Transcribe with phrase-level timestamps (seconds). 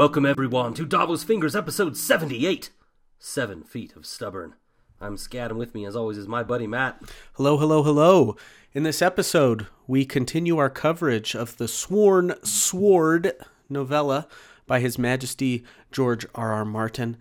[0.00, 2.70] Welcome everyone to Davos Fingers episode 78.
[3.18, 4.54] Seven feet of stubborn.
[4.98, 7.02] I'm Scad and with me as always is my buddy Matt.
[7.34, 8.34] Hello, hello, hello.
[8.72, 13.32] In this episode, we continue our coverage of the Sworn Sword
[13.68, 14.26] novella
[14.66, 16.50] by His Majesty George R.
[16.50, 16.64] R.
[16.64, 17.18] Martin.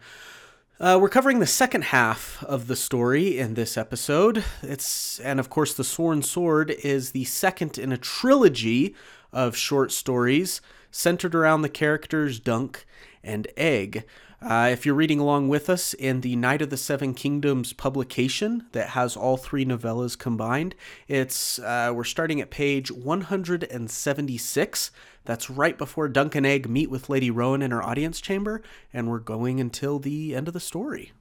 [0.79, 4.45] Uh, we're covering the second half of the story in this episode.
[4.61, 8.95] It's and of course, the Sworn Sword is the second in a trilogy
[9.33, 10.61] of short stories
[10.91, 12.85] centered around the characters Dunk
[13.23, 14.05] and Egg.
[14.41, 18.67] Uh, if you're reading along with us in the Knight of the Seven Kingdoms publication
[18.71, 20.75] that has all three novellas combined,
[21.09, 24.91] it's uh, we're starting at page 176.
[25.25, 28.61] That's right before Dunk and Egg meet with Lady Rowan in her audience chamber,
[28.93, 31.11] and we're going until the end of the story.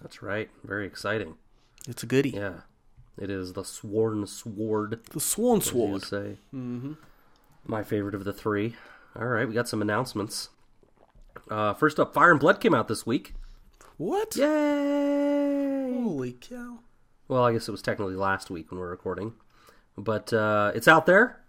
[0.00, 0.48] That's right.
[0.62, 1.34] Very exciting.
[1.88, 2.30] It's a goodie.
[2.30, 2.60] Yeah.
[3.18, 5.00] It is the Sworn Sword.
[5.10, 6.02] The you Sword.
[6.02, 6.38] say.
[6.54, 6.92] Mm-hmm.
[7.66, 8.76] My favorite of the three.
[9.16, 10.50] All right, we got some announcements.
[11.50, 13.34] Uh, first up, Fire and Blood came out this week.
[13.96, 14.36] What?
[14.36, 15.92] Yay!
[16.02, 16.78] Holy cow.
[17.28, 19.34] Well, I guess it was technically last week when we are recording,
[19.96, 21.40] but uh, it's out there.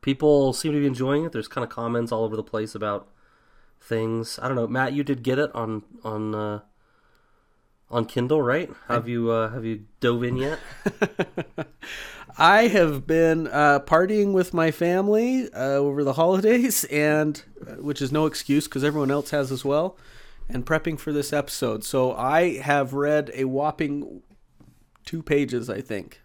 [0.00, 1.32] People seem to be enjoying it.
[1.32, 3.08] There's kind of comments all over the place about
[3.80, 4.38] things.
[4.40, 4.92] I don't know, Matt.
[4.92, 6.60] You did get it on on uh,
[7.90, 8.70] on Kindle, right?
[8.88, 10.58] Have you uh, have you dove in yet?
[12.38, 18.00] I have been uh, partying with my family uh, over the holidays, and uh, which
[18.02, 19.96] is no excuse because everyone else has as well,
[20.48, 21.84] and prepping for this episode.
[21.84, 24.22] So I have read a whopping
[25.04, 26.20] two pages, I think.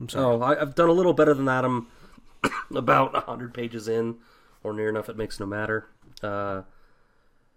[0.00, 0.24] I'm sorry.
[0.24, 1.64] Oh, I, I've done a little better than that.
[1.64, 1.88] I'm
[2.74, 4.16] about hundred pages in,
[4.62, 5.08] or near enough.
[5.08, 5.88] It makes no matter.
[6.22, 6.62] Uh,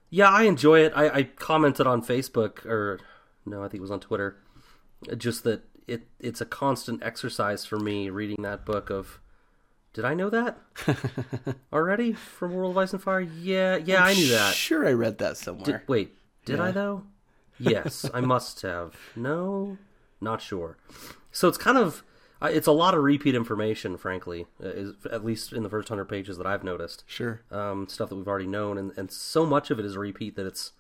[0.09, 0.94] yeah, I enjoy it.
[0.95, 3.00] I, I commented on Facebook, or
[3.45, 4.38] no, I think it was on Twitter,
[5.17, 8.89] just that it it's a constant exercise for me reading that book.
[8.89, 9.19] Of
[9.93, 10.57] did I know that
[11.73, 13.21] already from World of Ice and Fire?
[13.21, 14.53] Yeah, yeah, I knew that.
[14.53, 15.83] Sure, I read that Did, somewhere.
[15.88, 16.13] wait,
[16.45, 17.03] did I though?
[17.59, 18.95] Yes, I must have.
[19.16, 19.78] No,
[20.19, 20.78] not sure.
[21.31, 22.03] So it's kind of
[22.41, 24.47] it's a lot of repeat information, frankly.
[24.63, 27.03] uh, Is at least in the first hundred pages that I've noticed.
[27.06, 27.41] Sure.
[27.51, 30.35] Um, stuff that we've already known, and, and so much of it is a repeat
[30.38, 30.72] that it's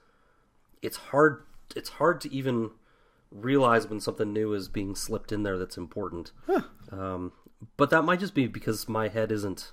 [0.81, 1.43] it's hard
[1.75, 2.71] it's hard to even
[3.31, 6.31] realize when something new is being slipped in there that's important.
[6.91, 7.31] Um,
[7.77, 9.71] but that might just be because my head isn't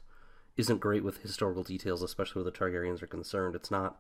[0.57, 3.55] isn't great with historical details, especially where the Targaryens are concerned.
[3.55, 3.99] It's not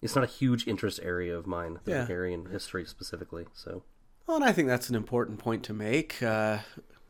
[0.00, 2.06] it's not a huge interest area of mine, the Yeah.
[2.06, 3.46] Targaryen history specifically.
[3.52, 3.82] So
[4.26, 6.22] Well, and I think that's an important point to make.
[6.22, 6.58] Uh,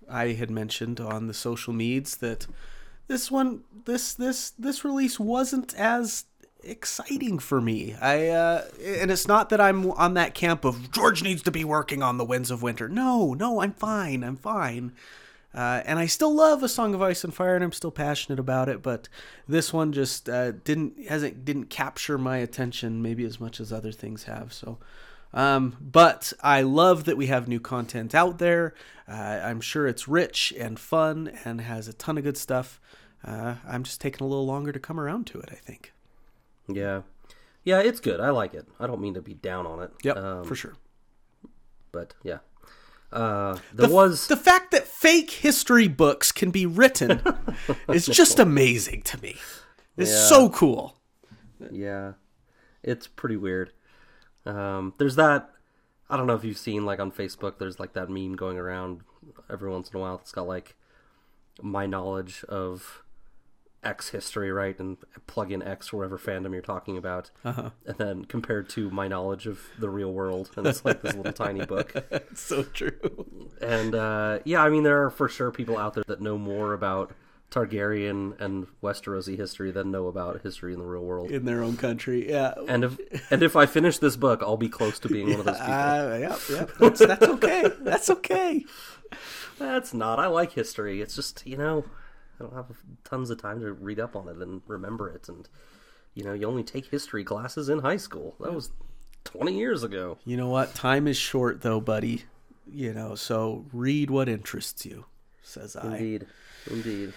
[0.08, 2.46] I had mentioned on the social meds that
[3.08, 6.24] this one, this this this release wasn't as
[6.62, 7.94] exciting for me.
[8.00, 11.64] I uh, and it's not that I'm on that camp of George needs to be
[11.64, 12.88] working on the Winds of Winter.
[12.88, 14.22] No, no, I'm fine.
[14.22, 14.92] I'm fine.
[15.54, 18.38] Uh, and I still love A Song of Ice and Fire, and I'm still passionate
[18.38, 18.82] about it.
[18.82, 19.08] But
[19.48, 23.92] this one just uh, didn't hasn't didn't capture my attention maybe as much as other
[23.92, 24.52] things have.
[24.52, 24.78] So,
[25.32, 28.74] um, but I love that we have new content out there.
[29.08, 32.78] Uh, I'm sure it's rich and fun and has a ton of good stuff.
[33.24, 35.48] Uh, I'm just taking a little longer to come around to it.
[35.50, 35.92] I think.
[36.68, 37.02] Yeah,
[37.64, 38.20] yeah, it's good.
[38.20, 38.66] I like it.
[38.78, 39.90] I don't mean to be down on it.
[40.02, 40.74] Yep, um, for sure.
[41.92, 42.38] But yeah,
[43.12, 47.20] uh, there the, was the fact that fake history books can be written
[47.88, 49.36] is just amazing to me.
[49.96, 50.26] It's Yeah.
[50.26, 50.96] so cool.
[51.70, 52.12] Yeah,
[52.82, 53.72] it's pretty weird.
[54.46, 55.50] Um, there's that.
[56.10, 57.58] I don't know if you've seen like on Facebook.
[57.58, 59.00] There's like that meme going around
[59.50, 60.16] every once in a while.
[60.22, 60.74] It's got like
[61.60, 63.02] my knowledge of
[63.84, 64.96] X history, right, and
[65.26, 67.70] plug in X for whatever fandom you're talking about, Uh-huh.
[67.86, 71.32] and then compared to my knowledge of the real world, and it's like this little
[71.32, 71.92] tiny book.
[72.10, 73.26] It's so true.
[73.60, 76.72] And uh, yeah, I mean, there are for sure people out there that know more
[76.74, 77.12] about
[77.50, 81.30] Targaryen and Westerosi history than know about history in the real world.
[81.30, 82.54] In their own country, yeah.
[82.68, 82.98] And if
[83.32, 85.72] and if I finish this book, I'll be close to being one of those people.
[85.72, 86.66] Uh, yeah, yeah.
[86.78, 87.70] That's, that's okay.
[87.80, 88.64] That's okay.
[89.58, 90.18] That's not.
[90.18, 91.00] I like history.
[91.00, 91.84] It's just you know,
[92.38, 92.66] I don't have
[93.04, 95.28] tons of time to read up on it and remember it.
[95.28, 95.48] And
[96.14, 98.34] you know, you only take history classes in high school.
[98.40, 98.70] That was
[99.24, 100.18] twenty years ago.
[100.24, 100.74] You know what?
[100.74, 102.24] Time is short, though, buddy.
[102.70, 105.06] You know, so read what interests you,
[105.42, 105.96] says I.
[105.96, 106.26] Indeed,
[106.70, 107.12] indeed.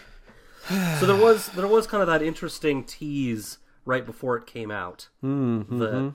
[1.00, 5.10] so there was there was kind of that interesting tease right before it came out
[5.24, 5.80] Mm-hmm.
[5.80, 6.14] that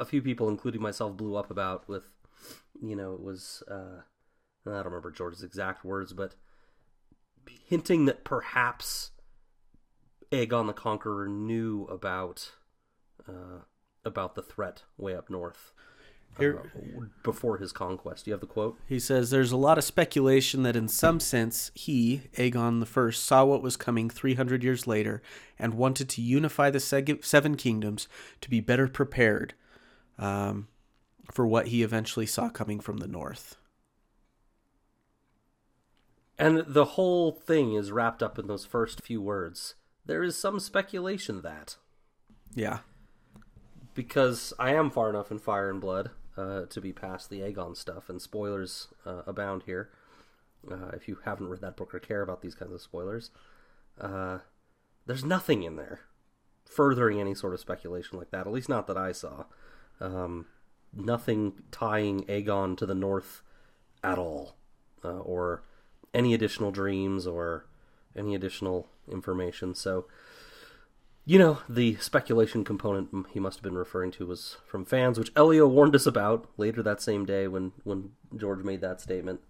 [0.00, 1.88] a few people, including myself, blew up about.
[1.88, 2.04] With
[2.82, 4.02] you know, it was uh,
[4.66, 6.34] I don't remember George's exact words, but
[7.66, 9.10] hinting that perhaps
[10.30, 12.52] Aegon the Conqueror knew about
[13.28, 13.62] uh,
[14.04, 15.72] about the threat way up north.
[16.38, 18.24] Here- uh, before his conquest.
[18.24, 18.78] Do you have the quote?
[18.86, 23.44] He says there's a lot of speculation that in some sense he, Aegon I, saw
[23.44, 25.20] what was coming 300 years later
[25.58, 28.06] and wanted to unify the seg- seven kingdoms
[28.40, 29.54] to be better prepared
[30.18, 30.68] um,
[31.32, 33.56] for what he eventually saw coming from the north.
[36.38, 39.74] And the whole thing is wrapped up in those first few words.
[40.06, 41.76] There is some speculation that
[42.54, 42.80] Yeah.
[43.94, 47.76] because I am far enough in Fire and Blood uh, to be past the Aegon
[47.76, 49.90] stuff, and spoilers uh, abound here.
[50.70, 53.30] Uh, if you haven't read that book or care about these kinds of spoilers,
[54.00, 54.38] uh,
[55.06, 56.00] there's nothing in there
[56.64, 58.46] furthering any sort of speculation like that.
[58.46, 59.44] At least not that I saw.
[60.00, 60.46] Um,
[60.92, 63.42] nothing tying Aegon to the north
[64.04, 64.54] at all,
[65.04, 65.62] uh, or
[66.14, 67.66] any additional dreams or
[68.16, 69.74] any additional information.
[69.74, 70.06] So
[71.28, 75.30] you know, the speculation component he must have been referring to was from fans, which
[75.36, 79.40] Elio warned us about later that same day when, when George made that statement.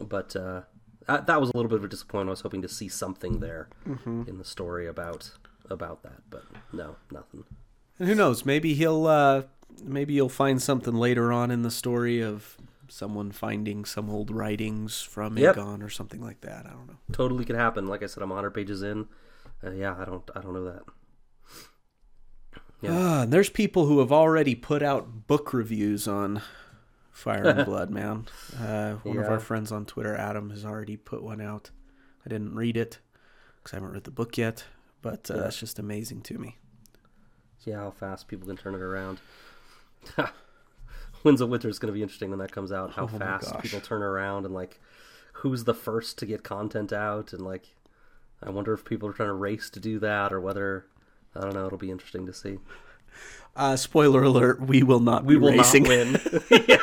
[0.00, 0.62] But uh,
[1.06, 2.30] that, that was a little bit of a disappointment.
[2.30, 3.68] I was hoping to see something there
[4.26, 5.30] in the story about
[5.70, 6.42] about that, but
[6.72, 7.44] no, nothing.
[8.00, 8.44] And who knows?
[8.44, 9.42] Maybe he'll uh,
[9.84, 12.56] maybe you'll find something later on in the story of
[12.90, 15.56] someone finding some old writings from Yep.
[15.56, 16.66] Aegon or something like that.
[16.66, 16.96] I don't know.
[17.12, 17.86] Totally could happen.
[17.86, 19.06] Like I said, I'm 100 pages in.
[19.64, 20.82] Uh, yeah, I don't I don't know that.
[22.80, 22.90] Yeah.
[22.92, 26.40] Ah, and there's people who have already put out book reviews on
[27.10, 28.26] Fire and Blood, man.
[28.58, 31.70] Uh, one of our friends on Twitter, Adam, has already put one out.
[32.24, 32.98] I didn't read it
[33.58, 34.64] because I haven't read the book yet,
[35.02, 35.44] but uh, Yeah.
[35.46, 36.56] it's just amazing to me.
[37.58, 39.20] See how fast people can turn it around.
[41.22, 42.92] Winds of Winter is going to be interesting when that comes out.
[42.92, 44.80] How Oh fast people turn around and like
[45.34, 47.74] who's the first to get content out and like
[48.42, 50.86] I wonder if people are trying to race to do that or whether
[51.34, 51.66] I don't know.
[51.66, 52.58] It'll be interesting to see.
[53.54, 55.24] Uh, spoiler alert: We will not.
[55.24, 55.82] We be will racing.
[55.84, 56.20] not win.
[56.50, 56.76] yeah,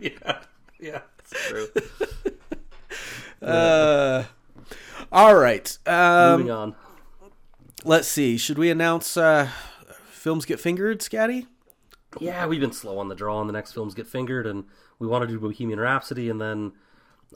[0.00, 0.38] yeah,
[0.78, 1.00] yeah.
[1.18, 1.68] It's true.
[3.42, 4.24] Uh,
[5.10, 5.76] all right.
[5.86, 6.74] Um, Moving on.
[7.84, 8.36] let's see.
[8.36, 9.48] Should we announce uh,
[10.10, 11.46] films get fingered, Scatty?
[12.20, 14.64] Yeah, we've been slow on the draw, and the next films get fingered, and
[14.98, 16.72] we want to do Bohemian Rhapsody, and then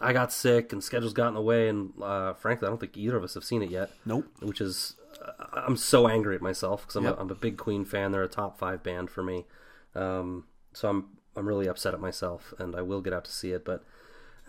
[0.00, 2.96] I got sick, and schedules got in the way, and uh, frankly, I don't think
[2.96, 3.90] either of us have seen it yet.
[4.06, 4.26] Nope.
[4.40, 7.16] Which is, uh, I'm so angry at myself because I'm, Yep.
[7.16, 8.12] a, I'm a big Queen fan.
[8.12, 9.44] They're a top five band for me,
[9.94, 13.52] um, so I'm I'm really upset at myself, and I will get out to see
[13.52, 13.84] it, but.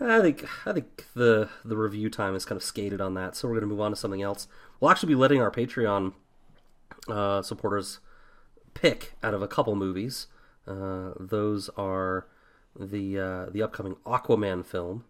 [0.00, 3.46] I think I think the the review time is kind of skated on that, so
[3.46, 4.48] we're going to move on to something else.
[4.80, 6.14] We'll actually be letting our Patreon
[7.06, 8.00] uh, supporters
[8.74, 10.26] pick out of a couple movies.
[10.66, 12.26] Uh, those are
[12.78, 15.04] the uh, the upcoming Aquaman film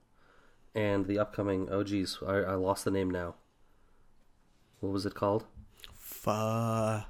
[0.74, 3.36] and the upcoming oh geez, I, I lost the name now.
[4.80, 5.44] What was it called?
[5.94, 7.04] Fuh.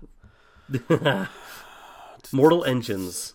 [2.33, 3.35] Mortal Engines.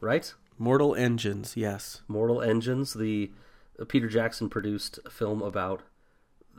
[0.00, 0.32] Right?
[0.58, 1.56] Mortal Engines.
[1.56, 2.02] Yes.
[2.06, 3.32] Mortal Engines, the
[3.80, 5.82] uh, Peter Jackson produced film about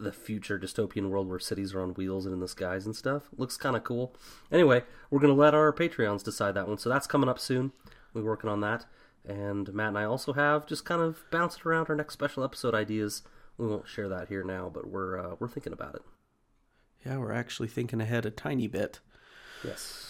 [0.02, 3.30] the future dystopian world where cities are on wheels and in the skies and stuff.
[3.38, 4.16] Looks kind of cool.
[4.52, 6.78] Anyway, we're going to let our Patreons decide that one.
[6.78, 7.72] So that's coming up soon.
[8.14, 8.86] We're working on that.
[9.26, 12.74] And Matt and I also have just kind of bounced around our next special episode
[12.74, 13.22] ideas.
[13.58, 16.02] We won't share that here now, but we're uh, we're thinking about it.
[17.06, 19.00] Yeah, we're actually thinking ahead a tiny bit.
[19.64, 20.09] Yes.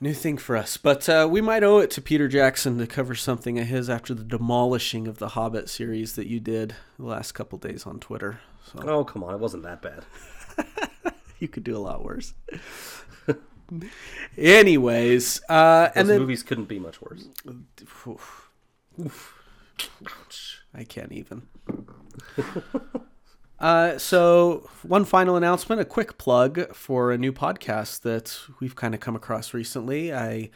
[0.00, 3.14] New thing for us, but uh, we might owe it to Peter Jackson to cover
[3.14, 7.32] something of his after the demolishing of the Hobbit series that you did the last
[7.32, 8.40] couple days on Twitter.
[8.64, 9.34] So Oh, come on.
[9.34, 10.04] It wasn't that bad.
[11.38, 12.34] you could do a lot worse.
[14.36, 17.28] Anyways, uh, and then movies couldn't be much worse.
[18.06, 18.50] Oof.
[19.00, 19.40] Oof.
[20.74, 21.46] I can't even.
[23.64, 28.92] uh, so, one final announcement, a quick plug for a new podcast that we've kind
[28.92, 30.12] of come across recently.
[30.12, 30.50] I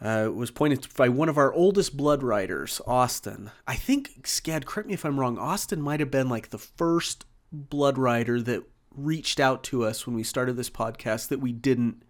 [0.00, 3.50] uh, was pointed to by one of our oldest bloodriders, Austin.
[3.66, 7.26] I think, Scad, correct me if I'm wrong, Austin might have been like the first
[7.52, 8.62] bloodrider that
[8.96, 12.02] reached out to us when we started this podcast that we didn't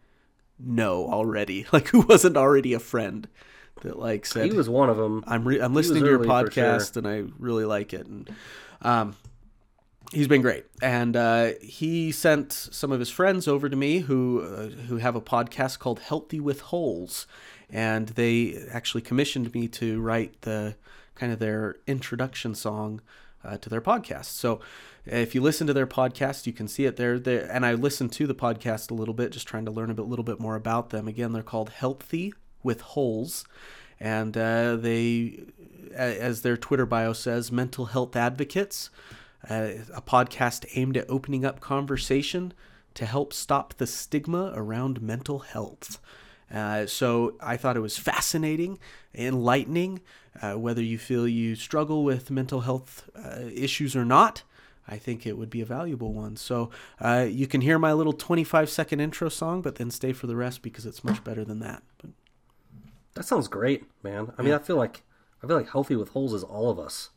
[0.56, 3.26] know already, like who wasn't already a friend
[3.82, 5.24] that like said He was one of them.
[5.26, 6.64] I'm re- I'm listening to your for sure.
[6.64, 8.30] podcast and I really like it and
[8.82, 9.16] um
[10.12, 14.42] he's been great and uh, he sent some of his friends over to me who
[14.42, 17.26] uh, who have a podcast called Healthy with Holes
[17.70, 20.76] and they actually commissioned me to write the
[21.14, 23.00] kind of their introduction song
[23.44, 24.26] uh, to their podcast.
[24.26, 24.60] So
[25.04, 27.14] if you listen to their podcast, you can see it there.
[27.50, 30.06] And I listened to the podcast a little bit, just trying to learn a bit,
[30.06, 31.08] little bit more about them.
[31.08, 33.44] Again, they're called Healthy with Holes,
[34.00, 35.40] and uh, they,
[35.94, 38.90] as their Twitter bio says, mental health advocates.
[39.48, 42.52] Uh, a podcast aimed at opening up conversation
[42.94, 46.00] to help stop the stigma around mental health.
[46.52, 48.78] Uh, so I thought it was fascinating,
[49.14, 50.00] enlightening.
[50.40, 54.42] Uh, whether you feel you struggle with mental health uh, issues or not,
[54.88, 56.36] I think it would be a valuable one.
[56.36, 60.26] So uh, you can hear my little 25 second intro song, but then stay for
[60.26, 61.82] the rest because it's much better than that.
[62.00, 62.10] But
[63.14, 64.32] That sounds great, man.
[64.38, 65.02] I mean, I feel like
[65.42, 67.10] I feel like healthy with holes is all of us.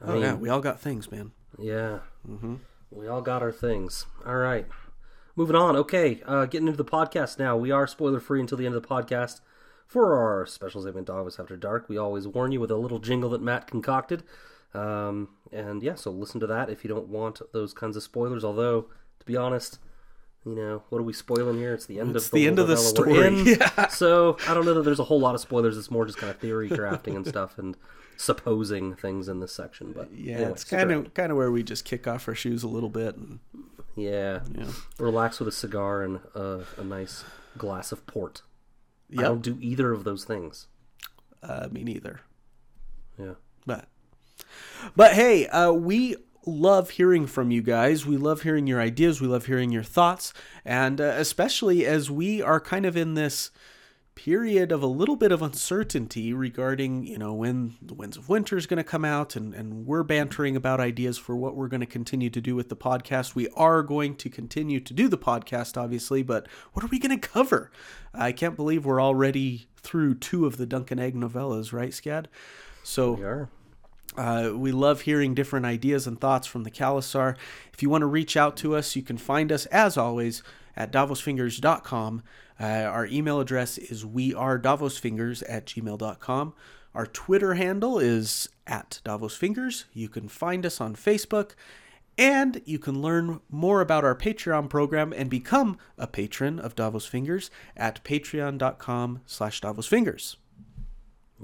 [0.00, 1.32] I oh mean, yeah, we all got things, man.
[1.58, 2.00] Yeah.
[2.28, 2.56] Mm-hmm.
[2.90, 4.06] We all got our things.
[4.26, 4.66] All right.
[5.34, 5.76] Moving on.
[5.76, 6.22] Okay.
[6.26, 7.56] Uh, getting into the podcast now.
[7.56, 9.40] We are spoiler free until the end of the podcast.
[9.86, 13.28] For our special segment, Dogmas After Dark, we always warn you with a little jingle
[13.30, 14.22] that Matt concocted.
[14.74, 18.42] Um, and yeah, so listen to that if you don't want those kinds of spoilers.
[18.42, 18.86] Although,
[19.20, 19.78] to be honest,
[20.46, 21.74] you know, what are we spoiling here?
[21.74, 23.12] It's the end It's of the, the end of the story.
[23.44, 23.88] Yeah.
[23.88, 25.76] So I don't know that there's a whole lot of spoilers.
[25.76, 27.76] It's more just kind of theory crafting and stuff and
[28.16, 29.92] supposing things in this section.
[29.92, 32.62] But Yeah, anyway, it's kind of kind of where we just kick off our shoes
[32.62, 33.16] a little bit.
[33.16, 33.40] And,
[33.96, 34.40] Yeah.
[34.56, 34.70] Yeah.
[34.98, 37.24] Relax with a cigar and uh, a nice
[37.58, 38.42] glass of port.
[39.10, 40.68] Yeah, I don't do either of those things.
[41.42, 42.20] uh, me neither.
[43.18, 43.34] Yeah.
[43.66, 43.88] But
[44.96, 46.16] but hey, uh, we
[46.46, 48.06] love hearing from you guys.
[48.06, 49.20] We love hearing your ideas.
[49.20, 50.32] We love hearing your thoughts,
[50.64, 53.50] and uh, especially as we are kind of in this
[54.14, 58.56] period of a little bit of uncertainty regarding you know when the winds of winter
[58.58, 61.80] is going to come out and, and we're bantering about ideas for what we're going
[61.80, 65.16] to continue to do with the podcast we are going to continue to do the
[65.16, 67.70] podcast obviously but what are we going to cover
[68.12, 72.26] i can't believe we're already through two of the Dunk and Egg novellas right scad
[72.82, 73.48] so We are.
[74.16, 77.36] uh, we love hearing different ideas and thoughts from the khalasar.
[77.72, 80.42] If you want to reach out to us, you can find us, as always,
[80.76, 82.22] at davosfingers.com.
[82.60, 86.54] Uh, our email address is wearedavosfingers at gmail.com.
[86.94, 89.84] Our Twitter handle is at davosfingers.
[89.92, 91.52] You can find us on Facebook.
[92.18, 97.06] And you can learn more about our Patreon program and become a patron of Davos
[97.06, 100.36] Fingers at patreon.com slash davosfingers.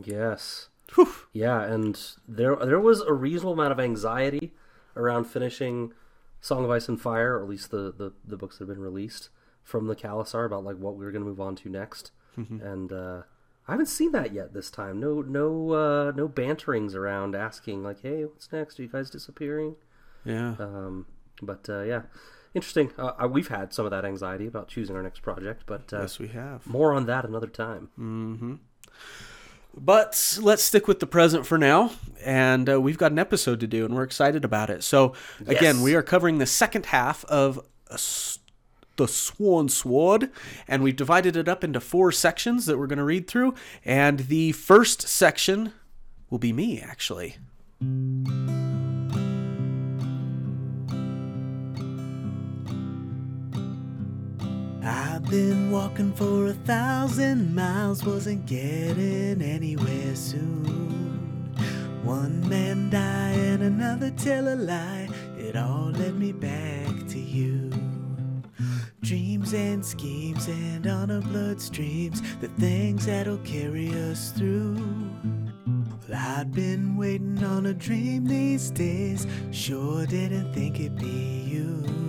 [0.04, 0.68] Yes.
[0.94, 1.12] Whew.
[1.32, 4.52] Yeah, and there there was a reasonable amount of anxiety
[4.96, 5.92] around finishing
[6.40, 8.82] Song of Ice and Fire, or at least the, the, the books that have been
[8.82, 9.28] released
[9.64, 12.12] from the khalasar about like what we were going to move on to next.
[12.36, 13.22] And uh,
[13.66, 15.00] I haven't seen that yet this time.
[15.00, 18.78] No no uh, no banterings around asking like, "Hey, what's next?
[18.78, 19.74] Are you guys disappearing?"
[20.24, 20.54] Yeah.
[20.60, 21.06] Um,
[21.42, 22.02] but uh, yeah,
[22.54, 22.92] interesting.
[22.96, 26.20] Uh, we've had some of that anxiety about choosing our next project, but uh, yes,
[26.20, 26.64] we have.
[26.66, 27.88] more on that another time.
[29.76, 31.92] But let's stick with the present for now.
[32.24, 34.82] And uh, we've got an episode to do, and we're excited about it.
[34.82, 35.14] So,
[35.46, 35.84] again, Yes.
[35.84, 37.60] we are covering the second half of
[37.90, 38.40] s-
[38.96, 40.30] The Sworn Sword,
[40.66, 43.54] and we've divided it up into four sections that we're going to read through.
[43.84, 45.72] And the first section
[46.28, 47.36] will be me, actually.
[54.88, 61.52] I've been walking for a thousand miles, wasn't getting anywhere soon.
[62.02, 67.70] One man die and another tell a lie, it all led me back to you.
[69.02, 74.76] Dreams and schemes and on our bloodstreams, the things that'll carry us through.
[76.08, 82.07] Well, I'd been waiting on a dream these days, sure didn't think it'd be you.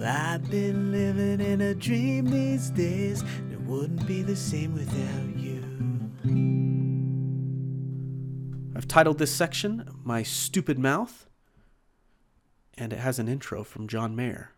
[0.00, 4.72] Well, I've been living in a dream these days, and it wouldn't be the same
[4.72, 5.60] without you.
[8.74, 11.26] I've titled this section My Stupid Mouth,
[12.78, 14.52] and it has an intro from John Mayer,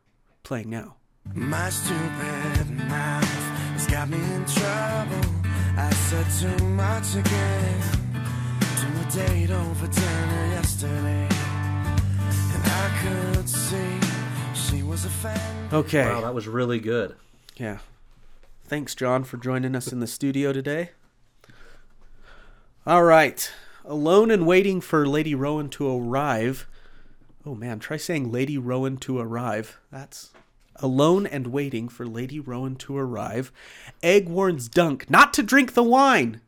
[0.44, 0.94] playing now.
[1.34, 3.24] My stupid mouth
[3.74, 5.28] has got me in trouble.
[5.76, 7.82] I said too much again.
[8.76, 11.28] To a date over dinner yesterday.
[12.54, 14.01] And I could see she was offended.
[15.72, 16.04] Okay.
[16.06, 17.16] Wow, that was really good.
[17.56, 17.78] Yeah.
[18.64, 20.90] Thanks, John, for joining us in the studio today.
[22.86, 23.50] All right.
[23.84, 26.68] Alone and waiting for Lady Rowan to arrive.
[27.44, 29.78] Oh man, try saying Lady Rowan to arrive.
[29.90, 30.30] That's
[30.76, 33.52] alone and waiting for Lady Rowan to arrive.
[34.02, 36.40] Egg warns Dunk not to drink the wine,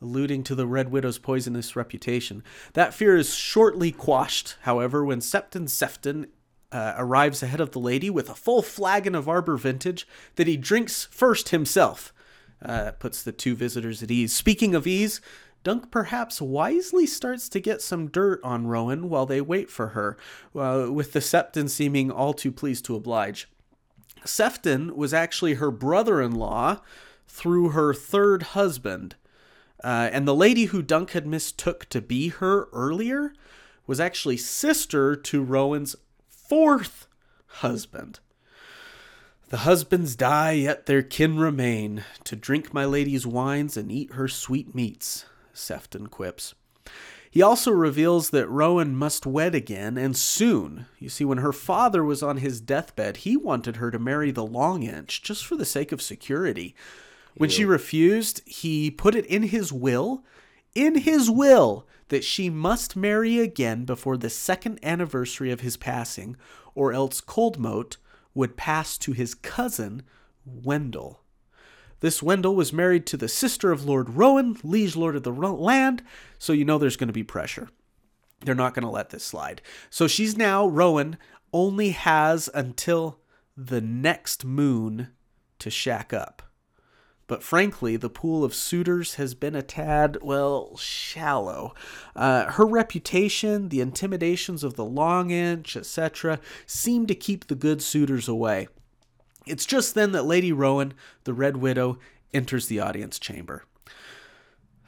[0.00, 2.42] alluding to the Red Widow's poisonous reputation.
[2.74, 6.26] That fear is shortly quashed, however, when Septon Sefton
[6.76, 10.58] uh, arrives ahead of the lady with a full flagon of Arbor Vintage that he
[10.58, 12.12] drinks first himself.
[12.62, 14.34] Uh, puts the two visitors at ease.
[14.34, 15.22] Speaking of ease,
[15.64, 20.18] Dunk perhaps wisely starts to get some dirt on Rowan while they wait for her,
[20.54, 23.48] uh, with the Septon seeming all too pleased to oblige.
[24.26, 26.80] Sefton was actually her brother in law
[27.26, 29.16] through her third husband.
[29.82, 33.32] Uh, and the lady who Dunk had mistook to be her earlier
[33.86, 35.96] was actually sister to Rowan's
[36.48, 37.06] fourth
[37.46, 38.20] husband.
[39.48, 44.26] The husbands die, yet their kin remain, to drink my lady's wines and eat her
[44.26, 46.54] sweet meats, Sefton quips.
[47.30, 50.86] He also reveals that Rowan must wed again, and soon.
[50.98, 54.46] You see, when her father was on his deathbed, he wanted her to marry the
[54.46, 56.74] Long Inch, just for the sake of security.
[57.36, 60.24] When she refused, he put it in his will,
[60.74, 66.36] in his will, that she must marry again before the second anniversary of his passing,
[66.74, 67.96] or else Coldmoat
[68.34, 70.02] would pass to his cousin,
[70.44, 71.22] Wendell.
[72.00, 76.02] This Wendell was married to the sister of Lord Rowan, liege lord of the land,
[76.38, 77.68] so you know there's going to be pressure.
[78.42, 79.62] They're not going to let this slide.
[79.88, 81.16] So she's now, Rowan,
[81.52, 83.20] only has until
[83.56, 85.08] the next moon
[85.58, 86.42] to shack up.
[87.28, 91.74] But frankly, the pool of suitors has been a tad, well, shallow.
[92.14, 97.82] Uh, her reputation, the intimidations of the long inch, etc., seem to keep the good
[97.82, 98.68] suitors away.
[99.44, 101.98] It's just then that Lady Rowan, the Red Widow,
[102.32, 103.64] enters the audience chamber.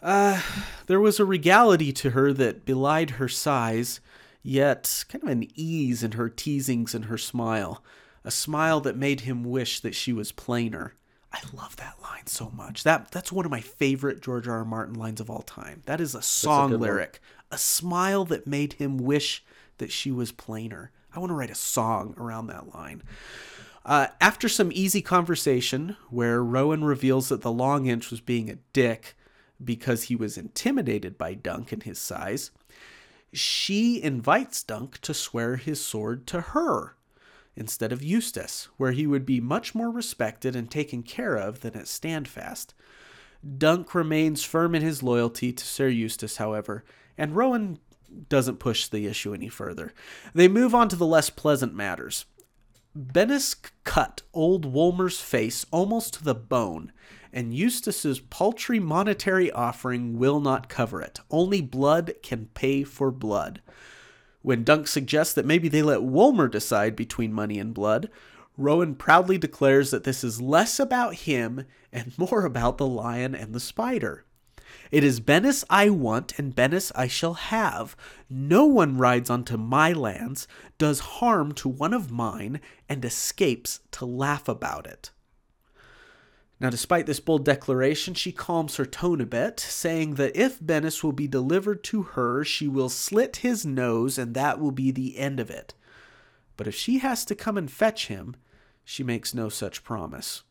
[0.00, 0.40] Uh,
[0.86, 4.00] there was a regality to her that belied her size,
[4.42, 7.82] yet kind of an ease in her teasings and her smile,
[8.24, 10.94] a smile that made him wish that she was plainer.
[11.32, 12.84] I love that line so much.
[12.84, 14.58] That that's one of my favorite George R.
[14.58, 14.64] R.
[14.64, 15.82] Martin lines of all time.
[15.86, 16.80] That is a song one.
[16.80, 17.20] lyric.
[17.50, 19.44] A smile that made him wish
[19.78, 20.90] that she was plainer.
[21.14, 23.02] I want to write a song around that line.
[23.84, 28.58] Uh, after some easy conversation, where Rowan reveals that the long inch was being a
[28.74, 29.16] dick
[29.64, 32.50] because he was intimidated by Dunk and his size,
[33.32, 36.97] she invites Dunk to swear his sword to her
[37.58, 41.74] instead of Eustace, where he would be much more respected and taken care of than
[41.74, 42.72] at Standfast.
[43.58, 46.84] Dunk remains firm in his loyalty to Sir Eustace, however,
[47.18, 47.80] and Rowan
[48.28, 49.92] doesn't push the issue any further.
[50.32, 52.26] They move on to the less pleasant matters.
[52.96, 56.92] Bennis cut old Wolmer's face almost to the bone,
[57.32, 61.20] and Eustace's paltry monetary offering will not cover it.
[61.28, 63.60] Only blood can pay for blood.
[64.42, 68.08] When Dunk suggests that maybe they let Wolmer decide between money and blood,
[68.56, 73.54] Rowan proudly declares that this is less about him and more about the lion and
[73.54, 74.24] the spider.
[74.90, 77.96] It is Bennis I want, and Bennis I shall have.
[78.28, 84.04] No one rides onto my lands, does harm to one of mine, and escapes to
[84.04, 85.10] laugh about it.
[86.60, 91.04] Now, despite this bold declaration, she calms her tone a bit, saying that if Bennis
[91.04, 95.18] will be delivered to her, she will slit his nose, and that will be the
[95.18, 95.74] end of it.
[96.56, 98.34] But if she has to come and fetch him,
[98.84, 100.42] she makes no such promise.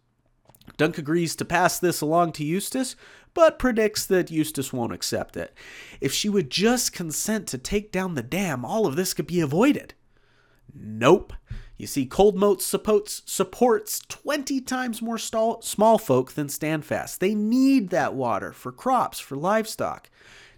[0.77, 2.95] Dunk agrees to pass this along to Eustace,
[3.33, 5.53] but predicts that Eustace won't accept it.
[5.99, 9.41] If she would just consent to take down the dam, all of this could be
[9.41, 9.93] avoided.
[10.73, 11.33] Nope.
[11.77, 17.19] You see, Coldmoat supports, supports 20 times more stall, small folk than Standfast.
[17.19, 20.09] They need that water for crops, for livestock.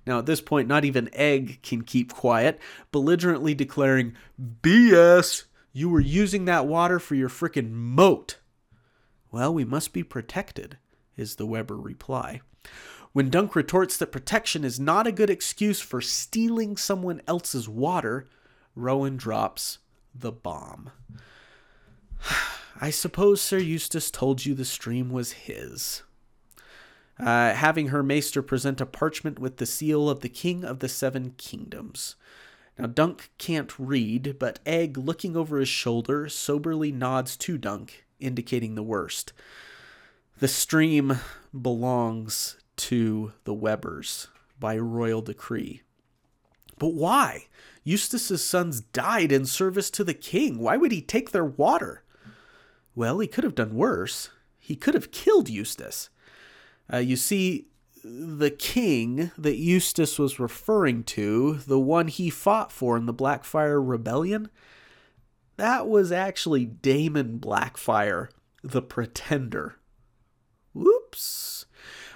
[0.07, 2.57] Now, at this point, not even Egg can keep quiet,
[2.91, 5.43] belligerently declaring, BS!
[5.73, 8.37] You were using that water for your frickin' moat.
[9.29, 10.77] Well, we must be protected,
[11.15, 12.41] is the Webber reply.
[13.11, 18.25] When Dunk retorts that protection is not a good excuse for stealing someone else's water,
[18.73, 19.79] Rowan drops
[20.19, 20.91] the bomb.
[22.81, 26.03] I suppose Sir Eustace told you the stream was his.
[27.19, 30.87] Uh, having her maester present a parchment with the seal of the King of the
[30.87, 32.15] Seven Kingdoms.
[32.77, 38.75] Now, Dunk can't read, but Egg, looking over his shoulder, soberly nods to Dunk, indicating
[38.75, 39.33] the worst.
[40.39, 41.19] The stream
[41.61, 44.27] belongs to the Webbers
[44.57, 45.81] by royal decree.
[46.77, 47.47] But why?
[47.89, 50.59] Eustace's sons died in service to the king.
[50.59, 52.03] Why would he take their water?
[52.93, 54.29] Well, he could have done worse.
[54.59, 56.11] He could have killed Eustace.
[56.93, 57.65] Uh, you see,
[58.03, 63.81] the king that Eustace was referring to, the one he fought for in the Blackfyre
[63.81, 64.49] Rebellion,
[65.57, 68.29] that was actually Daemon Blackfyre,
[68.63, 69.77] the Pretender.
[70.73, 71.58] Whoops.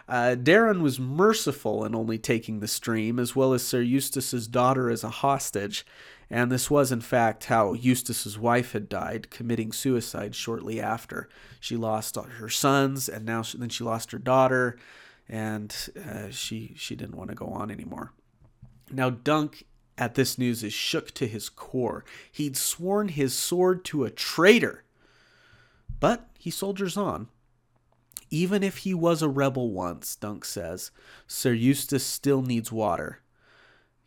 [0.08, 4.89] Uh, Daeron was merciful in only taking the stream, as well as Sir Eustace's daughter
[4.89, 5.86] as a hostage,
[6.30, 11.30] and this was in fact how Eustace's wife had died, committing suicide shortly after.
[11.60, 14.78] She lost her sons, and now she, then she lost her daughter,
[15.30, 18.12] and uh, she she didn't want to go on anymore.
[18.92, 19.63] Now Dunk
[19.98, 22.04] at this news is shook to his core.
[22.32, 24.84] He'd sworn his sword to a traitor,
[26.00, 27.30] but he soldiers on.
[28.34, 30.89] Even if he was a rebel once, Dunk says,
[31.28, 33.19] Sir Eustace still needs water.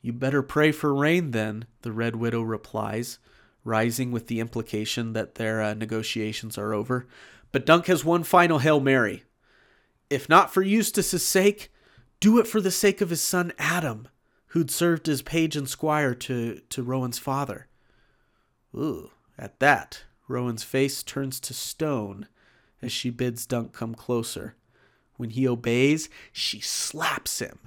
[0.03, 3.21] You better pray for rain then, the Red Widow replies.
[3.63, 7.07] rising with the implication that their uh, negotiations are over.
[7.53, 9.23] But Dunk has one final Hail Mary.
[10.11, 11.73] If not for Eustace's sake,
[12.19, 14.09] do it for the sake of his son Adam,
[14.49, 17.69] who'd served as page and squire to, to Rowan's father.
[18.75, 22.27] Ooh, at that, Rowan's face turns to stone
[22.83, 24.55] as she bids Dunk come closer.
[25.17, 27.59] When he obeys, she slaps him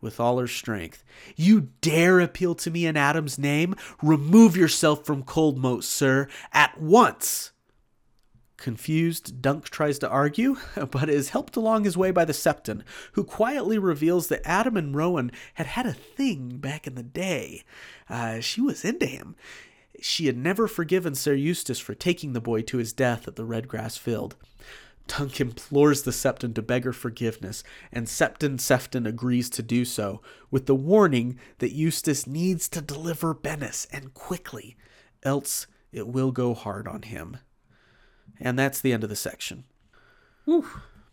[0.00, 1.04] with all her strength.
[1.36, 3.74] You dare appeal to me in Adam's name?
[4.02, 7.52] Remove yourself from Cold Moat, sir, at once.
[8.56, 10.56] Confused, Dunk tries to argue,
[10.90, 14.94] but is helped along his way by the Septon, who quietly reveals that Adam and
[14.94, 17.62] Rowan had had a thing back in the day.
[18.10, 19.36] Uh, she was into him.
[20.00, 23.44] She had never forgiven Sir Eustace for taking the boy to his death at the
[23.44, 24.36] Redgrass Field.
[25.06, 30.22] Dunk implores the Septon to beg her forgiveness, and Septon Sefton agrees to do so,
[30.50, 34.76] with the warning that Eustace needs to deliver Bennis, and quickly,
[35.22, 37.38] else it will go hard on him.
[38.40, 39.64] And that's the end of the section.
[40.44, 40.66] Whew.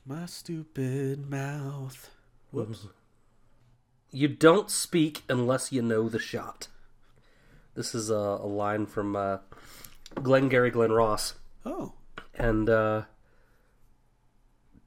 [0.05, 2.09] My stupid mouth.
[2.51, 2.87] Whoops.
[4.11, 6.67] You don't speak unless you know the shot.
[7.75, 9.37] This is a, a line from uh,
[10.15, 11.35] Glengarry Glen Ross.
[11.65, 11.93] Oh.
[12.33, 13.03] And uh,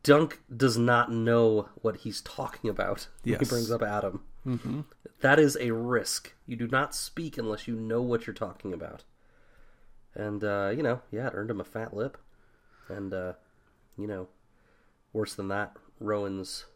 [0.02, 3.08] Dunk does not know what he's talking about.
[3.22, 4.22] when He brings up Adam.
[4.46, 4.80] Mm-hmm.
[5.20, 6.34] That is a risk.
[6.46, 9.04] You do not speak unless you know what you're talking about.
[10.14, 12.18] And, uh, you know, yeah, it earned him a fat lip.
[12.88, 13.34] And, uh,
[13.96, 14.28] you know,
[15.12, 16.66] worse than that, Rowan's,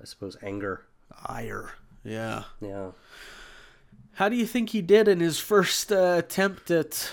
[0.00, 0.86] I suppose, anger.
[1.26, 1.74] Ire.
[2.02, 2.44] Yeah.
[2.60, 2.92] Yeah.
[4.16, 7.12] How do you think he did in his first uh, attempt at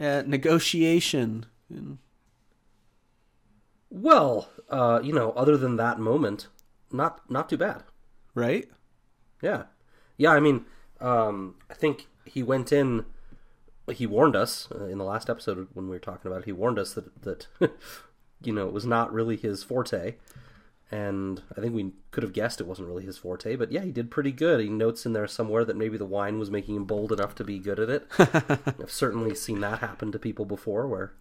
[0.00, 1.46] at negotiation?
[3.88, 6.48] Well, uh, you know, other than that moment,
[6.90, 7.84] not not too bad.
[8.34, 8.68] Right?
[9.40, 9.64] Yeah,
[10.16, 10.32] yeah.
[10.32, 10.64] I mean,
[11.00, 13.04] um, I think he went in.
[13.92, 16.46] He warned us uh, in the last episode when we were talking about it.
[16.46, 17.46] He warned us that that
[18.42, 20.16] you know it was not really his forte,
[20.92, 23.56] and I think we could have guessed it wasn't really his forte.
[23.56, 24.60] But yeah, he did pretty good.
[24.60, 27.44] He notes in there somewhere that maybe the wine was making him bold enough to
[27.44, 28.06] be good at it.
[28.18, 31.14] I've certainly seen that happen to people before, where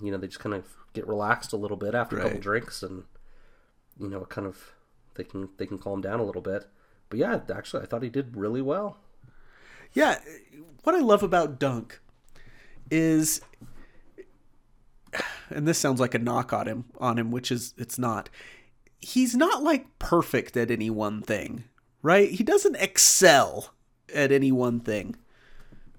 [0.00, 2.80] you know they just kind of get relaxed a little bit after a couple drinks,
[2.80, 3.02] and
[3.98, 4.72] you know, it kind of
[5.14, 6.68] they can they can calm down a little bit.
[7.08, 8.98] But yeah, actually, I thought he did really well.
[9.92, 10.20] Yeah.
[10.84, 12.00] What I love about Dunk
[12.88, 13.40] is,
[15.50, 18.30] and this sounds like a knock on him, on him, which is it's not.
[19.02, 21.64] He's not like perfect at any one thing,
[22.02, 22.30] right?
[22.30, 23.74] He doesn't excel
[24.14, 25.16] at any one thing,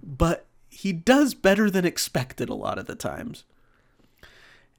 [0.02, 3.44] but he does better than expected a lot of the times.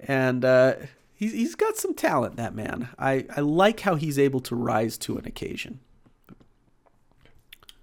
[0.01, 0.75] And uh,
[1.15, 2.89] he's he's got some talent, that man.
[2.99, 5.81] I I like how he's able to rise to an occasion.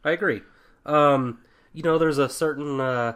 [0.04, 0.42] I agree.
[0.86, 1.40] Um,
[1.74, 3.14] you know, there's a certain uh,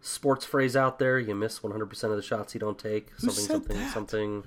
[0.00, 3.10] sports phrase out there: you miss 100 percent of the shots you don't take.
[3.18, 3.92] Something, said something, that?
[3.92, 4.44] something.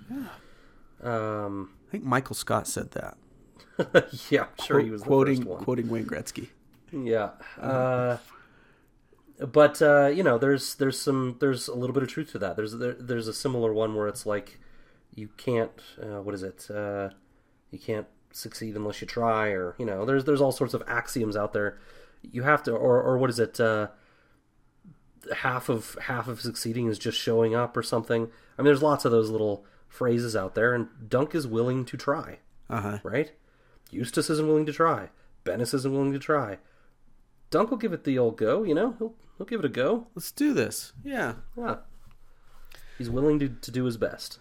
[1.01, 3.17] Um, I think Michael Scott said that.
[4.29, 5.63] yeah, I'm sure he was quoting the first one.
[5.63, 6.49] quoting Wayne Gretzky.
[6.91, 7.31] Yeah.
[7.59, 8.17] Uh,
[9.39, 12.55] but uh, you know, there's there's some there's a little bit of truth to that.
[12.55, 14.59] There's there, there's a similar one where it's like
[15.13, 15.71] you can't
[16.01, 16.69] uh, what is it?
[16.69, 17.09] Uh,
[17.71, 21.35] you can't succeed unless you try, or you know, there's there's all sorts of axioms
[21.35, 21.77] out there.
[22.21, 23.59] You have to, or or what is it?
[23.59, 23.87] Uh,
[25.37, 28.29] half of half of succeeding is just showing up, or something.
[28.57, 31.97] I mean, there's lots of those little phrases out there, and Dunk is willing to
[31.97, 32.99] try Uh huh.
[33.03, 33.31] right?
[33.91, 35.09] Eustace isn't willing to try.
[35.45, 36.57] Bennis isn't willing to try.
[37.49, 38.95] Dunk will give it the old go, you know?
[38.99, 40.07] He'll he'll give it a go.
[40.15, 40.93] Let's do this.
[41.03, 41.77] Yeah, Yeah.
[42.97, 44.39] He's willing to, to do his best.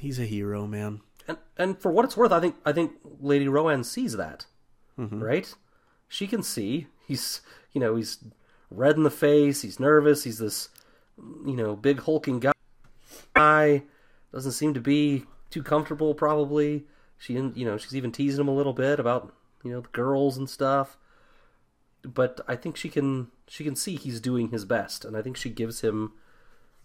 [0.00, 1.00] he's a hero, man.
[1.26, 4.46] And and for what it's worth, I think I think Lady Rowan sees that.
[4.96, 5.52] Right?
[6.08, 6.86] She can see.
[7.06, 7.40] He's
[7.72, 8.22] you know, he's
[8.70, 10.68] red in the face, he's nervous, he's this
[11.44, 12.52] you know, big hulking guy.
[13.34, 13.82] I
[14.32, 16.84] doesn't seem to be too comfortable probably.
[17.18, 20.36] She you know, she's even teasing him a little bit about, you know, the girls
[20.36, 20.96] and stuff.
[22.02, 25.36] But I think she can she can see he's doing his best and I think
[25.36, 26.12] she gives him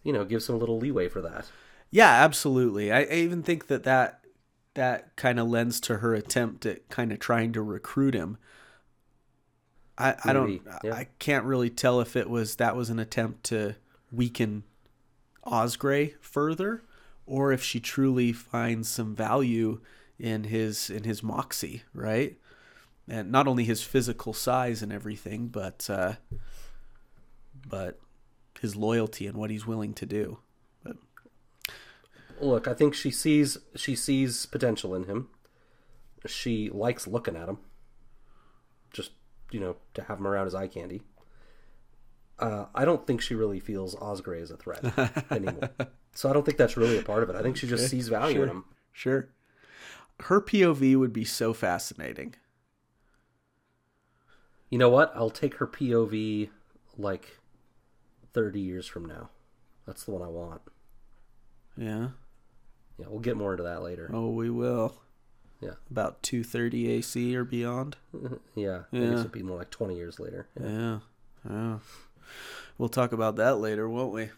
[0.03, 1.45] you know, gives him a little leeway for that.
[1.91, 2.91] Yeah, absolutely.
[2.91, 4.23] I, I even think that that
[4.75, 8.37] that kind of lends to her attempt at kind of trying to recruit him.
[9.97, 10.93] I, I don't yeah.
[10.93, 13.75] I can't really tell if it was that was an attempt to
[14.11, 14.63] weaken
[15.49, 16.83] Osgray further
[17.25, 19.79] or if she truly finds some value
[20.17, 22.37] in his in his moxie, right?
[23.07, 26.13] And not only his physical size and everything, but uh
[27.67, 27.99] but
[28.59, 30.39] his loyalty and what he's willing to do.
[30.83, 30.97] But
[32.41, 35.29] Look, I think she sees she sees potential in him.
[36.25, 37.59] She likes looking at him.
[38.91, 39.11] Just
[39.51, 41.01] you know, to have him around as eye candy.
[42.39, 44.83] Uh, I don't think she really feels Osgray as a threat
[45.31, 45.69] anymore.
[46.13, 47.35] so I don't think that's really a part of it.
[47.35, 48.43] I think she just sees value sure.
[48.43, 48.65] in him.
[48.91, 49.29] Sure.
[50.21, 52.35] Her POV would be so fascinating.
[54.69, 55.11] You know what?
[55.15, 56.49] I'll take her POV
[56.97, 57.39] like
[58.33, 59.29] 30 years from now.
[59.85, 60.61] That's the one I want.
[61.75, 62.09] Yeah.
[62.97, 64.11] Yeah, we'll get more into that later.
[64.13, 65.01] Oh, we will.
[65.61, 65.73] Yeah.
[65.89, 67.97] About 230 AC or beyond.
[68.55, 69.09] Yeah, I Yeah.
[69.11, 70.47] guess it'd be more like 20 years later.
[70.59, 70.69] Yeah.
[70.69, 70.99] Yeah.
[71.49, 71.77] Yeah.
[72.77, 74.29] We'll talk about that later, won't we?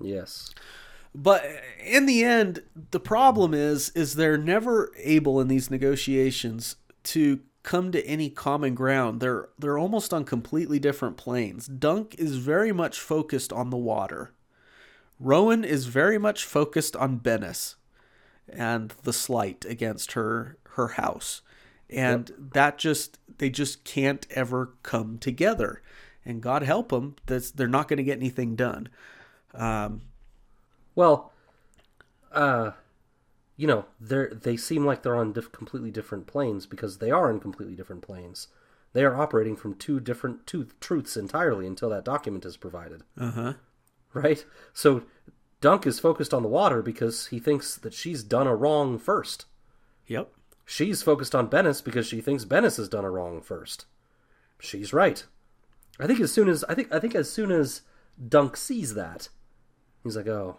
[0.00, 0.54] Yes.
[1.14, 1.44] But
[1.84, 7.92] in the end, the problem is is they're never able in these negotiations to come
[7.92, 9.20] to any common ground.
[9.20, 11.66] They're they're almost on completely different planes.
[11.66, 14.32] Dunk is very much focused on the water.
[15.20, 17.76] Rowan is very much focused on Bennis
[18.48, 21.42] and the slight against her her house.
[21.90, 25.82] And that just they just can't ever come together.
[26.24, 28.88] And God help them, that's they're not going to get anything done.
[29.54, 30.02] Um,
[30.94, 31.32] Well,
[32.32, 32.72] uh,
[33.56, 37.28] you know, they they seem like they're on diff- completely different planes because they are
[37.30, 38.48] on completely different planes.
[38.92, 43.02] They are operating from two different two truths entirely until that document is provided.
[43.18, 43.52] uh huh.
[44.14, 44.44] Right?
[44.72, 45.04] So
[45.60, 49.46] Dunk is focused on the water because he thinks that she's done a wrong first.
[50.06, 50.30] Yep.
[50.64, 53.86] She's focused on Bennis because she thinks Bennis has done a wrong first.
[54.60, 55.24] She's right.
[56.00, 57.82] I think as soon as I think I think as soon as
[58.28, 59.28] Dunk sees that,
[60.02, 60.58] he's like, "Oh,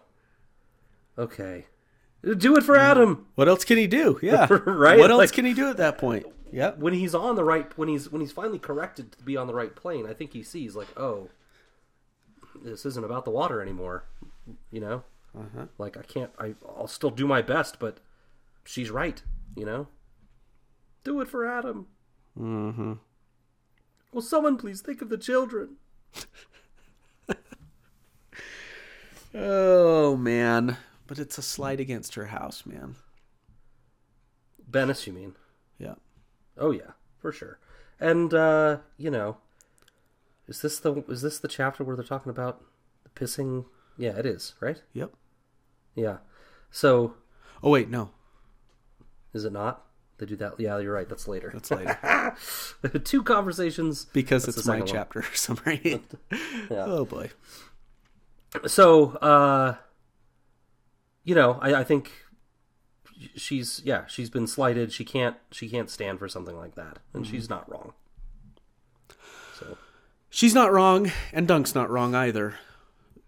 [1.18, 1.66] okay,
[2.38, 4.18] do it for Adam." What else can he do?
[4.22, 4.46] Yeah.
[4.50, 4.98] Right?
[4.98, 6.26] What else Like- can he do at that point?
[6.52, 6.70] Yeah.
[6.76, 9.54] When he's on the right, when he's when he's finally corrected to be on the
[9.54, 11.30] right plane, I think he sees like, "Oh,
[12.62, 14.04] this isn't about the water anymore."
[14.70, 15.02] You know,
[15.36, 15.66] Uh-huh.
[15.78, 16.30] like I can't.
[16.38, 17.98] I I'll still do my best, but
[18.64, 19.20] she's right.
[19.56, 19.88] You know,
[21.02, 21.86] do it for Adam.
[22.38, 22.92] Mm-hmm.
[24.14, 25.76] Will someone please think of the children?
[29.34, 30.76] Oh man.
[31.06, 32.94] But it's a slight against her house, man.
[34.70, 35.34] Bennis, you mean?
[35.78, 35.94] Yeah.
[36.56, 37.58] Oh yeah, for sure.
[38.00, 39.38] And uh, you know,
[40.46, 42.62] is this the is this the chapter where they're talking about
[43.02, 43.64] the pissing?
[43.98, 44.80] Yeah, it is, right?
[44.92, 45.12] Yep.
[45.96, 46.18] Yeah.
[46.70, 47.14] So
[47.62, 48.10] Oh wait, no.
[49.32, 49.84] is it not?
[50.18, 50.58] They do that.
[50.60, 51.08] Yeah, you're right.
[51.08, 51.50] That's later.
[51.52, 52.36] That's later.
[53.04, 54.94] Two conversations Because That's it's my second one.
[54.94, 56.02] chapter summary.
[56.70, 56.84] Yeah.
[56.86, 57.30] Oh boy.
[58.66, 59.74] So, uh,
[61.24, 62.12] you know, I, I think
[63.36, 64.92] she's yeah she's been slighted.
[64.92, 67.92] She can't she can't stand for something like that, and she's not wrong.
[69.58, 69.76] So
[70.30, 72.54] She's not wrong, and Dunk's not wrong either.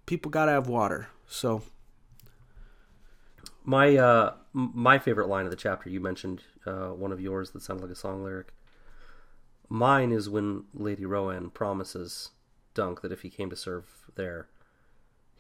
[0.07, 1.09] People gotta have water.
[1.27, 1.62] So
[3.64, 7.62] My uh my favorite line of the chapter you mentioned uh one of yours that
[7.62, 8.55] sounded like a song lyric.
[9.69, 12.31] Mine is when Lady Rowan promises
[12.73, 14.49] Dunk that if he came to serve there,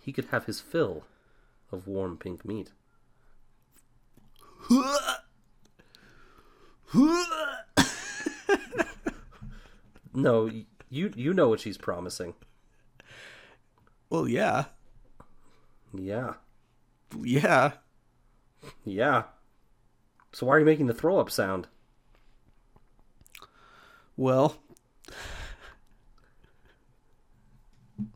[0.00, 1.04] he could have his fill
[1.72, 2.72] of warm pink meat.
[10.14, 10.50] No,
[10.88, 12.34] you you know what she's promising.
[14.10, 14.66] Well yeah.
[15.94, 16.34] Yeah.
[17.22, 17.72] Yeah.
[18.84, 19.24] Yeah.
[20.32, 21.68] So why are you making the throw up sound?
[24.16, 24.56] Well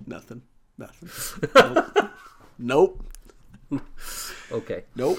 [0.07, 0.43] Nothing.
[0.79, 2.13] Nothing.
[2.59, 3.03] Nope.
[3.71, 3.85] nope.
[4.53, 4.85] Okay.
[4.97, 5.19] Nope.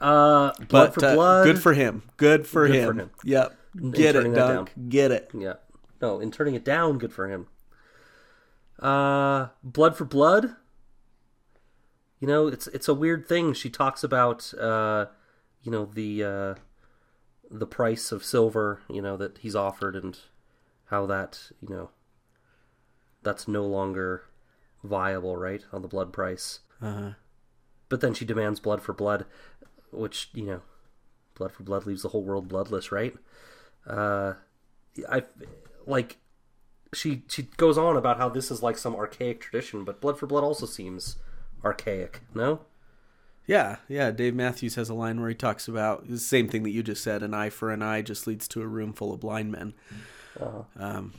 [0.00, 1.44] Uh blood But for uh, blood.
[1.44, 2.02] good for him.
[2.16, 2.86] Good for Good him.
[2.94, 3.10] for him.
[3.24, 3.56] Yep.
[3.92, 4.72] Get it, Dunk.
[4.88, 5.30] Get it.
[5.36, 5.54] Yeah.
[6.00, 7.48] No, in turning it down, good for him.
[8.78, 10.54] Uh Blood for Blood.
[12.22, 13.52] You know, it's it's a weird thing.
[13.52, 15.06] She talks about uh
[15.64, 16.54] you know, the uh
[17.50, 20.16] the price of silver, you know, that he's offered and
[20.84, 21.90] how that, you know,
[23.24, 24.22] that's no longer
[24.84, 25.64] viable, right?
[25.72, 26.60] On the blood price.
[26.80, 27.14] Uh-huh.
[27.88, 29.26] But then she demands blood for blood,
[29.90, 30.60] which, you know,
[31.34, 33.16] blood for blood leaves the whole world bloodless, right?
[33.84, 34.34] Uh,
[35.10, 35.24] I
[35.86, 36.18] like
[36.94, 40.28] she she goes on about how this is like some archaic tradition, but blood for
[40.28, 41.16] blood also seems
[41.64, 42.60] archaic, no?
[43.46, 44.10] Yeah, yeah.
[44.12, 47.02] Dave Matthews has a line where he talks about the same thing that you just
[47.02, 49.74] said: an eye for an eye just leads to a room full of blind men.
[50.78, 51.12] Um,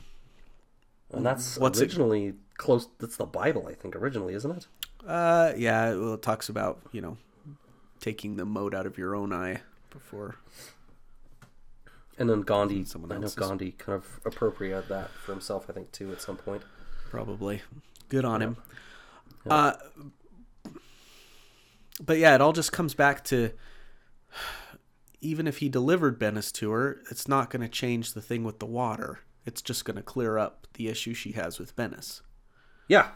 [1.12, 2.88] And that's What's it- originally close.
[2.98, 4.66] That's the Bible, I think, originally, isn't it?
[5.06, 7.18] uh, yeah, well, it talks about you know
[8.00, 10.36] taking the mote out of your own eye before.
[12.18, 13.28] And then Gandhi, Someone I know.
[13.28, 16.62] Gandhi kind of appropriated that for himself, I think, too, at some point.
[17.10, 17.62] Probably,
[18.08, 18.56] good on him.
[19.50, 19.72] Uh,
[22.02, 23.50] but yeah, it all just comes back to
[25.20, 28.58] even if he delivered Bennis to her, it's not going to change the thing with
[28.58, 29.20] the water.
[29.46, 32.20] It's just going to clear up the issue she has with Bennis.
[32.88, 33.08] Yeah.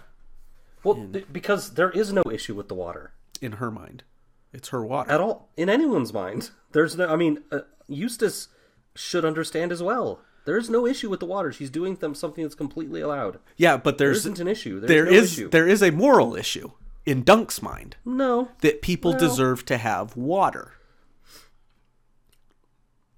[0.85, 4.05] Well, th- because there is no issue with the water in her mind.
[4.53, 5.11] It's her water.
[5.11, 6.51] at all in anyone's mind.
[6.73, 7.09] There's no.
[7.09, 8.49] I mean, uh, Eustace
[8.95, 10.21] should understand as well.
[10.47, 11.53] There's no issue with the water.
[11.53, 13.39] She's doing them something that's completely allowed.
[13.59, 14.81] yeah, but There there's isn't an issue.
[14.81, 15.51] There's there no is issue.
[15.51, 16.71] there is a moral issue
[17.09, 20.73] in Dunk's mind No, that people Well- deserve to have water.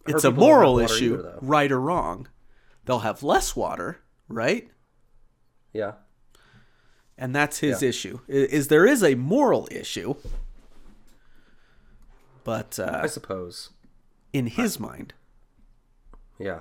[0.06, 2.28] It's a people don't have moral issue, either, right or wrong.
[2.84, 3.98] They'll have less water,
[4.28, 4.70] right?
[5.72, 5.94] Yeah.
[7.18, 7.88] And that's his Yeah.
[7.90, 8.20] issue.
[8.28, 10.14] Is there is a moral issue,
[12.44, 13.70] but uh, I suppose.
[14.32, 15.12] in his mind,
[16.38, 16.46] Yeah.
[16.46, 16.60] Yeah.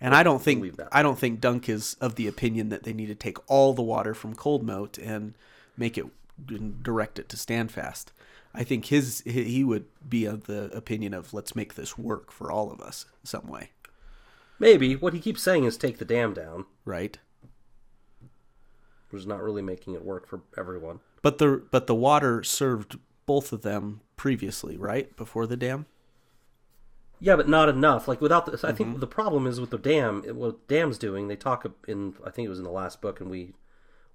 [0.00, 0.88] And I don't think that.
[0.92, 3.82] I don't think Dunk is of the opinion that they need to take all the
[3.82, 5.34] water from Coldmoat and
[5.76, 6.06] make it
[6.48, 8.12] and direct it to Standfast.
[8.54, 12.30] I think his he he would be of the opinion of let's make this work
[12.30, 13.70] for all of us some way,
[14.58, 17.18] Maybe what he keeps saying is take the dam down, right?
[19.10, 21.00] which is not really making it work for everyone.
[21.22, 25.14] But the but the water served both of them previously, right?
[25.16, 25.86] Before the dam.
[27.20, 28.06] Yeah, but not enough.
[28.08, 28.76] Like without the, I Mm-hmm.
[28.76, 30.22] think the problem is with the dam.
[30.22, 32.14] What dam's doing, they talk in.
[32.24, 33.54] I think it was in the last book, and we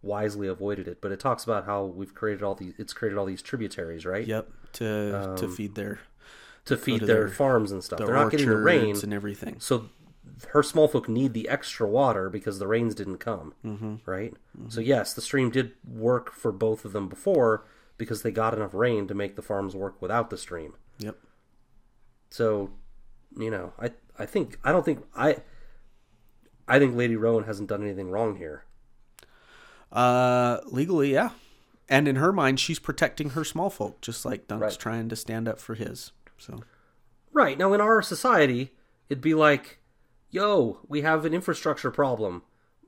[0.01, 0.99] wisely avoided it.
[1.01, 2.73] But it talks about how we've created all these.
[2.77, 4.25] It's created all these tributaries, right?
[4.25, 5.99] Yep, to to feed their
[6.65, 7.97] To feed to their, their- farms and stuff.
[7.97, 9.59] their They're not getting the rain, and everything.
[9.59, 9.89] so
[10.49, 13.95] her small folk need the extra water because the rains didn't come, mm-hmm.
[14.05, 14.33] right?
[14.69, 17.65] So yes, the stream did work for both of them before
[17.97, 20.73] because they got enough rain to make the farms work without the stream.
[20.99, 21.17] Yep.
[22.29, 22.71] So,
[23.37, 25.37] you know, I I think I don't think I
[26.67, 28.63] I think Lady Rowan hasn't done anything wrong here.
[29.91, 31.31] Uh, legally, yeah.
[31.89, 34.79] And in her mind, she's protecting her small folk, just like Dunk's Right.
[34.79, 36.11] trying to stand up for his.
[36.37, 36.61] So
[37.31, 37.57] Right.
[37.57, 38.75] Now in our society,
[39.09, 39.79] it'd be like,
[40.29, 42.43] "Yo, we have an infrastructure problem.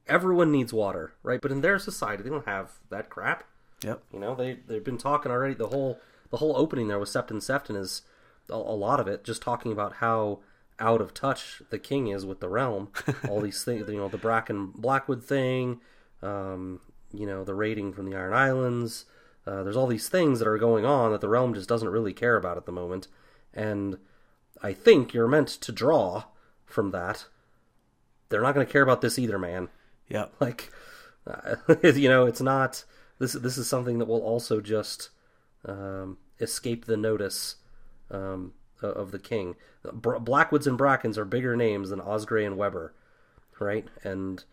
[0.08, 1.42] Everyone needs water." Right?
[1.42, 3.44] But in their society, they don't have that crap.
[3.84, 4.02] yep.
[4.12, 5.54] You know, they they've been talking already.
[5.54, 6.00] The whole
[6.32, 8.02] the whole opening there with Septon Sefton is
[8.50, 10.40] a, a lot of it just talking about how
[10.80, 12.90] out of touch the king is with the realm.
[13.30, 15.80] All these things, you know, the Bracken Blackwood thing,
[16.22, 16.82] um,
[17.14, 19.06] you know, the raiding from the Iron Islands.
[19.48, 22.14] Uh, there's all these things that are going on that the realm just doesn't really
[22.14, 23.08] care about at the moment,
[23.54, 24.00] and
[24.64, 26.24] I think you're meant to draw
[26.66, 27.26] from that.
[28.30, 29.70] They're not going to care about this either, man
[30.10, 30.72] Yeah, like
[31.28, 32.86] uh, you know it's not
[33.20, 35.10] this this is something that will also just
[35.64, 37.58] um, escape the notice
[38.12, 39.56] um, of the king
[39.94, 42.94] blackwoods and brackens are bigger names than osgray and Webber
[43.60, 44.44] right and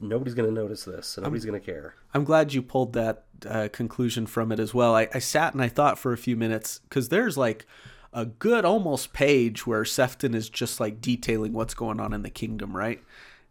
[0.00, 3.24] nobody's going to notice this and nobody's going to care I'm glad you pulled that
[3.44, 4.94] uh, conclusion from it as well.
[4.94, 7.66] I, I sat and I thought for a few minutes because there's like
[8.12, 12.30] a good almost page where Sefton is just like detailing what's going on in the
[12.30, 13.00] kingdom, right?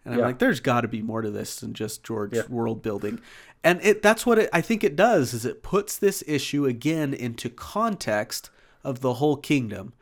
[0.05, 0.27] And I'm Yeah.
[0.27, 2.43] like, there's got to be more to this than just George Yeah.
[2.47, 3.19] world building,
[3.65, 7.13] and it that's what it, I think it does is it puts this issue again
[7.13, 8.49] into context
[8.83, 9.93] of the whole kingdom,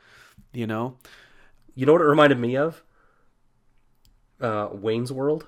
[0.53, 0.97] you know.
[1.75, 2.83] you know what it reminded me of
[4.39, 5.47] uh, wayne's world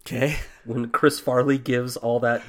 [0.00, 0.36] Okay.
[0.64, 2.42] when Chris Farley gives all that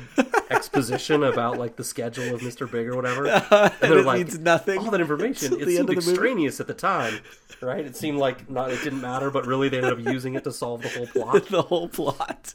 [0.49, 2.71] exposition about like the schedule of Mr.
[2.71, 5.89] Big or whatever, and And they're it like, means nothing All that information, it seemed
[5.89, 6.09] the movie.
[6.11, 7.19] extraneous at the time,
[7.61, 7.83] right?
[7.85, 10.51] It seemed like not it didn't matter, but really they ended up using it to
[10.53, 11.47] solve the whole plot.
[11.47, 12.53] the whole plot.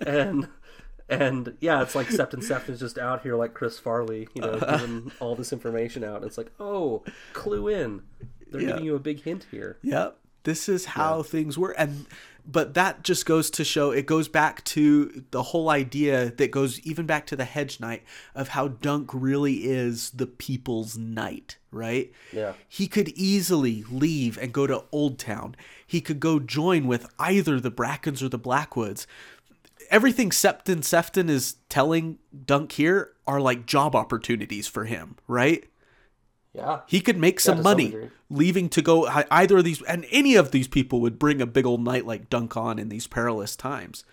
[0.00, 0.48] And
[1.08, 4.78] and yeah, it's like Septon Sefton's just out here like Chris Farley, you know, Uh-huh.
[4.78, 6.24] giving all this information out.
[6.24, 8.02] It's like, oh, clue in.
[8.50, 8.66] They're Yeah.
[8.68, 9.78] giving you a big hint here.
[9.82, 10.18] Yep.
[10.44, 11.74] This is how things work.
[11.78, 12.06] And
[12.48, 16.78] but that just goes to show it goes back to the whole idea that goes
[16.80, 18.04] even back to the hedge knight
[18.36, 22.12] of how Dunk really is the people's knight, right?
[22.32, 22.52] Yeah.
[22.68, 25.54] He could easily leave and go to Oldtown.
[25.84, 29.08] He could go join with either the Brackens or the Blackwoods.
[29.90, 35.64] Everything Septon Sefton is telling Dunk here are like job opportunities for him, right?
[36.54, 36.80] Yeah.
[36.86, 38.10] He could make some some money degree.
[38.30, 41.66] leaving to go either of these, and any of these people would bring a big
[41.66, 44.04] old knight like Dunk on in these perilous times.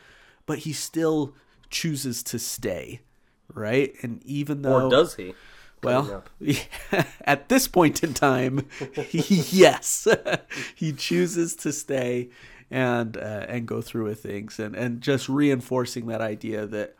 [0.46, 1.34] But he still
[1.70, 3.00] chooses to stay,
[3.54, 3.94] right?
[4.02, 5.34] And even though, Or does he?
[5.82, 6.24] Well,
[7.26, 8.68] at this point in time,
[9.12, 10.08] yes,
[10.76, 12.30] he chooses to stay
[12.74, 16.96] and uh, and go through with things, and and just reinforcing that idea that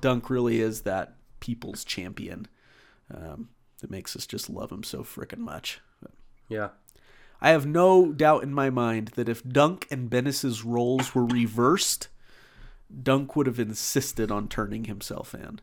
[0.00, 2.48] Dunk really is that people's champion.
[3.14, 3.50] Um,
[3.80, 5.80] that makes us just love him so frickin' much.
[6.48, 6.68] Yeah.
[7.40, 12.08] I have no doubt in my mind that if Dunk and Bennis's roles were reversed,
[13.02, 15.60] Dunk would have insisted on turning himself in.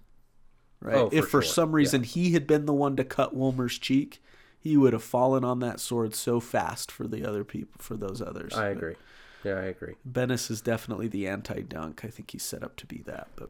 [0.82, 0.95] Right?
[0.95, 1.53] Oh, for if for sure.
[1.53, 4.22] some reason he had been the one to cut Wilmer's cheek,
[4.60, 8.22] he would have fallen on that sword so fast for the other people, for those
[8.22, 8.53] others.
[8.53, 8.95] I agree.
[9.43, 9.95] Yeah, I agree.
[10.09, 12.03] Bennis is definitely the anti-dunk.
[12.03, 13.27] I think he's set up to be that.
[13.35, 13.49] But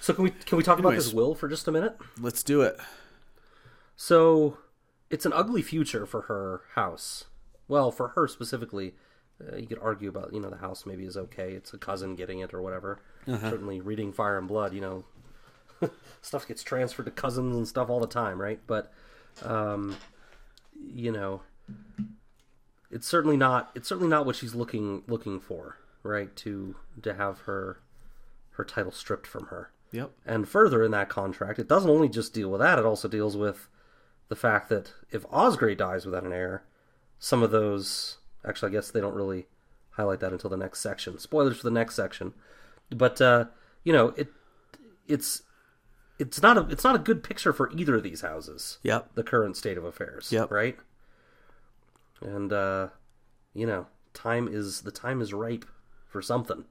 [0.00, 1.06] So can we can we talk about Anyways.
[1.06, 1.96] this will for just a minute?
[2.20, 2.76] let's do it.
[3.96, 4.58] So
[5.10, 7.24] it's an ugly future for her house.
[7.68, 8.94] Well, for her specifically,
[9.40, 11.52] uh, you could argue about you know the house maybe is okay.
[11.52, 13.00] It's a cousin getting it or whatever.
[13.26, 15.04] Certainly, reading Fire and Blood, you know,
[16.22, 18.58] stuff gets transferred to cousins and stuff all the time, right?
[18.66, 18.90] But
[19.44, 19.96] um,
[20.82, 21.42] you know,
[22.90, 26.34] it's certainly not it's certainly not what she's looking looking for, right?
[26.36, 27.80] To to have her
[28.52, 29.70] her title stripped from her.
[29.92, 30.10] Yep.
[30.26, 33.36] And further in that contract, it doesn't only just deal with that, it also deals
[33.36, 33.68] with
[34.28, 36.64] the fact that if Osgray dies without an heir,
[37.18, 39.46] some of those actually I guess they don't really
[39.90, 41.18] highlight that until the next section.
[41.18, 42.34] Spoilers for the next section.
[42.90, 43.46] But uh,
[43.84, 44.28] you know, it
[45.06, 45.42] it's
[46.18, 48.78] it's not a it's not a good picture for either of these houses.
[48.82, 49.14] Yep.
[49.14, 50.32] The current state of affairs.
[50.32, 50.50] Yep.
[50.50, 50.78] Right?
[52.20, 52.88] And uh
[53.54, 55.64] you know, time is the time is ripe
[56.06, 56.64] for something.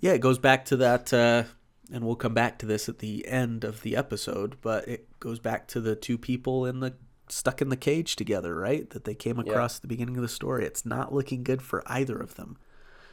[0.00, 1.44] Yeah, it goes back to that, uh,
[1.92, 4.56] and we'll come back to this at the end of the episode.
[4.60, 6.94] But it goes back to the two people in the
[7.28, 8.88] stuck in the cage together, right?
[8.90, 10.64] That they came across at the beginning of the story.
[10.64, 12.56] It's not looking good for either of them.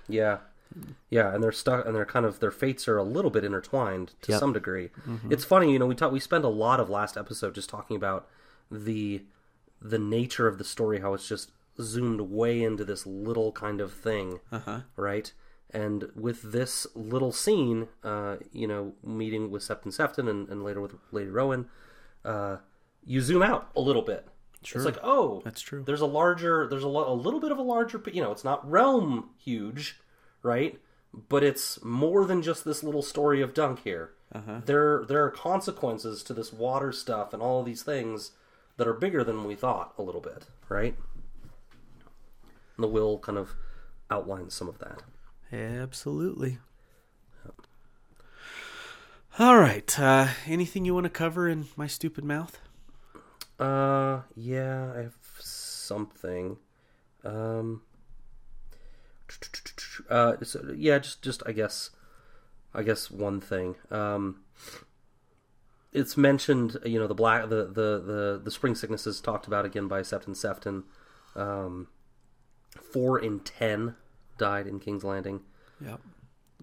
[0.07, 0.39] Yeah.
[1.09, 4.13] Yeah, and they're stuck and they're kind of their fates are a little bit intertwined
[4.23, 4.39] to Yep.
[4.39, 4.89] some degree.
[5.29, 7.95] It's funny, you know, we talk we spent a lot of last episode just talking
[7.95, 8.27] about
[8.71, 9.23] the
[9.83, 13.93] the nature of the story, how it's just zoomed way into this little kind of
[13.93, 14.39] thing.
[14.51, 14.81] Uh-huh.
[14.95, 15.31] Right?
[15.71, 20.79] And with this little scene, uh, you know, meeting with Septon Sefton and, and later
[20.79, 21.67] with Lady Rowan,
[22.23, 22.57] uh,
[23.03, 24.27] you zoom out a little bit.
[24.61, 24.79] Sure.
[24.79, 25.83] It's like, oh, That's true.
[25.83, 28.45] There's a larger, there's a, lo- a little bit of a larger, you know, it's
[28.45, 29.99] not realm huge,
[30.41, 30.79] right?
[31.27, 34.11] But it's more than just this little story of Dunk here.
[34.33, 34.61] Uh-huh.
[34.65, 38.31] There, there are consequences to this water stuff and all of these things
[38.77, 40.95] that are bigger than we thought a little bit, right?
[42.75, 43.55] And the will kind of
[44.09, 45.01] outlines some of that.
[45.51, 46.57] Absolutely.
[49.39, 49.99] All right.
[49.99, 52.59] Uh, anything you want to cover in my stupid mouth?
[53.59, 56.57] Uh, yeah, I have something.
[57.23, 57.81] Um,
[60.09, 61.89] uh, so, yeah, just, just I guess,
[62.75, 63.75] I guess one thing.
[63.89, 64.41] Um,
[65.93, 69.65] it's mentioned, you know, the black, the the the, the spring sickness is talked about
[69.65, 70.83] again by Septon Sefton.
[71.35, 71.87] Um,
[72.91, 73.95] four in ten
[74.37, 75.41] died in King's Landing.
[75.79, 76.01] Yep.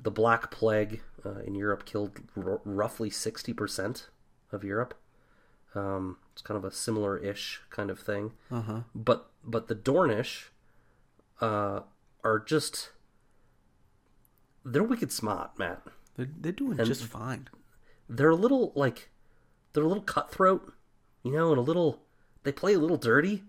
[0.03, 4.09] The Black Plague uh, in Europe killed r- roughly sixty percent
[4.53, 4.95] of Europe.
[5.74, 8.33] Um, it's kind of a similar-ish kind of thing.
[8.51, 8.81] Uh huh.
[8.95, 10.49] But but the Dornish
[11.41, 11.81] uh,
[12.24, 12.91] are just
[14.64, 15.83] they're wicked smart, Matt.
[16.16, 17.49] They're, they're doing just fine.
[18.09, 19.11] They're a little like
[19.73, 20.73] they're a little cutthroat,
[21.23, 22.01] you know, and a little
[22.43, 23.45] they play a little dirty,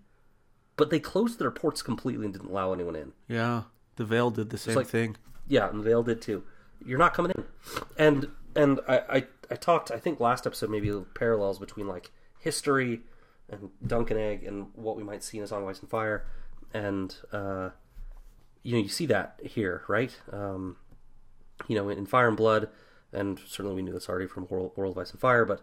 [0.78, 3.14] but they closed their ports completely and didn't allow anyone in.
[3.28, 3.64] Yeah.
[3.96, 5.18] The Vale did the same like- thing.
[5.48, 6.44] Yeah, and the Vale did too.
[6.86, 7.44] You're not coming in,
[7.98, 12.10] and and I, I I talked I think last episode maybe parallels between like
[12.40, 13.02] history
[13.50, 15.90] and Dunk and Egg and what we might see in A Song of Ice and
[15.90, 16.26] Fire,
[16.74, 17.70] and uh,
[18.64, 20.16] you know you see that here, right?
[20.32, 20.78] Um,
[21.68, 22.70] you know, in Fire and Blood,
[23.12, 25.62] and certainly we knew this already from World, World of Ice and Fire, but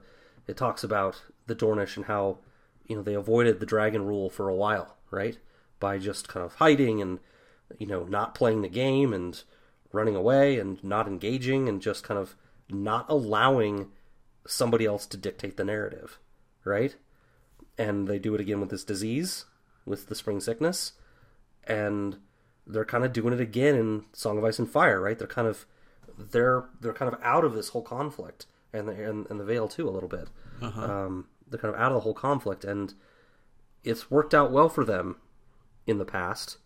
[0.48, 2.38] it talks about the Dornish and how
[2.86, 5.38] you know they avoided the dragon rule for a while, right?
[5.78, 7.20] By just kind of hiding and
[7.78, 9.40] you know not playing the game and
[9.92, 12.34] running away and not engaging and just kind of
[12.68, 13.90] not allowing
[14.46, 16.18] somebody else to dictate the narrative,
[16.64, 16.96] right?
[17.76, 19.44] And they do it again with this disease,
[19.86, 20.92] with the spring sickness,
[21.64, 22.16] and
[22.66, 25.18] they're kind of doing it again in Song of Ice and Fire, right?
[25.18, 25.66] They're kind of
[26.18, 29.68] they're they're kind of out of this whole conflict, and the and, and the Vale
[29.68, 30.28] too a little bit.
[30.84, 32.94] Um, they're kind of out of the whole conflict, and
[33.84, 35.16] it's worked out well for them
[35.86, 36.58] in the past,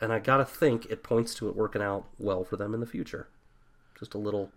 [0.00, 2.86] and I gotta think it points to it working out well for them in the
[2.86, 3.28] future.
[3.98, 4.50] Just a little,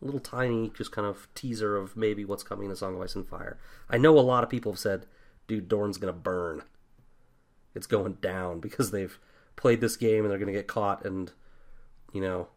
[0.00, 3.14] little tiny, just kind of teaser of maybe what's coming in the Song of Ice
[3.14, 3.58] and Fire.
[3.90, 5.06] I know a lot of people have said,
[5.46, 6.62] "Dude, Dorne's gonna burn.
[7.74, 9.18] It's going down because they've
[9.56, 11.32] played this game and they're gonna get caught, and
[12.12, 12.48] you know,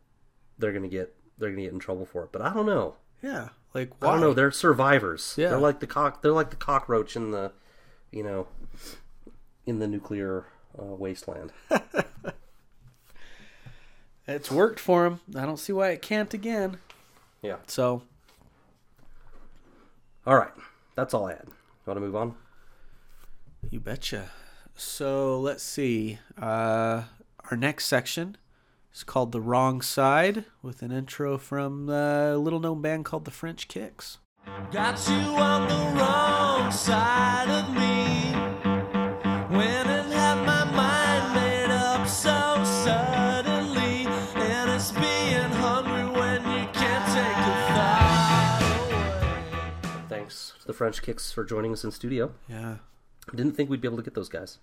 [0.57, 2.95] they're gonna get they're gonna get in trouble for it." But I don't know.
[3.21, 3.49] Yeah.
[3.73, 4.11] Like, I why?
[4.13, 4.33] don't know.
[4.33, 5.35] They're survivors.
[5.37, 5.49] Yeah.
[5.49, 6.21] They're like the cock.
[6.21, 7.51] They're like the cockroach in the,
[8.11, 8.47] you know,
[9.65, 10.45] in the nuclear
[10.77, 11.51] uh, wasteland.
[14.27, 15.19] It's worked for him.
[15.35, 16.77] I don't see why it can't again.
[17.41, 17.57] Yeah.
[17.67, 18.03] So,
[20.25, 20.51] All right.
[20.95, 21.45] That's all I had.
[21.47, 21.53] You
[21.87, 22.35] Want to move on?
[23.69, 24.29] you betcha.
[24.75, 26.19] So, let's see.
[26.39, 27.03] Uh,
[27.49, 28.37] our next section
[28.93, 33.31] is called The Wrong Side with an intro from a little known band called The
[33.31, 34.17] French Kicks.
[34.71, 38.31] Got you on the wrong side of me.
[39.55, 46.67] When I had my mind made up, so suddenly, and it's being hungry when you
[46.73, 50.05] can't take a thought away.
[50.09, 52.33] Thanks to the French Kicks for joining us in studio.
[52.49, 52.77] Yeah.
[53.35, 54.57] Didn't think we'd be able to get those guys.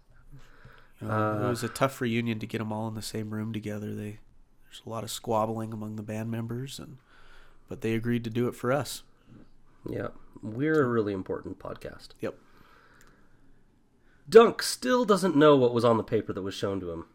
[1.01, 3.53] Know, it uh, was a tough reunion to get them all in the same room
[3.53, 3.94] together.
[3.94, 4.18] They
[4.64, 6.99] there's a lot of squabbling among the band members, and
[7.68, 9.03] but they agreed to do it for us.
[9.88, 10.09] Yeah,
[10.42, 12.09] we're a really important podcast.
[12.20, 12.36] Yep.
[14.28, 17.07] Dunk still doesn't know what was on the paper that was shown to him,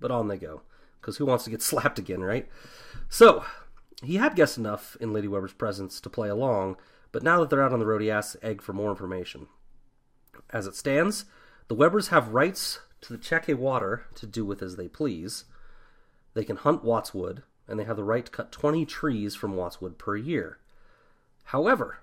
[0.00, 0.62] but on they go.
[1.00, 2.48] Because who wants to get slapped again, right?
[3.08, 3.44] So,
[4.02, 6.76] he had guessed enough in Lady Webber's presence to play along,
[7.10, 9.46] but now that they're out on the road, he asks Egg for more information.
[10.50, 11.24] As it stands,
[11.68, 15.44] the Webbers have rights to the Chequy Water to do with as they please.
[16.34, 19.56] They can hunt Wat's Wood, and they have the right to cut 20 trees from
[19.56, 20.58] Wat's Wood per year.
[21.44, 21.98] However,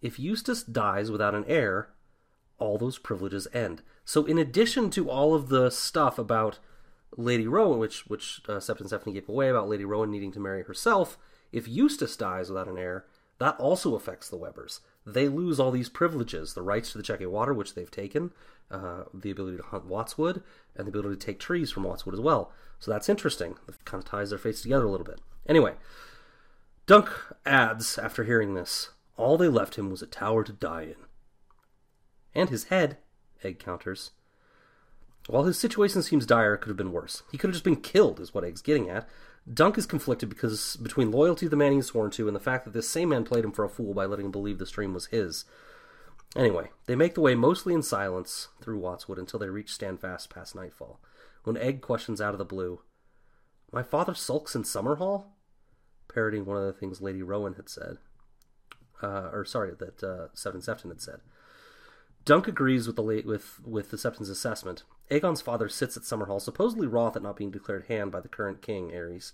[0.00, 1.90] if Eustace dies without an heir,
[2.58, 3.82] all those privileges end.
[4.04, 6.58] So, in addition to all of the stuff about
[7.16, 10.62] Lady Rowan, which which uh, Septon Sefton gave away about Lady Rowan needing to marry
[10.62, 11.18] herself,
[11.52, 13.04] if Eustace dies without an heir,
[13.38, 14.80] that also affects the Webbers.
[15.04, 18.32] They lose all these privileges: the rights to the Chequy Water, which they've taken,
[18.70, 20.42] uh, the ability to hunt Wat's Wood,
[20.76, 22.52] and the ability to take trees from Wat's Wood as well.
[22.78, 23.56] So that's interesting.
[23.68, 25.20] It kind of ties their fates together a little bit.
[25.46, 25.74] Anyway,
[26.86, 27.10] Dunk
[27.46, 30.96] adds after hearing this, all they left him was a tower to die in.
[32.34, 32.98] And his head,
[33.44, 34.12] Egg counters.
[35.28, 37.22] While his situation seems dire, it could have been worse.
[37.30, 39.08] He could have just been killed, is what Egg's getting at.
[39.50, 42.64] Dunk is conflicted because between loyalty to the man he's sworn to and the fact
[42.64, 44.94] that this same man played him for a fool by letting him believe the stream
[44.94, 45.44] was his.
[46.36, 50.30] Anyway, they make the way mostly in silence through Wat's Wood until they reach Standfast
[50.30, 51.00] past nightfall,
[51.44, 52.80] when Egg questions out of the blue,
[53.72, 55.26] My father sulks in Summerhall?
[56.08, 57.98] Parodying one of the things Lady Rowan had said.
[59.02, 61.20] Uh, or sorry, that uh, Septon Sefton had said.
[62.24, 64.84] Dunk agrees with the late, with with the Septon's assessment.
[65.10, 68.62] Aegon's father sits at Summerhall, supposedly wroth at not being declared hand by the current
[68.62, 69.32] king, Aerys.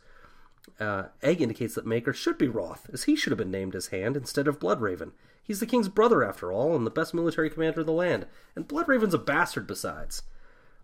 [0.79, 3.89] Uh, Egg indicates that Maekar should be wroth, as he should have been named as
[3.89, 5.13] hand instead of Bloodraven.
[5.43, 8.69] He's the king's brother, after all, and the best military commander of the land, and
[8.69, 10.23] Bloodraven's a bastard besides.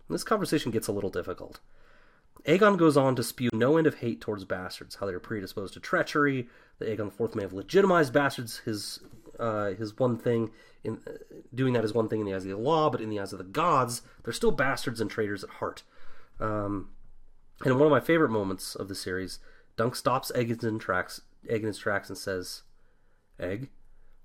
[0.09, 1.59] This conversation gets a little difficult.
[2.45, 5.73] Aegon goes on to spew no end of hate towards bastards, how they are predisposed
[5.73, 6.47] to treachery,
[6.77, 8.99] that Aegon IV may have legitimized bastards, his
[9.39, 10.51] uh, his one thing
[10.83, 11.11] in uh,
[11.53, 13.33] doing that is one thing in the eyes of the law, but in the eyes
[13.33, 15.83] of the gods, they're still bastards and traitors at heart.
[16.39, 16.89] Um,
[17.63, 19.39] and one of my favorite moments of the series,
[19.77, 22.63] Dunk stops Egg in tracks, Egg in his tracks, and says,
[23.39, 23.69] "Egg,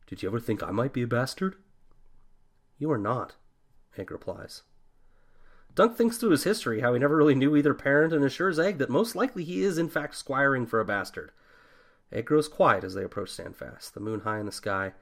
[0.06, 1.56] did you ever think I might be a bastard?"
[2.78, 3.36] You are not,
[3.96, 4.62] Egg replies.
[5.74, 8.78] Dunk thinks through his history how he never really knew either parent and assures Egg
[8.78, 11.30] that most likely he is in fact squiring for a bastard.
[12.12, 14.92] Egg grows quiet as they approach Standfast, the moon high in the sky,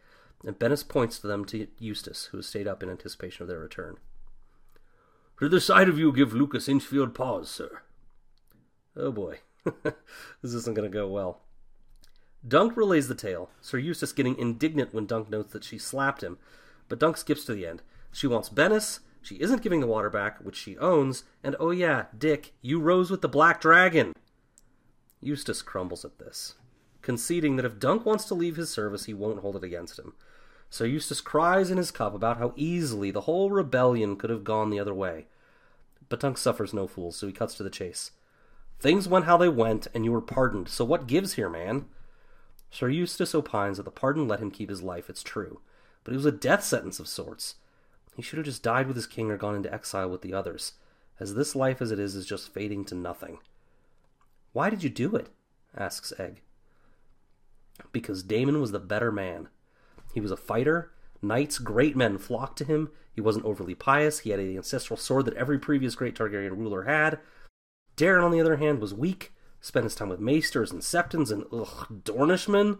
[0.44, 3.58] and Bennis points to them to Eustace, who has stayed up in anticipation of their
[3.58, 3.96] return.
[5.40, 7.82] Did the sight of you give Lucas Inchfield pause, sir?
[8.96, 11.42] Oh boy, this isn't going to go well.
[12.46, 16.38] Dunk relays the tale, Sir Eustace getting indignant when Dunk notes that she slapped him,
[16.88, 17.82] but Dunk skips to the end.
[18.12, 22.06] She wants Bennis, she isn't giving the water back, which she owns, and oh yeah,
[22.16, 24.12] Dick, you rose with the Black Dragon!
[25.20, 26.54] Eustace crumbles at this,
[27.02, 30.14] conceding that if Dunk wants to leave his service, he won't hold it against him.
[30.70, 34.70] So Eustace cries in his cup about how easily the whole rebellion could have gone
[34.70, 35.26] the other way.
[36.08, 38.10] But Dunk suffers no fools, so he cuts to the chase.
[38.80, 41.86] Things went how they went, and you were pardoned, so what gives here, man?
[42.70, 45.60] Sir Eustace opines that the pardon let him keep his life, it's true,
[46.04, 47.56] but it was a death sentence of sorts.
[48.14, 50.74] He should have just died with his king or gone into exile with the others,
[51.18, 53.38] as this life as it is is just fading to nothing.
[54.52, 55.28] Why did you do it?
[55.76, 56.42] asks Egg.
[57.92, 59.48] Because Daemon was the better man.
[60.12, 60.92] He was a fighter.
[61.20, 62.90] Knights, great men flocked to him.
[63.12, 64.20] He wasn't overly pious.
[64.20, 67.18] He had the ancestral sword that every previous great Targaryen ruler had.
[67.96, 71.44] Daeron, on the other hand, was weak, spent his time with maesters and septons and,
[71.52, 72.78] ugh, Dornishmen.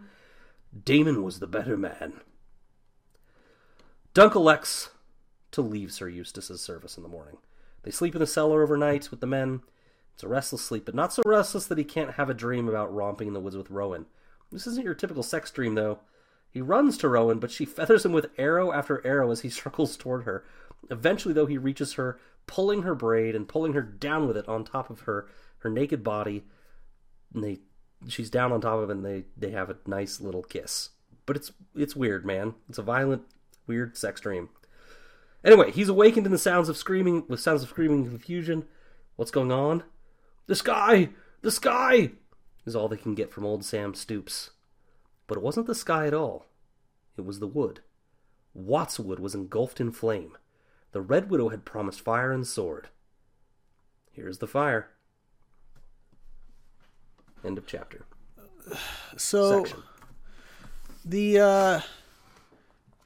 [0.85, 2.21] Daemon was the better man.
[4.15, 4.91] Dunk elects
[5.51, 7.39] to leave Sir Eustace's service in the morning.
[7.83, 9.63] They sleep in the cellar overnight with the men.
[10.15, 12.95] It's a restless sleep, but not so restless that he can't have a dream about
[12.95, 14.07] romping in the woods with Rowan.
[14.51, 15.99] This isn't your typical sex dream, though.
[16.51, 19.97] He runs to Rowan, but she feathers him with arrow after arrow as he struggles
[19.97, 20.45] toward her.
[20.91, 24.65] Eventually, though, he reaches her, pulling her braid and pulling her down with it on
[24.65, 25.29] top of her
[25.59, 26.45] her naked body.
[27.35, 27.59] And they,
[28.07, 30.91] she's down on top of it, and they they have a nice little kiss.
[31.27, 32.55] But it's it's weird, man.
[32.69, 33.23] It's a violent,
[33.67, 34.49] weird sex dream.
[35.45, 38.67] Anyway, he's awakened in the sounds of screaming, with sounds of screaming and confusion.
[39.17, 39.85] What's going on?
[40.47, 41.11] The sky!
[41.43, 42.13] The sky!
[42.69, 44.51] Is all they can get from old Sam Stoops.
[45.27, 46.47] But it wasn't the sky at all.
[47.17, 47.81] It was the wood.
[48.55, 50.37] Wat's Wood was engulfed in flame.
[50.93, 52.89] The Red Widow had promised fire and sword.
[54.13, 54.91] Here's the fire.
[57.45, 58.05] End of chapter.
[59.17, 59.83] So Section.
[61.05, 61.81] the uh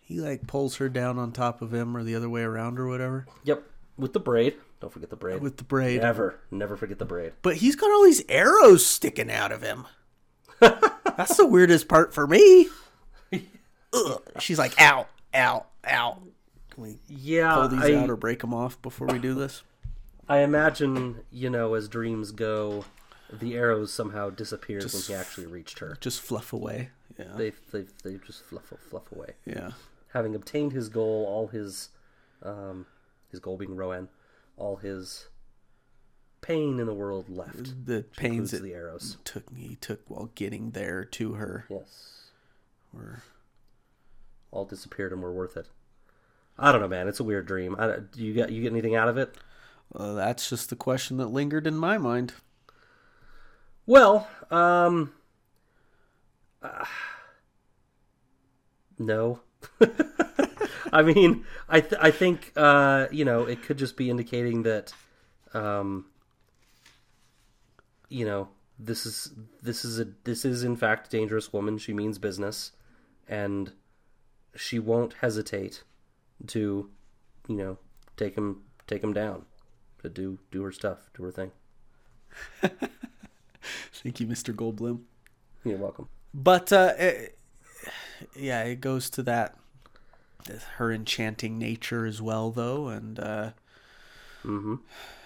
[0.01, 2.89] he like pulls her down on top of him or the other way around or
[2.89, 3.63] whatever Yep,
[3.97, 4.57] with the braid.
[4.83, 5.41] Don't forget the braid.
[5.41, 6.03] with the braid.
[6.03, 7.35] Never, never forget the braid.
[7.41, 9.87] But he's got all these arrows sticking out of him.
[10.61, 12.69] That's the weirdest part for me.
[13.93, 14.23] Ugh.
[14.41, 16.19] She's like, ow, ow, ow.
[16.71, 19.63] Can we Yeah, pull these I, out or break them off before we do this?
[20.29, 22.85] I imagine you know as dreams go,
[23.33, 25.97] the arrows somehow disappeared when he actually reached her.
[26.01, 26.91] Just fluff away.
[27.17, 27.35] Yeah.
[27.37, 29.35] They they they just fluff fluff away.
[29.47, 29.73] yeah.
[30.13, 31.91] Having obtained his goal, all his
[32.43, 32.87] um,
[33.31, 34.09] his goal being Rowan,
[34.57, 35.29] all his
[36.41, 37.87] pain in the world left.
[37.87, 39.17] The pains that the arrows.
[39.25, 42.31] took he took while getting there to her Yes,
[42.93, 43.23] were
[44.51, 45.69] all disappeared and were worth it.
[46.59, 47.09] I don't know, man.
[47.09, 47.75] It's a weird dream.
[47.79, 49.35] I, do you get you get anything out of it?
[49.93, 52.35] well, that's just the question that lingered in my mind.
[53.87, 55.13] Well, um,
[56.63, 56.85] uh,
[58.99, 59.41] no.
[60.95, 64.93] I mean, I th- I think uh, you know it could just be indicating that,
[65.55, 66.07] um,
[68.11, 69.33] you know, this is
[69.63, 71.79] this is a this is in fact a dangerous woman.
[71.79, 72.73] She means business,
[73.27, 73.73] and
[74.55, 75.83] she won't hesitate
[76.49, 76.91] to,
[77.49, 77.79] you know,
[78.19, 79.47] take him take him down,
[80.03, 81.53] to do do her stuff, do her thing.
[84.03, 84.55] Thank you, Mr.
[84.55, 85.01] Goldblum.
[85.65, 86.09] You're welcome.
[86.35, 87.39] But uh, it,
[88.37, 89.57] yeah, it goes to that
[90.77, 93.51] her enchanting nature as well, though, and uh,
[94.45, 94.75] Mm-hmm.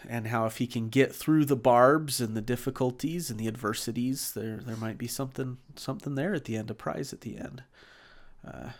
[0.08, 4.32] and how if he can get through the barbs and the difficulties and the adversities,
[4.32, 7.62] there there might be something something there at the end, a prize at the end.
[8.46, 8.70] Uh,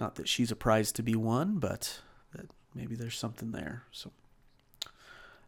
[0.00, 2.00] not that she's a prize to be won, but
[2.34, 3.84] that maybe there's something there.
[3.92, 4.10] So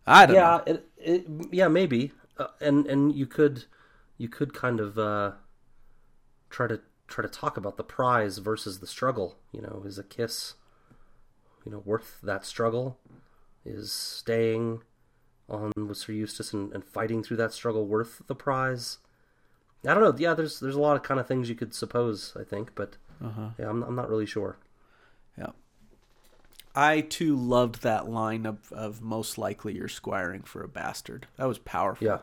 [0.07, 3.64] I don't yeah, it, it, yeah, maybe, uh, and and you could,
[4.18, 5.32] you could kind of uh,
[6.51, 9.36] try to try to talk about the prize versus the struggle.
[9.52, 10.55] You know, is a kiss,
[11.64, 12.98] you know, worth that struggle?
[13.64, 14.82] Is staying
[15.48, 18.98] on with Sir Eustace and, and fighting through that struggle worth the prize?
[19.86, 20.14] I don't know.
[20.16, 22.34] Yeah, there's there's a lot of kind of things you could suppose.
[22.38, 23.50] I think, but uh-huh.
[23.59, 24.59] yeah, I'm I'm not really sure.
[25.38, 25.50] Yeah.
[26.74, 31.28] I too loved that line of, of most likely you're squiring for a bastard.
[31.36, 32.05] That was powerful.
[32.05, 32.18] Yeah,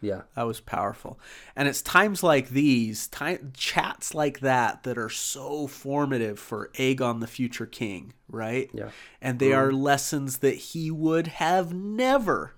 [0.00, 1.18] yeah, That was powerful.
[1.56, 7.20] And it's times like these, time, chats like that, that are so formative for Aegon
[7.20, 8.70] the future king, right?
[8.72, 8.90] yeah.
[9.20, 12.54] And they are lessons that he would have never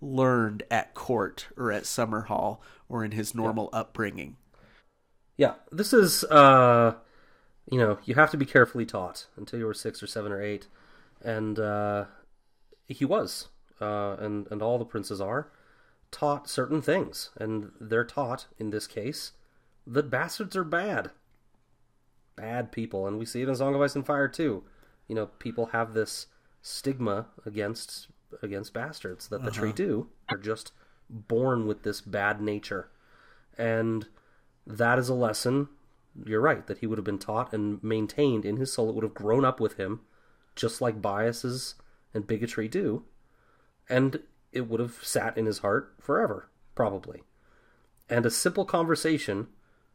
[0.00, 4.36] learned at court or at Summerhall or in his normal upbringing.
[5.36, 6.94] Yeah, this is uh
[7.70, 10.40] you know, you have to be carefully taught until you were 6 or 7 or
[10.40, 10.66] 8
[11.22, 12.04] and uh
[12.86, 13.48] he was
[13.80, 15.50] uh and and all the princes are
[16.10, 19.32] taught certain things and they're taught in this case
[19.86, 21.10] that bastards are bad.
[22.36, 24.64] Bad people and we see it in Song of Ice and Fire too.
[25.06, 26.26] You know, people have this
[26.62, 28.08] stigma against
[28.42, 29.76] against bastards that the tree uh-huh.
[29.76, 30.08] do.
[30.28, 30.72] They're just
[31.08, 32.90] born with this bad nature.
[33.56, 34.06] And
[34.66, 35.68] that is a lesson
[36.26, 39.04] you're right that he would have been taught and maintained in his soul it would
[39.04, 40.00] have grown up with him
[40.56, 41.74] just like biases
[42.12, 43.04] and bigotry do
[43.88, 44.20] and
[44.52, 47.22] it would have sat in his heart forever probably
[48.08, 49.48] and a simple conversation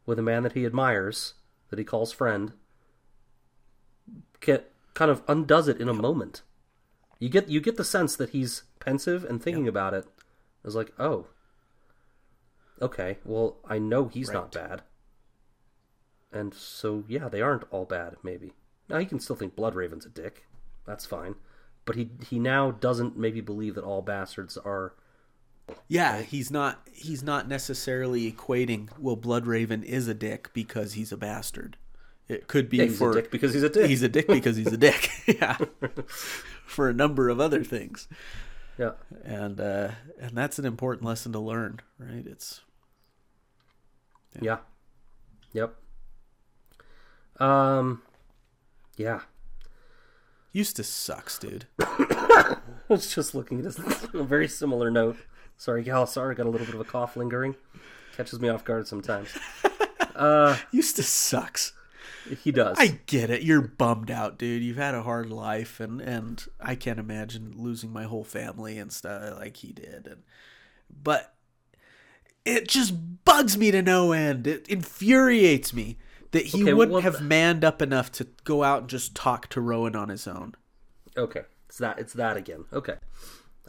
[0.06, 1.34] with a man that he admires
[1.70, 2.52] that he calls friend
[4.40, 6.42] get kind of undoes it in a moment
[7.18, 10.06] you get you get the sense that he's pensive and thinking about it
[10.64, 11.26] it's like oh
[12.80, 14.82] okay, well, I know he's not bad.
[16.32, 18.52] And so, yeah, they aren't all bad, maybe.
[18.88, 20.46] Now, he can still think Bloodraven's a dick.
[20.86, 21.36] That's fine.
[21.84, 24.94] But he he now doesn't maybe believe that all bastards are.
[25.88, 31.16] Yeah, he's not he's not necessarily equating well Bloodraven is a dick because he's a
[31.16, 31.76] bastard.
[32.28, 33.86] It could be Yeah, he's for a dick because he's a dick.
[33.86, 35.10] he's a dick because he's a dick.
[35.26, 35.58] yeah.
[36.66, 38.08] For a number of other things.
[38.78, 38.92] Yeah.
[39.24, 42.26] And uh and that's an important lesson to learn, right?
[42.26, 42.62] It's
[44.40, 44.58] Yeah.
[45.52, 45.74] Yep.
[47.38, 48.02] Um.
[48.96, 49.20] Yeah.
[50.54, 51.66] Eustace sucks, dude.
[51.80, 52.56] I
[52.88, 53.78] was just looking at this
[54.14, 55.16] a very similar note.
[55.56, 56.06] Sorry, gal.
[56.06, 57.56] Sorry, got a little bit of a cough lingering.
[58.16, 59.28] Catches me off guard sometimes.
[60.14, 61.72] Uh, Eustace sucks.
[62.44, 62.76] He does.
[62.78, 63.42] I get it.
[63.42, 64.62] You're bummed out, dude.
[64.62, 68.92] You've had a hard life, and and I can't imagine losing my whole family and
[68.92, 70.06] stuff like he did.
[70.06, 70.22] And
[70.88, 71.34] but
[72.44, 74.46] it just bugs me to no end.
[74.46, 75.98] It infuriates me
[76.34, 79.48] that he Okay, wouldn't well, have manned up enough to go out and just talk
[79.48, 80.54] to Rowan on his own.
[81.16, 81.98] Okay, it's that.
[81.98, 82.64] It's that again.
[82.72, 82.96] Okay,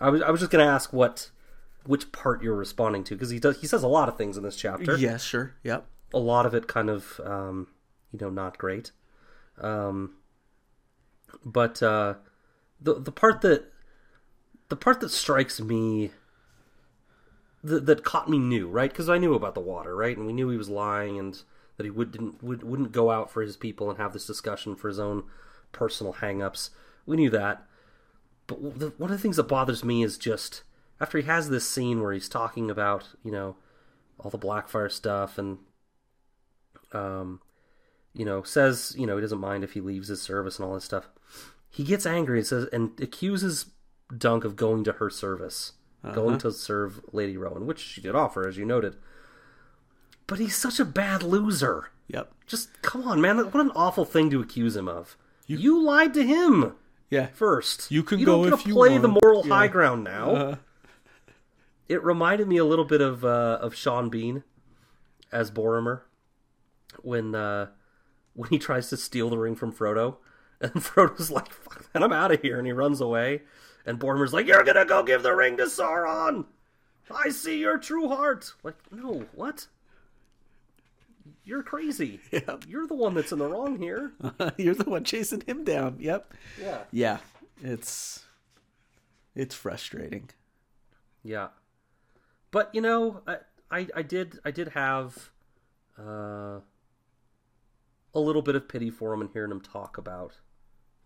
[0.02, 1.30] I was I was just gonna ask what
[1.86, 4.44] which part you're responding to because he does he says a lot of things in
[4.44, 4.98] this chapter.
[4.98, 5.54] Yeah, sure.
[5.64, 5.86] Yep.
[6.14, 7.68] A lot of it kind of um,
[8.12, 8.92] you know not great.
[9.62, 10.16] Um,
[11.46, 12.16] but uh,
[12.82, 13.72] the the part that
[14.70, 16.10] the part that strikes me
[17.64, 20.34] that, that caught me new right because I knew about the water right and we
[20.34, 21.40] knew he was lying and
[21.78, 24.76] that he would didn't would, wouldn't go out for his people and have this discussion
[24.76, 25.24] for his own
[25.72, 26.70] personal hangups.
[27.06, 27.66] We knew that,
[28.48, 30.64] but the, one of the things that bothers me is just
[31.00, 33.58] after he has this scene where he's talking about you know
[34.20, 35.58] all the Blackfyre stuff and
[36.94, 37.42] um
[38.14, 40.74] you know says you know he doesn't mind if he leaves his service and all
[40.74, 41.10] this stuff.
[41.70, 43.68] He gets angry and says and accuses
[44.16, 45.74] Dunk of going to her service,
[46.14, 48.96] going to serve Lady Rowan, which she did offer as you noted.
[50.28, 51.92] But he's such a bad loser.
[52.08, 52.32] Yep.
[52.48, 53.38] Just come on, man!
[53.38, 55.18] What an awful thing to accuse him of.
[55.48, 56.74] You, lied to him
[57.12, 57.28] Yeah.
[57.28, 57.92] first.
[57.92, 59.54] You can you go if to you play the moral Yeah.
[59.54, 60.30] high ground now.
[60.32, 60.56] Uh,
[61.88, 64.44] It reminded me a little bit of uh, of Sean Bean
[65.32, 66.02] as Boromir
[67.02, 67.68] when uh,
[68.34, 70.18] when he tries to steal the ring from Frodo,
[70.60, 73.44] and Frodo's like, "Fuck, man, I'm out of here," and he runs away,
[73.86, 76.46] and Boromir's like, "You're gonna go give the ring to Sauron.
[77.16, 79.68] I see your true heart." Like, no, what?
[81.46, 82.20] You're crazy.
[82.32, 82.66] Yep.
[82.68, 84.12] You're the one that's in the wrong here.
[84.58, 85.98] You're the one chasing him down.
[86.00, 86.34] Yep.
[86.60, 86.80] Yeah.
[86.92, 87.18] Yeah.
[87.62, 88.26] It's
[89.36, 90.30] it's frustrating.
[91.24, 91.48] Yeah,
[92.52, 93.38] but you know, I
[93.72, 95.30] I, I did I did have
[95.98, 96.60] uh,
[98.14, 100.34] a little bit of pity for him and hearing him talk about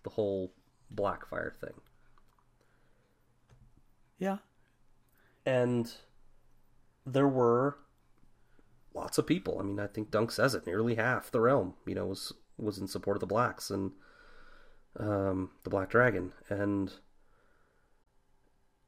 [0.03, 0.53] the whole
[0.93, 1.79] Blackfyre thing,
[4.17, 4.37] Yeah.
[5.45, 5.91] and
[7.05, 7.77] there were
[8.93, 9.57] lots of people.
[9.59, 10.65] I mean, I think Dunk says it.
[10.65, 13.91] Nearly half the realm, you know, was was in support of the blacks and
[14.99, 16.93] um, the Black Dragon, and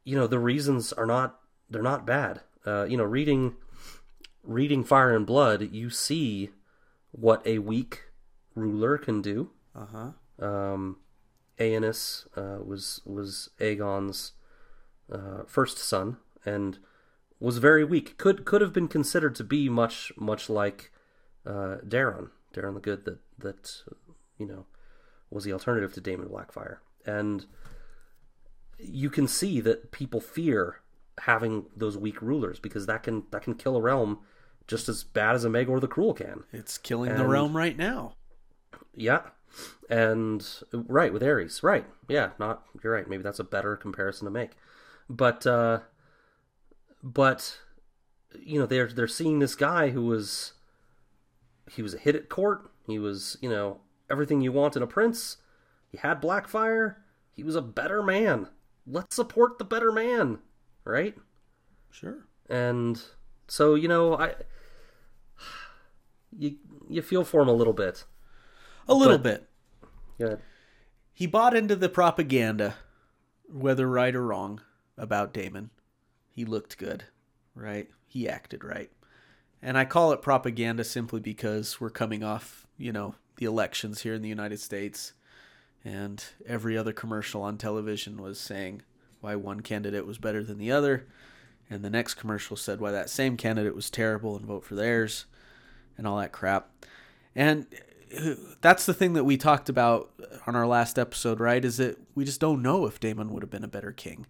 [0.03, 1.39] you know the reasons are not
[1.69, 2.41] they're not bad.
[2.65, 3.55] Uh, you know, reading
[4.43, 6.49] reading Fire and Blood, you see
[7.11, 8.05] what a weak
[8.55, 9.51] ruler can do.
[9.75, 10.11] Uh-huh.
[10.43, 10.97] Um,
[11.59, 14.33] Aenys uh, was was Aegon's
[15.11, 16.79] uh, first son and
[17.41, 18.17] was very weak.
[18.17, 20.91] Could could have been considered to be much much like
[21.45, 23.83] uh, Daeron, Daeron the Good, that that
[24.37, 24.65] you know
[25.29, 27.45] was the alternative to Daemon Blackfyre, and
[28.77, 30.77] you can see that people fear
[31.21, 34.19] having those weak rulers because that can that can kill a realm
[34.67, 36.43] just as bad as a Maegor the Cruel can.
[36.53, 38.13] It's killing the realm right now.
[38.95, 39.21] Yeah.
[39.89, 41.85] And right with Aerys, right?
[42.07, 43.09] Yeah, not you're right.
[43.09, 44.51] Maybe that's a better comparison to make.
[45.09, 45.81] But uh
[47.03, 47.59] but
[48.39, 50.53] you know, they're they're seeing this guy who was
[51.69, 52.71] he was a hit at court.
[52.87, 53.79] He was, you know,
[54.09, 55.37] everything you want in a prince.
[55.89, 56.95] He had Blackfyre.
[57.33, 58.47] He was a better man.
[58.87, 60.39] Let's support the better man,
[60.83, 61.15] right?
[61.89, 62.25] Sure.
[62.49, 63.01] And
[63.47, 64.35] so, you know, I
[66.37, 66.57] you
[66.89, 68.05] you feel for him a little bit.
[68.87, 69.49] A little But- bit.
[70.17, 70.35] Yeah.
[71.13, 72.75] He bought into the propaganda,
[73.47, 74.61] whether right or wrong,
[74.97, 75.69] about Daemon.
[76.41, 77.03] He looked good,
[77.53, 77.87] right?
[78.07, 78.89] He acted right.
[79.61, 84.15] And I call it propaganda simply because we're coming off, you know, the elections here
[84.15, 85.13] in the United States.
[85.85, 88.81] And every other commercial on television was saying
[89.19, 91.05] why one candidate was better than the other.
[91.69, 95.25] And the next commercial said why that same candidate was terrible and vote for theirs
[95.95, 96.71] and all that crap.
[97.35, 97.67] And
[98.19, 100.09] uh, that's the thing that we talked about
[100.47, 101.63] on our last episode, right?
[101.63, 104.25] Is that we just don't know if Daemon would have been a better king.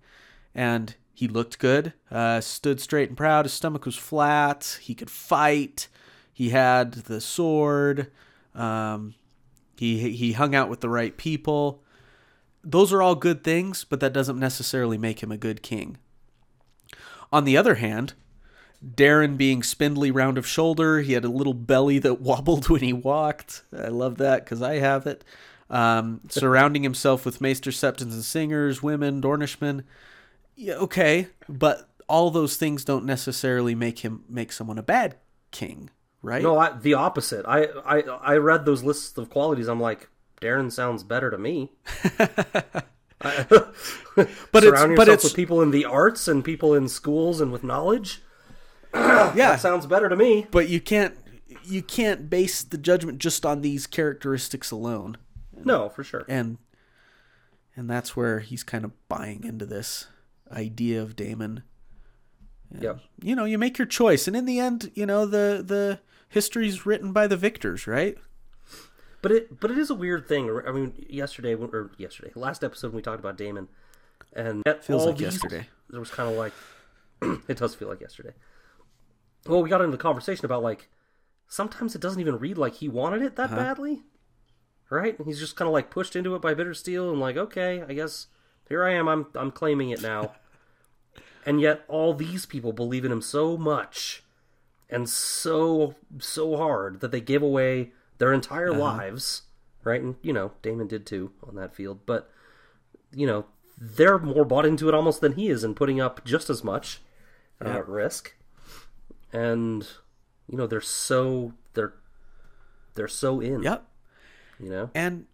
[0.54, 3.46] And he looked good, uh, stood straight and proud.
[3.46, 4.80] His stomach was flat.
[4.82, 5.88] He could fight.
[6.34, 8.12] He had the sword.
[8.56, 9.16] Um,
[9.78, 11.84] he he hung out with the right people.
[12.64, 15.98] Those are all good things, but that doesn't necessarily make him a good king.
[17.32, 18.14] On the other hand,
[18.86, 22.94] Daeron being spindly round of shoulder, he had a little belly that wobbled when he
[22.94, 23.64] walked.
[23.76, 25.24] I love that because I have it.
[25.70, 29.84] Um, surrounding himself with maester septons and singers, women, Dornishmen.
[30.56, 35.16] Yeah, okay, but all those things don't necessarily make him make someone a bad
[35.52, 35.90] king,
[36.22, 36.42] right?
[36.44, 37.46] No, I, the opposite.
[37.48, 39.68] I, I I read those lists of qualities.
[39.68, 40.10] I'm like,
[40.42, 41.72] Daeron sounds better to me.
[43.22, 47.40] But it's- surround but yourself it's- with people in the arts and people in schools
[47.40, 48.22] and with knowledge.
[48.94, 50.48] yeah, That sounds better to me.
[50.52, 51.16] but you can't
[51.64, 55.18] you can't base the judgment just on these characteristics alone.
[55.64, 56.26] No, for sure.
[56.28, 56.58] and
[57.76, 60.08] and that's where he's kind of buying into this
[60.52, 61.64] idea of Daemon.
[62.80, 63.00] Yep.
[63.22, 66.00] You know, you make your choice, and in the end, you know the the
[66.30, 68.18] history's written by the victors, right?
[69.22, 70.62] But it but it is a weird thing.
[70.66, 73.68] I mean, yesterday or yesterday, last episode when we talked about Daemon,
[74.34, 75.68] and at Feels all like these, yesterday.
[75.90, 76.54] There was kind of like,
[77.50, 78.34] it does feel like yesterday.
[79.46, 80.90] Well, we got into the conversation about like
[81.48, 83.58] sometimes it doesn't even read like he wanted it that uh-huh.
[83.58, 84.04] badly,
[84.90, 85.18] right?
[85.26, 88.28] He's just kind of like pushed into it by Bittersteel and like, okay, I guess
[88.72, 89.08] here I am.
[89.08, 90.32] I'm I'm claiming it now.
[91.46, 94.24] and yet all these people believe in him so much
[94.90, 99.44] and so so hard that they give away their entire lives,
[99.84, 100.02] right?
[100.02, 102.32] And you know, Daemon did too on that field, but
[103.14, 103.46] you know,
[103.78, 107.02] they're more bought into it almost than he is and putting up just as much
[107.64, 108.36] uh, at risk.
[109.34, 109.86] And
[110.48, 111.94] you know, they're so they're
[112.96, 113.64] they're so in.
[113.64, 113.86] Yep.
[114.62, 114.90] You know?
[114.94, 115.26] And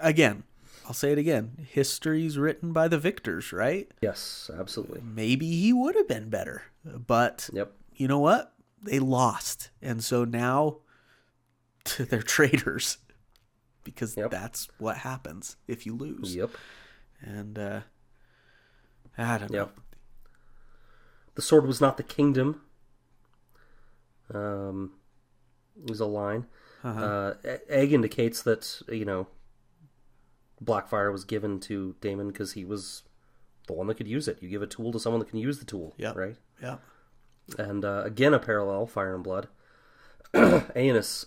[0.00, 0.44] again,
[0.88, 1.66] I'll say it again.
[1.70, 3.88] History's written by the victors, right?
[4.00, 5.02] Yes, absolutely.
[5.02, 6.62] Maybe he would have been better.
[6.82, 7.72] But Yep.
[7.94, 8.54] you know what?
[8.82, 9.68] They lost.
[9.82, 10.78] And so now
[11.98, 12.96] they're traitors
[13.84, 14.30] because Yep.
[14.30, 16.34] that's what happens if you lose.
[16.34, 16.50] Yep.
[17.20, 17.80] And uh
[19.18, 19.58] I don't know.
[19.58, 19.80] Yep.
[21.34, 22.62] The sword was not the kingdom.
[24.32, 24.92] Um,
[25.86, 26.46] was a line.
[26.84, 29.26] uh E- Egg indicates that you know
[30.64, 33.02] Blackfyre was given to Daemon because he was
[33.66, 34.38] the one that could use it.
[34.42, 36.16] You give a tool to someone that can use the tool, Yep.
[36.16, 36.36] right?
[36.62, 36.78] Yeah.
[37.58, 39.48] And uh, again, a parallel, Fire and Blood.
[40.34, 41.26] Aenys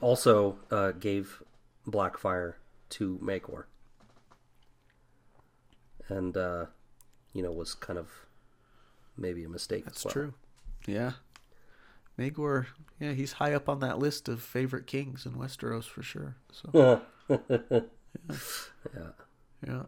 [0.00, 1.42] also uh, gave
[1.86, 2.54] Blackfyre
[2.90, 3.64] to Maegor.
[6.08, 6.66] And, uh,
[7.32, 8.10] you know, was kind of
[9.16, 9.84] maybe a mistake.
[9.84, 10.12] That's as well.
[10.12, 10.34] true.
[10.86, 11.12] Yeah.
[12.18, 12.66] Maegor,
[13.00, 16.36] yeah, he's high up on that list of favorite kings in Westeros for sure.
[16.50, 17.02] So
[18.94, 19.08] Yeah.
[19.66, 19.82] Yeah.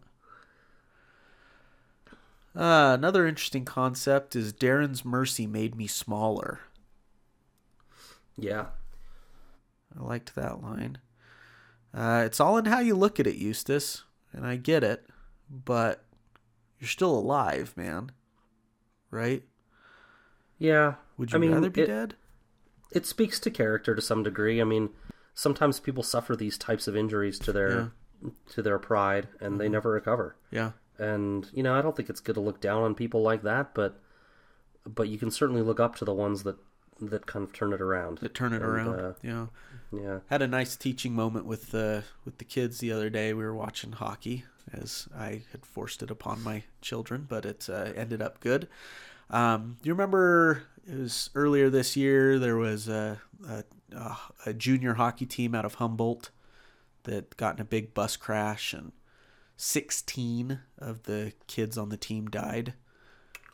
[2.57, 6.61] Uh, another interesting concept is Daeron's mercy made me smaller.
[8.37, 8.67] Yeah.
[9.99, 10.99] I liked that line.
[11.95, 15.07] Uh, it's all in how you look at it, Eustace, and I get it,
[15.49, 16.05] but
[16.79, 18.11] you're still alive, man.
[19.11, 19.45] Right?
[20.59, 20.95] Yeah.
[21.17, 22.15] Would you I mean, rather be it- dead?
[22.91, 24.61] it speaks to character to some degree.
[24.61, 24.91] I mean,
[25.35, 27.93] sometimes people suffer these types of injuries to their
[28.53, 29.59] to their pride and Mm-hmm.
[29.59, 30.37] they never recover.
[30.51, 30.73] Yeah.
[30.99, 33.75] And you know, I don't think it's good to look down on people like that,
[33.75, 34.01] but
[34.87, 36.57] but you can certainly look up to the ones that
[37.01, 38.19] that kind of turn it around.
[38.19, 38.99] That turn it And, around.
[39.01, 39.47] uh, yeah.
[39.93, 40.19] yeah.
[40.29, 43.33] Had a nice teaching moment with the with the kids the other day.
[43.33, 47.93] We were watching hockey as I had forced it upon my children, but it uh,
[47.95, 48.67] ended up good.
[49.31, 52.39] Um, do you remember it was earlier this year?
[52.41, 53.63] There was a a
[54.47, 56.31] a junior hockey team out of Humboldt
[57.09, 58.93] that got in a big bus crash, and
[59.57, 62.75] sixteen of the kids on the team died.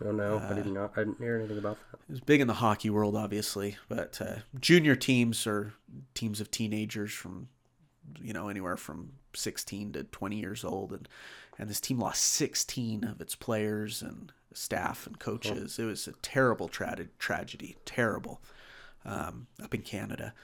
[0.05, 0.91] Oh no, I Uh, didn't know.
[0.97, 1.99] I didn't hear anything about that.
[2.09, 5.73] It was big in the hockey world, obviously, but uh, junior teams are
[6.15, 7.49] teams of teenagers from,
[8.21, 11.09] you know, anywhere from 16 to 20 years old, and
[11.59, 15.79] and this team lost 16 of its players and staff and coaches.
[15.79, 18.43] It was a terrible tra- tragedy, terrible,
[19.05, 20.35] um, up in Canada.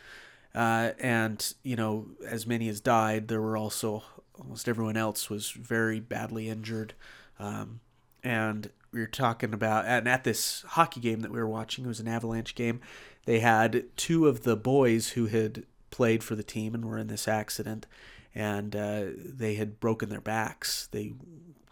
[0.54, 4.02] Uh, and you know, as many as died, there were also
[4.38, 6.94] almost everyone else was very badly injured.
[7.38, 7.80] Um,
[8.22, 11.88] and we were talking about and at this hockey game that we were watching it
[11.88, 12.80] was an avalanche game
[13.24, 17.06] they had two of the boys who had played for the team and were in
[17.06, 17.86] this accident
[18.34, 20.88] and uh, they had broken their backs.
[20.92, 21.14] They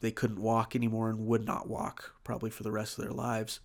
[0.01, 3.61] they couldn't walk anymore and would not walk probably for the rest of their lives.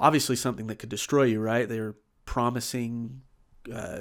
[0.00, 1.68] Obviously something that could destroy you right?
[1.68, 3.22] They were promising
[3.72, 4.00] uh,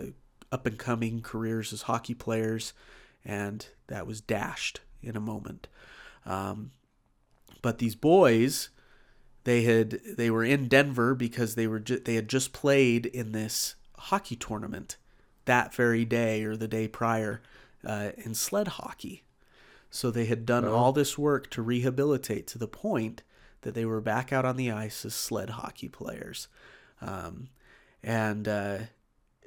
[0.51, 2.73] up and coming careers as hockey players
[3.25, 5.67] and that was dashed in a moment.
[6.25, 6.71] Um,
[7.61, 8.69] but these boys
[9.47, 13.31] they had they were in Denver because they were ju- they had just played in
[13.31, 14.97] this hockey tournament
[15.45, 17.41] that very day or the day prior
[17.85, 19.23] uh, in sled hockey.
[19.89, 23.23] So they had done all this work to rehabilitate to the point
[23.61, 26.49] that they were back out on the ice as sled hockey players,
[27.01, 27.47] um,
[28.03, 28.77] and uh,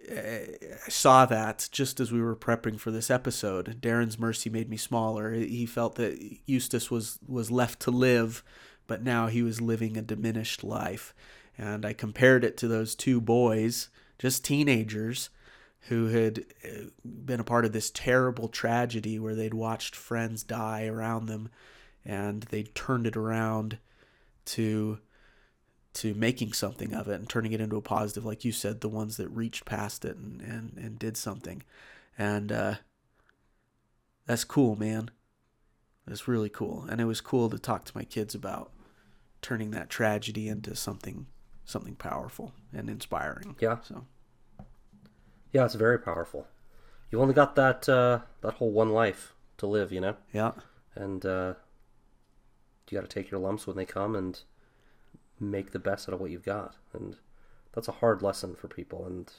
[0.08, 3.80] I saw that just as we were prepping for this episode.
[3.80, 5.32] Daeron's mercy made me smaller.
[5.32, 8.42] He felt that Eustace was was left to live,
[8.86, 11.14] but now he was living a diminished life.
[11.56, 15.28] And I compared it to those two boys, just teenagers,
[15.88, 20.86] who had uh, been a part of this terrible tragedy where they'd watched friends die
[20.86, 21.50] around them,
[22.04, 23.78] and they turned it around
[24.46, 24.98] to
[25.92, 28.88] to making something of it and turning it into a positive, like you said, the
[28.88, 31.62] ones that reached past it and, and, and did something.
[32.16, 32.74] And uh,
[34.26, 35.10] that's cool, man.
[36.06, 36.86] That's really cool.
[36.88, 38.70] And it was cool to talk to my kids about
[39.42, 41.26] turning that tragedy into something
[41.64, 43.56] something powerful and inspiring.
[43.60, 43.78] Yeah.
[43.82, 44.04] So
[45.52, 46.46] Yeah, it's very powerful.
[47.10, 50.52] You only got that uh, that whole one life to live, you know, yeah.
[50.94, 51.54] and uh,
[52.88, 54.40] you got to take your lumps when they come, and
[55.40, 57.16] make the best out of what you've got, and
[57.72, 59.32] that's a hard lesson for people, and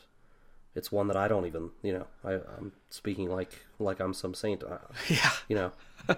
[0.74, 4.34] it's one that I don't even, you know, I, I'm speaking like like I'm some
[4.34, 4.64] saint.
[4.64, 4.78] I,
[5.10, 5.32] Yeah.
[5.50, 5.72] you know,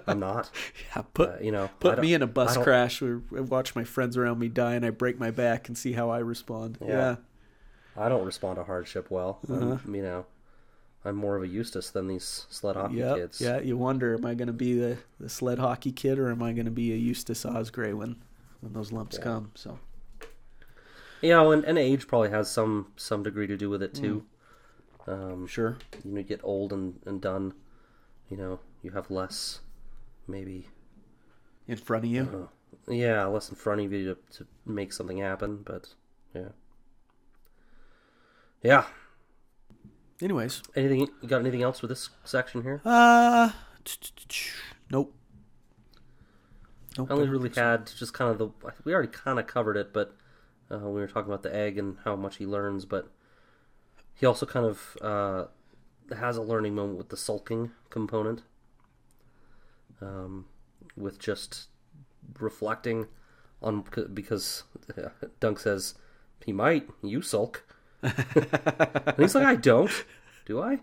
[0.08, 0.50] I'm not.
[0.96, 3.84] Yeah, put Uh, you know, put me in a bus crash where I watch my
[3.84, 6.78] friends around me die and I break my back and see how I respond.
[6.82, 6.88] Yeah.
[6.88, 7.16] Yeah.
[7.96, 9.40] I don't respond to hardship well.
[9.50, 9.78] Uh-huh.
[9.92, 10.26] You know,
[11.06, 13.16] I'm more of a Eustace than these sled hockey Yep.
[13.18, 13.42] kids.
[13.42, 16.42] Yeah, you wonder, am I going to be the, the sled hockey kid or am
[16.44, 18.16] I going to be a Eustace Osgray when,
[18.64, 19.24] when those lumps Yeah.
[19.24, 19.52] come?
[19.56, 19.80] So,
[21.22, 24.26] You know, and, and age probably has some some degree to do with it too.
[25.08, 25.78] Um, sure.
[26.06, 27.54] you know, you get old and, and done.
[28.30, 29.60] You know, you have less,
[30.28, 30.70] maybe,
[31.68, 32.50] In front of you.
[32.88, 35.62] yeah, less in front of you to, to make something happen.
[35.66, 35.94] But
[36.34, 36.50] yeah,
[38.62, 38.86] yeah.
[40.22, 41.42] Anyways, Anything you got?
[41.42, 42.82] Anything else with this section here?
[42.86, 43.52] uh,
[44.90, 45.14] nope.
[46.98, 47.10] Nope.
[47.10, 48.50] I only really had just kind of the.
[48.84, 50.16] We already kind of covered it, but
[50.72, 52.86] uh, we were talking about the egg and how much he learns.
[52.86, 53.10] But
[54.14, 55.46] he also kind of uh,
[56.16, 58.44] has a learning moment with the sulking component,
[60.02, 60.46] um,
[60.96, 61.68] with just
[62.40, 63.08] reflecting
[63.62, 63.84] on
[64.14, 64.64] because
[65.40, 65.96] Dunk says
[66.46, 67.66] he might you sulk,
[68.04, 70.06] and he's like I don't,
[70.46, 70.80] do I?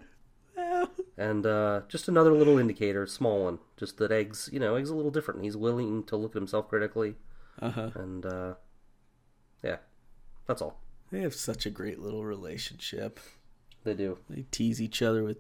[1.20, 4.94] And uh, just another little indicator, small one, just that eggs, you know, eggs a
[4.94, 5.42] little different.
[5.44, 7.16] He's willing to look at himself critically,
[7.60, 7.90] Uh-huh.
[7.94, 8.54] and uh,
[9.62, 9.76] yeah,
[10.46, 10.80] that's all
[11.12, 13.20] They have such a great little relationship.
[13.84, 14.16] they do.
[14.30, 15.38] They tease each other with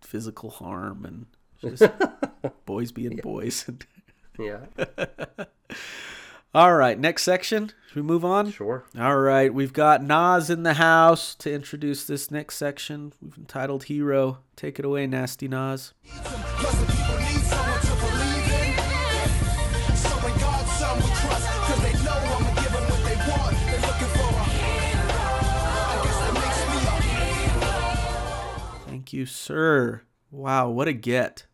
[0.00, 1.26] physical harm and
[1.60, 1.92] just
[2.64, 3.68] boys being boys.
[4.40, 4.66] Yeah,
[6.54, 7.72] All right, next section.
[7.88, 8.50] Should we move on?
[8.50, 8.84] sure.
[8.98, 13.14] All right, we've got Nas in the house to introduce this next section.
[13.22, 14.40] We've entitled Hero.
[14.56, 15.94] Take it away, Nasty Nas.
[16.06, 18.76] Plus the people need someone to believe in.
[19.96, 23.56] So in God's son we trust, cause they know I'ma give them what they want.
[23.64, 24.44] They're looking for a
[25.80, 26.76] I guess that makes me
[28.84, 30.02] a Thank you, sir.
[30.30, 31.46] Wow, what a get.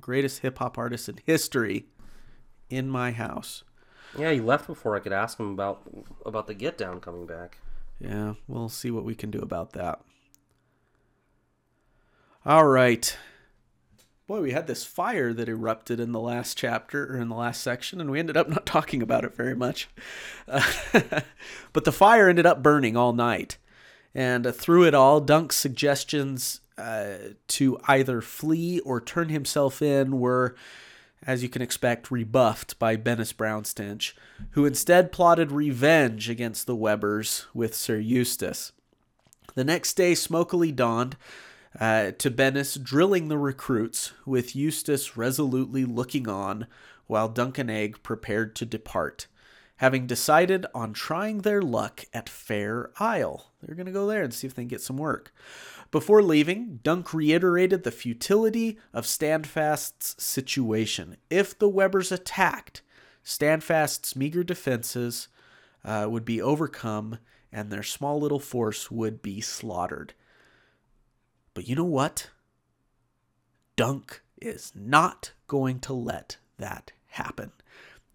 [0.00, 1.84] Greatest hip hop artist in history
[2.70, 3.62] in my house.
[4.18, 5.82] Yeah, he left before I could ask him about
[6.26, 7.58] about the get down coming back.
[7.98, 10.00] Yeah, we'll see what we can do about that.
[12.44, 13.16] All right.
[14.26, 17.60] Boy, we had this fire that erupted in the last chapter or in the last
[17.60, 19.88] section, and we ended up not talking about it very much.
[20.48, 20.62] Uh,
[21.72, 23.58] but the fire ended up burning all night.
[24.14, 27.14] And uh, through it all, Dunk's suggestions uh,
[27.48, 30.56] to either flee or turn himself in were,
[31.26, 34.14] as you can expect, rebuffed by Bennis Brownstitch,
[34.52, 38.72] who instead plotted revenge against the Webbers with Sir Eustace.
[39.54, 41.16] The next day smokily dawned
[41.78, 46.66] uh, to Bennis drilling the recruits, with Eustace resolutely looking on
[47.06, 49.26] while Dunk and Egg prepared to depart,
[49.82, 53.50] having decided on trying their luck at Fair Isle.
[53.60, 55.34] They're going to go there and see if they can get some work.
[55.90, 61.16] Before leaving, Dunk reiterated the futility of Standfast's situation.
[61.30, 62.82] If the Webbers attacked,
[63.24, 65.26] Standfast's meager defenses
[65.84, 67.18] uh, would be overcome
[67.50, 70.14] and their small little force would be slaughtered.
[71.54, 72.30] But you know what?
[73.74, 77.50] Dunk is not going to let that happen.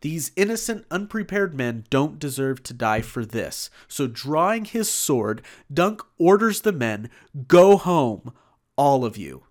[0.07, 3.69] These innocent, unprepared men don't deserve to die for this.
[3.89, 7.09] So, drawing his sword, Dunk orders the men,
[7.49, 8.31] Go home,
[8.77, 9.43] all of you.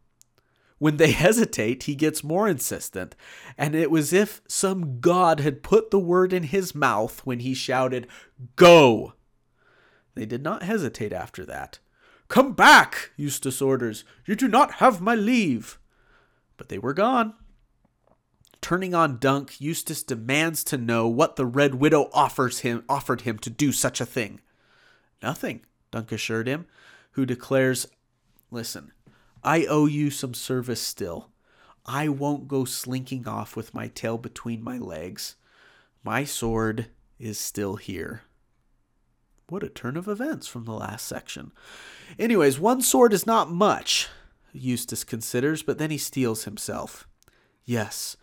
[0.79, 3.15] When they hesitate, he gets more insistent,
[3.59, 7.41] and it was as if some god had put the word in his mouth when
[7.41, 8.07] he shouted,
[8.57, 9.13] Go!
[10.15, 11.81] They did not hesitate after that.
[12.29, 14.05] Come back, Eustace orders.
[14.25, 15.79] You do not have my leave.
[16.57, 17.35] But they were gone.
[18.67, 23.39] Turning on Dunk, Eustace demands to know what the Red Widow offers him offered him
[23.39, 24.41] to do such a thing.
[25.23, 25.61] Nothing,
[25.93, 26.67] Dunk assured him,
[27.13, 27.87] who declares,
[28.51, 28.91] Listen,
[29.45, 31.31] I owe you some service still.
[31.85, 35.37] I won't go slinking off with my tail between my legs.
[36.03, 36.87] My sword
[37.21, 38.23] is still here.
[39.49, 41.53] What a turn of events from the last section.
[42.19, 44.09] Anyways, one sword is not much,
[44.53, 47.07] Eustace considers, but then he steels himself.
[47.65, 48.17] Yes,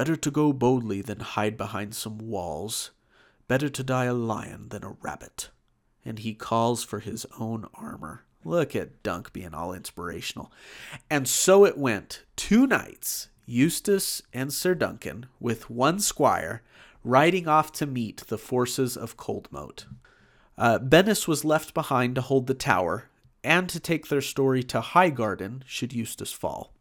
[0.00, 2.90] better to go boldly than hide behind some walls.
[3.48, 5.50] Better to die a lion than a rabbit.
[6.02, 8.24] And he calls for his own armor.
[8.42, 10.50] Look at Dunk being all inspirational.
[11.10, 12.24] And so it went.
[12.34, 16.62] Two knights, Eustace and Sir Duncan, with one squire,
[17.04, 19.84] riding off to meet the forces of Coldmoat.
[20.56, 23.10] Uh, Bennis was left behind to hold the tower
[23.44, 26.72] and to take their story to Highgarden should Eustace fall.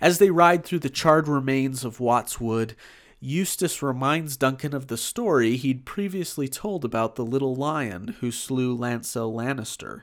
[0.00, 2.74] As they ride through the charred remains of Wat's Wood,
[3.20, 8.76] Eustace reminds Duncan of the story he'd previously told about the little lion who slew
[8.76, 10.02] Lancel Lannister.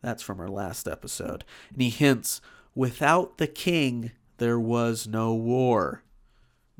[0.00, 1.44] That's from our last episode.
[1.72, 2.40] And he hints,
[2.74, 6.02] without the king, there was no war.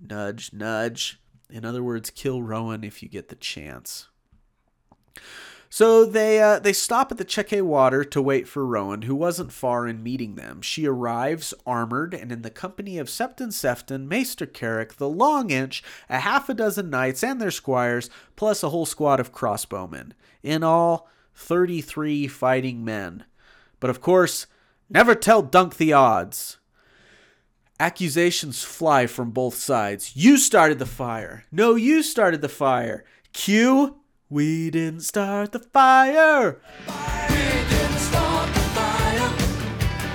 [0.00, 1.20] Nudge, nudge.
[1.50, 4.08] In other words, kill Rowan if you get the chance.
[5.74, 9.50] So they uh, they stop at the Chequy Water to wait for Rowan, who wasn't
[9.50, 10.62] far in meeting them.
[10.62, 15.82] She arrives armored and in the company of Septon Sefton, Maester Carrick, the Long Inch,
[16.08, 20.12] a half a dozen knights and their squires, plus a whole squad of crossbowmen.
[20.44, 23.24] In all, 33 fighting men.
[23.80, 24.46] But of course,
[24.88, 26.58] never tell Dunk the odds.
[27.80, 30.14] Accusations fly from both sides.
[30.14, 31.46] You started the fire.
[31.50, 33.04] No, you started the fire.
[33.32, 33.96] Q,
[34.34, 36.60] we didn't start the fire.
[36.88, 37.36] We
[37.70, 39.30] didn't start the fire.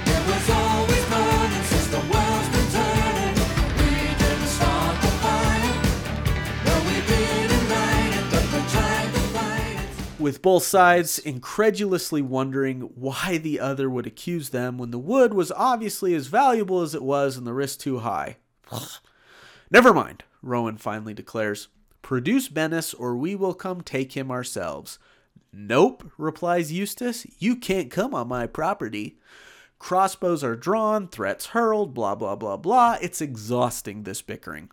[0.07, 3.35] It was always burning since the world's been turning.
[3.79, 5.73] We didn't start the fire.
[6.65, 10.19] No, we didn't light it, but we tried to fight it.
[10.19, 15.49] With both sides incredulously wondering why the other would accuse them when the wood was
[15.53, 18.35] obviously as valuable as it was and the risk too high.
[19.71, 21.69] Never mind, Rowan finally declares.
[22.09, 24.97] Produce Bennis or we will come take him ourselves.
[25.53, 27.27] Nope, replies Eustace.
[27.37, 29.19] You can't come on my property.
[29.77, 32.97] Crossbows are drawn, threats hurled, blah, blah, blah, blah.
[32.99, 34.71] It's exhausting, this bickering.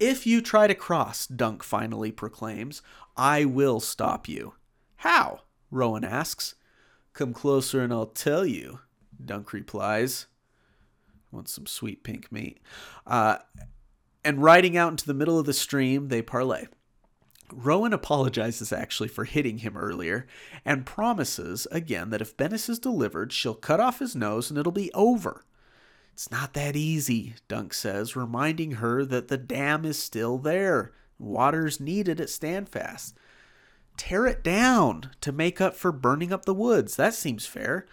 [0.00, 2.80] If you try to cross, Dunk finally proclaims,
[3.14, 4.54] I will stop you.
[4.96, 5.42] How?
[5.70, 6.54] Rowan asks.
[7.12, 8.78] Come closer and I'll tell you,
[9.22, 10.28] Dunk replies.
[11.30, 12.58] Want some sweet pink meat.
[13.06, 13.36] Uh,
[14.24, 16.68] and riding out into the middle of the stream, they parley.
[17.52, 20.26] Rowan apologizes actually for hitting him earlier
[20.64, 24.72] and promises again that if Bennis is delivered, she'll cut off his nose and it'll
[24.72, 25.44] be over.
[26.14, 30.92] It's not that easy, Dunk says, reminding her that the dam is still there.
[31.18, 33.14] Water's needed at Standfast.
[33.96, 36.96] Tear it down to make up for burning up the woods.
[36.96, 37.86] That seems fair.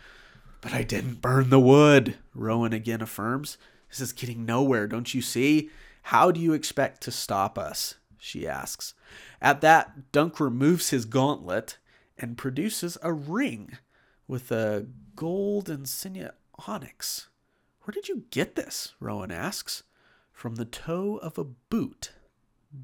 [0.62, 3.58] But I didn't burn the wood, Rowan again affirms.
[3.90, 5.70] This is getting nowhere, don't you see?
[6.10, 7.94] How do you expect to stop us?
[8.18, 8.96] she asks.
[9.40, 11.78] At that, Dunk removes his gauntlet
[12.18, 13.78] and produces a ring
[14.28, 16.34] with a gold and insignia
[16.66, 17.28] onyx.
[17.84, 18.96] Where did you get this?
[19.00, 19.84] Rowan asks.
[20.34, 22.14] From the toe of a boot,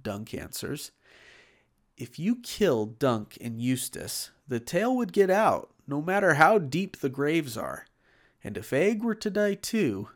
[0.03, 0.91] Dunk answers.
[1.97, 6.97] If you kill Dunk and Eustace, the tale would get out, no matter how deep
[6.97, 7.87] the graves are.
[8.43, 10.09] And if Egg were to die too,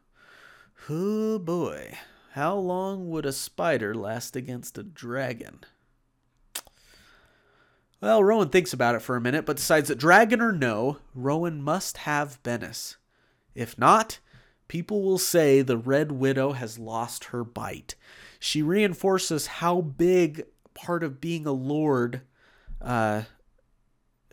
[0.87, 1.97] oh boy,
[2.33, 5.59] how long would a spider last against a dragon?
[8.01, 11.61] Well, Rowan thinks about it for a minute, but decides that dragon or no, Rowan
[11.61, 12.95] must have Bennis.
[13.55, 14.19] If not,
[14.69, 17.95] people will say the Red Widow has lost her bite.
[18.39, 22.21] She reinforces how big part of being a lord,
[22.81, 23.23] uh,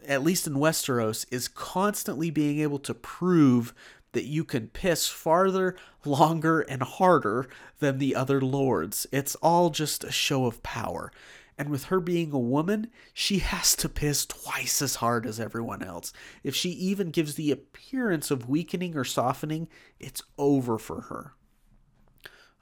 [0.07, 3.75] at least in Westeros, is constantly being able to prove
[4.17, 7.47] that you can piss farther, longer, and harder
[7.81, 9.07] than the other lords.
[9.13, 11.13] It's all just a show of power.
[11.59, 15.83] And with her being a woman, she has to piss twice as hard as everyone
[15.83, 16.15] else.
[16.43, 19.69] If she even gives the appearance of weakening or softening,
[20.01, 21.35] it's over for her.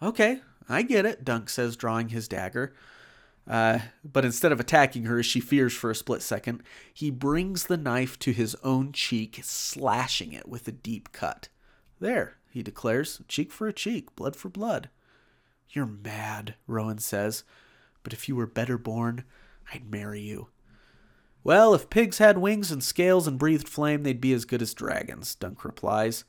[0.03, 2.75] Okay, I get it, Dunk says, drawing his dagger.
[3.47, 6.63] Uh, but instead of attacking her as she fears for a split second,
[6.93, 11.49] he brings the knife to his own cheek, slashing it with a deep cut.
[12.01, 14.89] There, he declares, cheek for a cheek, blood for blood.
[15.69, 17.45] You're mad, Rowan says,
[18.03, 19.25] but if you were better born,
[19.73, 20.49] I'd marry you.
[21.43, 24.73] Well, if pigs had wings and scales and breathed flame, they'd be as good as
[24.73, 26.25] dragons, Dunk replies.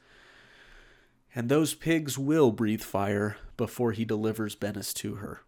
[1.34, 5.42] And those pigs will breathe fire before he delivers Bennis to her.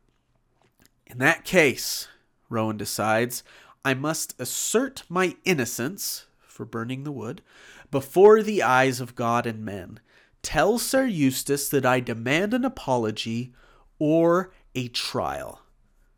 [1.10, 2.08] In that case,
[2.50, 3.44] Rowan decides,
[3.84, 7.42] I must assert my innocence for burning the wood
[7.92, 10.02] before the eyes of God and men.
[10.42, 13.54] Tell Sir Eustace that I demand an apology
[14.00, 15.62] or a trial.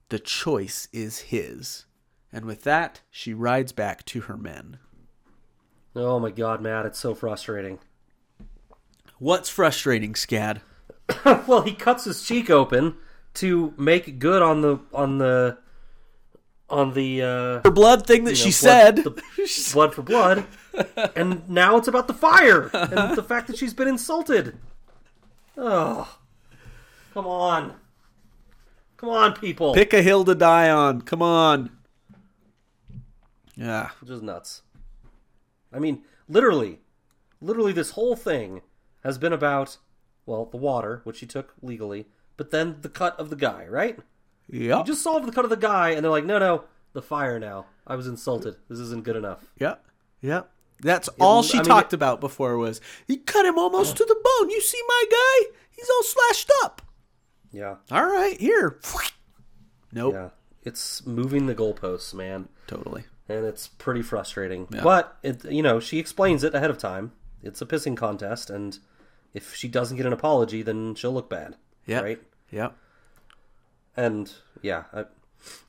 [0.10, 1.86] The choice is his.
[2.32, 4.80] And with that, she rides back to her men.
[5.96, 7.80] Oh my god, Matt, it's so frustrating.
[9.20, 10.62] What's frustrating, Scad?
[11.48, 12.96] well, he cuts his cheek open
[13.36, 15.58] to make good on the on the
[16.70, 18.96] on the uh Her blood thing that you she know, said.
[19.04, 20.46] blood, the blood for blood,
[21.16, 24.58] and now it's about the fire and the fact that she's been insulted.
[25.58, 26.18] Oh,
[27.14, 27.76] come on,
[28.98, 29.74] come on, people!
[29.74, 31.02] Pick a hill to die on.
[31.02, 31.72] Come on.
[33.56, 33.90] Yeah.
[34.06, 34.62] Just nuts.
[35.74, 36.80] I mean, literally,
[37.42, 38.62] literally, this whole thing
[39.04, 39.78] has been about
[40.26, 42.06] well, the water, which she took legally,
[42.40, 44.00] but then the cut of the guy, right?
[44.50, 44.80] Yeah.
[44.80, 46.64] You just solved the cut of the guy, and they're like, no, no,
[46.94, 47.66] the fire now.
[47.86, 48.56] I was insulted.
[48.70, 49.44] This isn't good enough.
[49.60, 49.76] Yeah.
[50.22, 50.44] Yeah.
[50.82, 54.06] That's all she I mean, talked it- about before was he cut him almost to
[54.06, 54.50] the bone.
[54.50, 55.52] You see my guy?
[55.72, 56.82] He's all slashed up.
[57.52, 58.80] Yeah, All right, here.
[59.92, 60.14] Nope.
[60.14, 60.30] yeah.
[60.64, 63.04] It's moving the goalposts, man, Totally.
[63.28, 64.68] and it's pretty frustrating.
[64.72, 64.84] Yeah.
[64.84, 67.12] But it, you know, she explains it ahead of time.
[67.42, 68.78] It's a pissing contest, and
[69.34, 71.56] if she doesn't get an apology, then she'll look bad.
[71.86, 72.02] Yeah.
[72.02, 72.22] Right.
[72.52, 72.76] Yep.
[73.96, 74.32] And
[74.62, 75.06] yeah, I,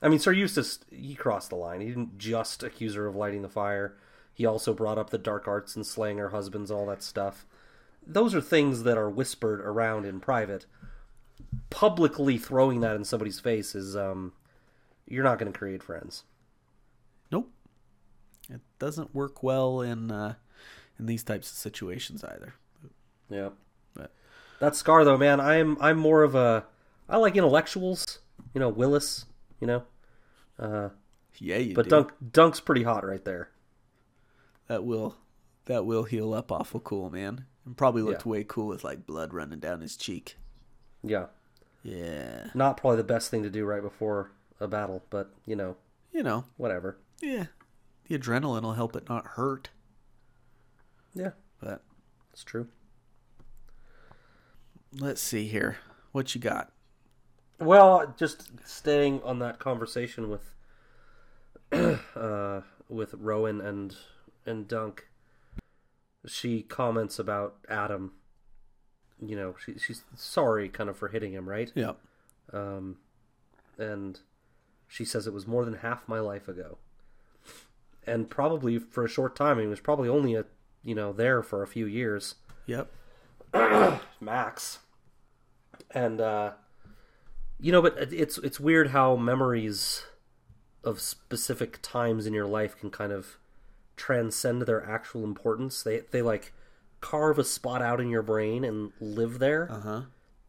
[0.03, 1.81] I mean, Sir Eustace he crossed the line.
[1.81, 3.97] He didn't just accuse her of lighting the fire.
[4.33, 7.47] He also brought up the dark arts and slaying her husbands, all that stuff.
[8.07, 10.67] Those are things that are whispered around in private.
[11.69, 14.33] Publicly throwing that in somebody's face is, um,
[15.07, 16.25] you're not going to create friends.
[17.31, 17.51] Nope.
[18.49, 20.35] It doesn't work well in uh,
[20.99, 22.55] in these types of situations either.
[23.29, 23.51] Yeah.
[24.61, 26.65] That scar though, man, I'm I'm more of a
[27.09, 28.21] I like intellectuals.
[28.55, 29.27] You know, Willis.
[29.61, 29.83] You know,
[30.59, 30.89] uh,
[31.39, 31.91] yeah, you but do.
[31.91, 33.51] Dunk Dunk's pretty hot right there.
[34.69, 35.17] that will
[35.67, 37.45] that will heal up awful cool, man.
[37.67, 38.31] And probably looked Yeah.
[38.31, 40.37] way cool with like blood running down his cheek.
[41.03, 41.27] Yeah,
[41.83, 42.51] Yeah.
[42.55, 44.31] not probably the best thing to do right before
[44.61, 45.77] a battle, but you know,
[46.13, 46.97] You know, whatever.
[47.21, 47.47] yeah.
[48.09, 49.71] The adrenaline will help it not hurt.
[51.15, 51.83] Yeah, But
[52.33, 52.69] it's true.
[54.99, 55.79] Let's see here.
[56.13, 56.73] What you got?
[57.59, 60.55] Well, just staying on that conversation with
[62.17, 63.95] uh, with Rowan and
[64.47, 65.09] and Dunk,
[66.27, 68.13] she comments about Adam.
[69.21, 71.71] You know, she she's sorry kind of for hitting him, right?
[71.75, 71.99] Yep.
[72.53, 72.97] Um,
[73.79, 74.21] and
[74.89, 76.79] she says it was more than half my life ago,
[78.07, 79.61] and probably for a short time.
[79.61, 80.47] He was probably only a
[80.83, 82.37] you know there for a few years
[82.71, 82.89] Yep.
[84.21, 84.79] max.
[85.91, 86.53] And uh
[87.59, 90.05] you know, but it's it's weird how memories
[90.83, 93.37] of specific times in your life can kind of
[93.97, 95.83] transcend their actual importance.
[95.83, 96.53] They they like
[97.01, 100.01] carve a spot out in your brain and live there Uh huh.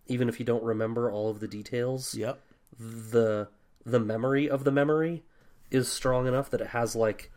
[0.07, 2.15] even if you don't remember all of the details.
[2.15, 2.39] Yep.
[2.79, 3.49] The
[3.85, 5.23] the memory of the memory
[5.69, 7.31] is strong enough that it has like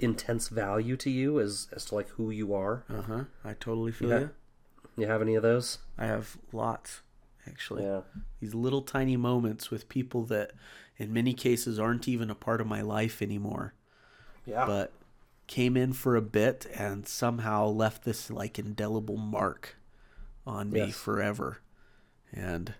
[0.00, 2.84] intense value to you as as to like who you are.
[2.90, 3.24] Uh huh.
[3.44, 4.18] I totally feel Yeah.
[4.20, 4.30] you.
[4.96, 5.78] You have any of those?
[5.98, 7.02] I have lots,
[7.46, 7.82] actually.
[7.84, 8.02] Yeah.
[8.40, 10.52] These little tiny moments with people that,
[10.96, 13.74] in many cases, aren't even a part of my life anymore,
[14.46, 14.66] Yeah.
[14.66, 14.92] but
[15.46, 19.76] came in for a bit and somehow left this like indelible mark
[20.46, 20.94] on me Yes.
[20.94, 21.58] forever.
[22.32, 22.74] And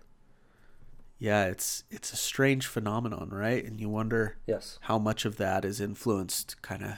[1.19, 3.63] yeah, it's it's a strange phenomenon, right?
[3.63, 4.79] And you wonder yes.
[4.81, 6.97] how much of that is influenced kind of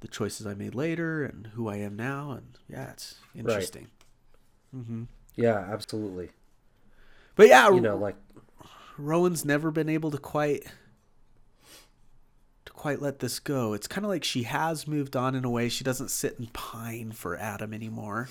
[0.00, 3.88] the choices I made later and who I am now and yeah, it's interesting.
[4.72, 5.06] Right.
[5.36, 6.30] Yeah, absolutely.
[7.34, 8.16] But yeah, You know, like
[8.98, 10.64] Rowan's never been able to quite
[12.64, 13.72] to quite let this go.
[13.72, 15.68] It's kind of like she has moved on in a way.
[15.68, 18.28] She doesn't sit and pine for Adam anymore,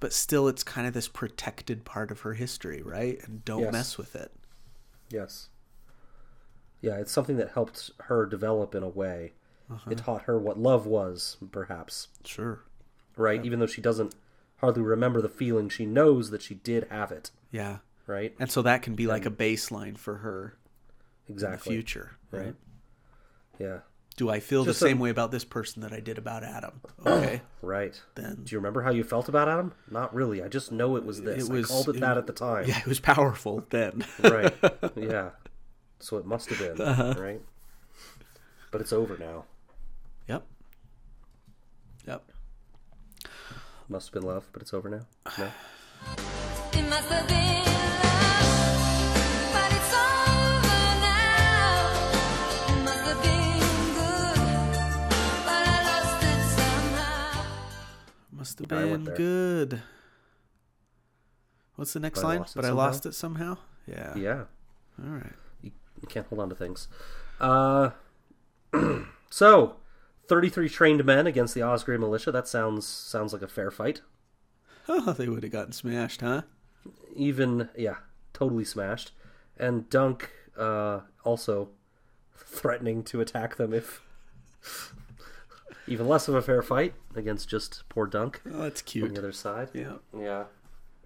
[0.00, 3.18] but still it's kind of this protected part of her history, right?
[3.24, 3.72] And don't Yes.
[3.72, 4.32] mess with it.
[5.10, 5.48] yes.
[6.82, 9.32] Yeah, it's something that helped her develop in a way.
[9.90, 12.08] It taught her what love was, perhaps.
[12.24, 12.64] Sure.
[13.16, 13.44] Right?
[13.44, 14.14] Even though she doesn't
[14.58, 17.78] hardly remember the feeling, she knows that she did have it, Yeah.
[18.06, 18.34] right?
[18.38, 20.56] And so that can be like a baseline for her
[21.26, 21.72] in the Exactly.
[21.74, 22.54] future, right?
[23.58, 23.78] Yeah.
[24.16, 26.42] Do I feel Just the a- same way about this person that I did about
[26.44, 26.80] Adam?
[27.06, 27.40] Okay.
[27.62, 27.98] Right.
[28.16, 29.72] Then- Do you remember how you felt about Adam?
[29.90, 30.42] Not really.
[30.42, 31.48] I just know it was this.
[31.48, 32.66] It was- I called it, it- that at the time.
[32.66, 34.04] yeah, it was powerful then.
[34.22, 34.52] right.
[34.96, 35.30] Yeah.
[36.00, 37.14] So it must have been, Uh-huh.
[37.18, 37.40] right?
[38.70, 39.44] But it's over now.
[40.28, 40.44] yep.
[42.06, 42.22] Yep.
[43.90, 45.00] Must have been love, but it's over now.
[45.36, 45.44] No?
[46.72, 48.72] It must have been love,
[49.52, 51.90] but it's over now.
[52.68, 53.58] It must have been
[53.98, 54.38] good,
[55.44, 57.42] but I lost it somehow.
[58.32, 59.16] Must have I went been there.
[59.16, 59.82] good.
[61.74, 62.38] What's the next But line?
[62.40, 63.56] lost it but I lost it somehow.
[63.88, 64.14] Yeah.
[64.16, 64.44] Yeah.
[65.02, 65.32] All right.
[65.62, 66.86] You, you can't hold on to things.
[67.40, 67.90] Uh,
[69.30, 69.76] so,
[70.30, 72.30] 33 trained men against the Osgrey militia.
[72.30, 74.00] That sounds sounds like a fair fight.
[74.88, 76.42] Oh, they would have gotten smashed, huh?
[77.16, 77.96] Even, yeah,
[78.32, 79.10] totally smashed.
[79.58, 81.70] And Dunk uh, also
[82.36, 84.02] threatening to attack them if.
[85.88, 89.12] Even less of a fair fight against just poor Dunk Oh, that's on cute.
[89.14, 89.70] the other side.
[89.74, 89.94] Yeah.
[90.16, 90.44] Yeah.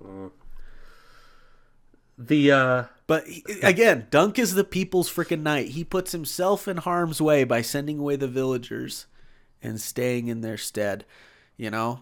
[0.03, 0.31] Mm.
[2.19, 5.69] The uh But he- again, Dunk is the people's freaking knight.
[5.69, 9.07] He puts himself in harm's way by sending away the villagers
[9.65, 11.05] and staying in their stead.
[11.57, 12.01] You know,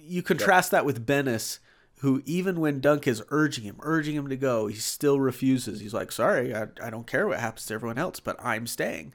[0.00, 1.58] you contrast that with Bennis,
[2.00, 5.80] who even when Dunk is urging him, urging him to go, he still refuses.
[5.80, 9.12] He's like, "Sorry, I, I don't care what happens to everyone else, but I'm staying."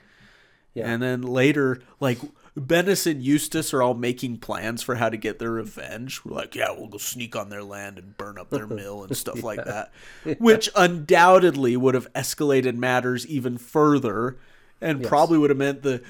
[0.73, 0.91] Yeah.
[0.91, 2.19] And then later, like
[2.55, 6.21] Bennis and Eustace are all making plans for how to get their revenge.
[6.23, 9.17] We're like, yeah, we'll go sneak on their land and burn up their mill and
[9.17, 9.91] stuff like that,
[10.37, 14.37] which undoubtedly would have escalated matters even further,
[14.79, 16.03] and probably would have meant the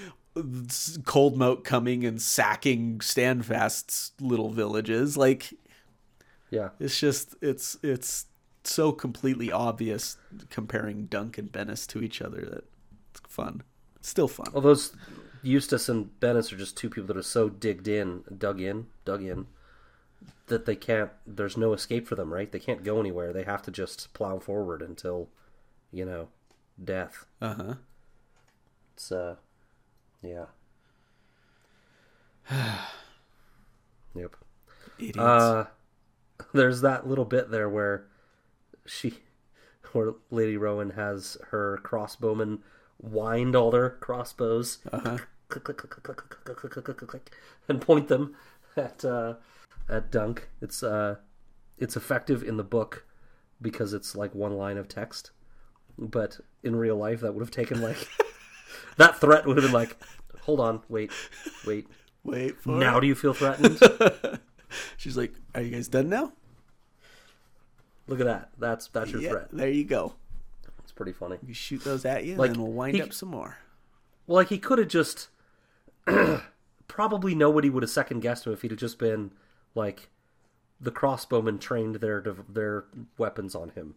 [0.43, 5.17] Coldmoat coming and sacking Standfast's little villages.
[5.17, 5.53] Like,
[6.49, 6.69] Yeah.
[6.79, 8.25] it's just it's it's
[8.63, 10.17] so completely obvious
[10.49, 12.63] comparing Dunk and Bennis to each other that
[13.11, 13.63] it's fun.
[13.95, 14.47] It's still fun.
[14.53, 14.93] Well, those
[15.43, 19.23] Eustace and Bennis are just two people that are so digged in, dug in, dug
[19.23, 19.47] in,
[20.47, 21.11] that they can't.
[21.25, 22.51] There's no escape for them, right?
[22.51, 23.31] They can't go anywhere.
[23.31, 25.29] They have to just plow forward until,
[25.91, 26.27] you know,
[26.83, 27.25] death.
[27.41, 27.73] Uh huh.
[28.93, 29.35] It's uh,
[30.27, 30.45] yeah.
[34.15, 34.35] yep.
[34.99, 35.17] Idiots.
[35.17, 35.65] Uh,
[36.53, 38.05] there's that little bit there where
[38.85, 39.19] she,
[39.91, 42.59] where Lady Rowan has her crossbowmen
[42.99, 45.17] wind all their crossbows, Uh-huh.
[45.49, 47.31] click, click, click, click, click, click, click, click, click, click, click,
[47.67, 48.35] and point them
[48.75, 49.35] at uh,
[49.89, 50.49] at Dunk.
[50.61, 51.17] It's uh,
[51.77, 53.05] it's effective in the book
[53.61, 55.31] because it's like one line of text,
[55.97, 58.07] but in real life that would have taken like
[58.97, 59.97] that threat would have been like,
[60.47, 61.11] hold on, wait,
[61.67, 61.85] wait.
[62.23, 63.01] Wait for Now it.
[63.01, 63.79] do you feel threatened?
[64.97, 66.33] She's like, "Are you guys done now?"
[68.07, 68.49] Look at that.
[68.57, 69.47] That's that's your Yeah, threat.
[69.53, 70.13] there you go.
[70.83, 71.37] It's pretty funny.
[71.47, 73.57] You shoot those at you, Like, and then we'll wind he- up some more.
[74.25, 75.29] Well, like he could have just
[76.89, 79.31] probably nobody would have second guessed him if he'd have just been
[79.73, 80.09] like
[80.81, 82.85] the crossbowmen trained their their
[83.17, 83.95] weapons on him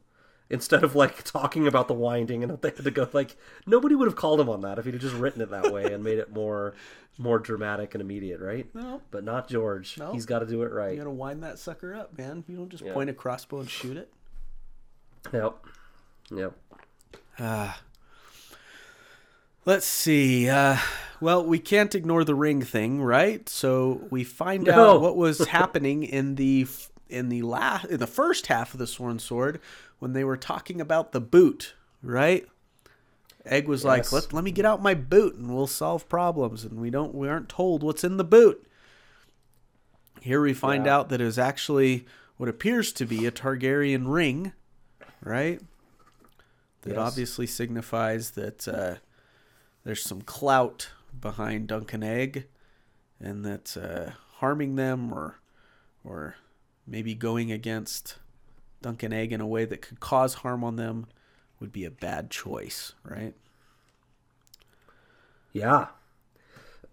[0.51, 3.36] instead of like talking about the winding and they had to go like
[3.66, 5.93] nobody would have called him on that if he'd have just written it that way
[5.93, 6.74] and made it more
[7.18, 8.66] more dramatic and immediate, right?
[8.74, 9.02] No.
[9.10, 9.98] But not George.
[9.98, 10.12] No.
[10.12, 10.93] He's got to do it right.
[10.93, 12.44] You gotta wind that sucker up, man.
[12.48, 12.94] You don't just Yeah.
[12.94, 14.10] point a crossbow and shoot it.
[15.32, 15.55] Yep.
[16.31, 16.55] Yep.
[19.66, 20.48] Let's see.
[20.48, 20.78] Uh,
[21.20, 23.47] well, we can't ignore the ring thing, right?
[23.48, 24.97] So we find No.
[24.97, 26.66] out what was happening in the
[27.09, 29.60] in the last in the first half of the Sworn Sword
[30.01, 32.47] when they were talking about the boot, right?
[33.47, 36.81] Egg was like, "Let let me get out my boot and we'll solve problems." And
[36.81, 38.66] we don't we aren't told what's in the boot.
[40.20, 40.97] Here we find Yeah.
[40.97, 42.06] out that it was actually
[42.36, 44.52] what appears to be a Targaryen ring,
[45.22, 45.60] right?
[46.82, 46.98] That Yes.
[46.98, 48.97] obviously signifies that uh,
[49.85, 52.47] there's some clout behind Dunk and Egg,
[53.18, 55.36] and that uh, harming them or
[56.05, 56.36] or
[56.86, 58.16] maybe going against
[58.82, 61.07] Dunk and Egg in a way that could cause harm on them
[61.59, 63.35] would be a bad choice, right?
[65.52, 65.89] Yeah.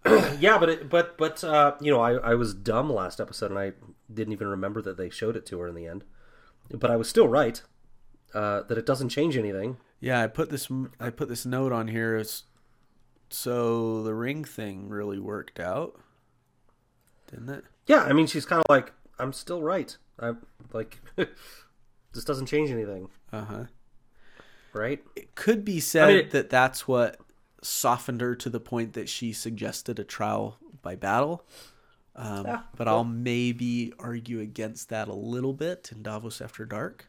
[0.38, 3.58] yeah, but it, but but uh, you know, I I was dumb last episode and
[3.58, 3.72] I
[4.12, 6.04] didn't even remember that they showed it to her in the end.
[6.70, 7.60] But I was still right
[8.34, 9.78] uh, that it doesn't change anything.
[10.00, 10.68] Yeah, I put this
[11.00, 12.16] I put this note on here
[13.30, 16.00] so the ring thing really worked out,
[17.30, 17.64] didn't it?
[17.86, 19.96] Yeah, I mean, she's kind of like, I'm still right.
[20.18, 20.38] I'm
[20.72, 21.00] like,
[22.12, 23.64] this doesn't change anything, Uh huh.
[24.72, 25.02] right?
[25.16, 27.20] It could be said I mean, it- that that's what
[27.62, 31.44] softened her to the point that she suggested a trial by battle.
[32.14, 37.06] Um, Yeah, but I'll maybe argue against that a little bit in Davos After Dark.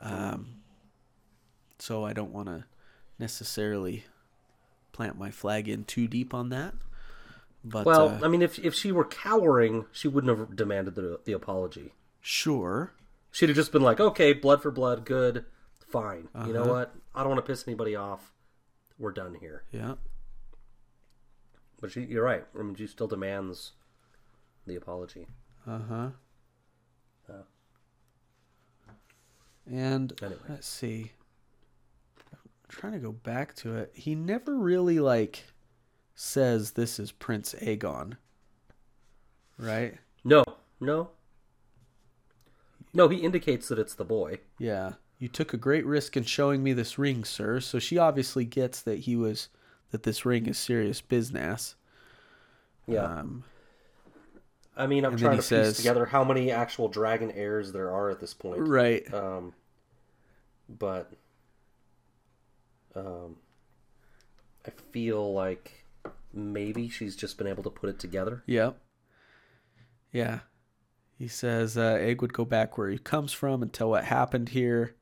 [0.00, 0.60] Um,
[1.78, 2.64] so I don't want to
[3.18, 4.04] necessarily
[4.92, 6.74] plant my flag in too deep on that.
[7.64, 11.20] But Well, uh, I mean, if if she were cowering, she wouldn't have demanded the
[11.24, 11.92] the apology.
[12.20, 12.92] sure.
[13.36, 15.44] She'd have just been like, okay, blood for blood, good,
[15.88, 16.28] fine.
[16.46, 16.72] You know Uh-huh.
[16.72, 16.94] what?
[17.14, 18.32] I don't want to piss anybody off.
[18.98, 19.64] We're done here.
[19.70, 19.96] Yeah.
[21.78, 22.46] But she, you're right.
[22.58, 23.72] I mean, she still demands
[24.66, 25.26] the apology.
[25.66, 26.08] Uh huh.
[27.28, 27.34] Yeah.
[29.66, 30.40] And Anyway.
[30.48, 31.12] let's see.
[32.32, 32.38] I'm
[32.68, 33.92] trying to go back to it.
[33.94, 35.44] He never really like
[36.14, 38.14] says this is Prince Aegon.
[39.58, 39.98] Right?
[40.24, 40.42] No,
[40.80, 41.10] no,
[42.96, 43.08] no.
[43.08, 44.40] He indicates that it's the boy.
[44.58, 44.92] Yeah.
[45.18, 47.60] You took a great risk in showing me this ring, sir.
[47.60, 49.48] So she obviously gets that he was
[49.90, 51.74] that this ring is serious business.
[52.86, 53.04] Yeah.
[53.04, 53.44] Um,
[54.76, 58.10] I mean, I'm trying to says- piece together how many actual dragon heirs there are
[58.10, 58.60] at this point.
[58.68, 59.12] right.
[59.14, 59.54] Um,
[60.68, 61.12] but
[62.94, 63.36] um,
[64.66, 65.84] I feel like
[66.32, 68.42] maybe she's just been able to put it together.
[68.46, 68.78] Yep.
[70.12, 70.40] Yeah.
[71.18, 74.50] He says uh, Egg would go back where he comes from and tell what happened
[74.50, 74.94] here.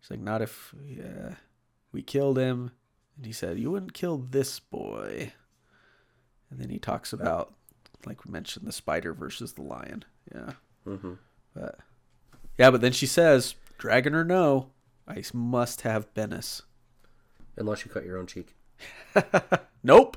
[0.00, 1.34] He's like, not if uh,
[1.92, 2.72] we killed him.
[3.16, 5.32] And he said, you wouldn't kill this boy.
[6.50, 7.54] And then he talks about,
[8.04, 10.04] like we mentioned, the spider versus the lion.
[10.34, 10.52] Yeah.
[10.86, 11.12] Mm-hmm.
[11.54, 11.78] But
[12.58, 14.70] Yeah, but then she says, dragon or no,
[15.08, 16.62] I must have Bennis.
[17.56, 18.54] Unless you cut your own cheek.
[19.82, 20.16] Nope.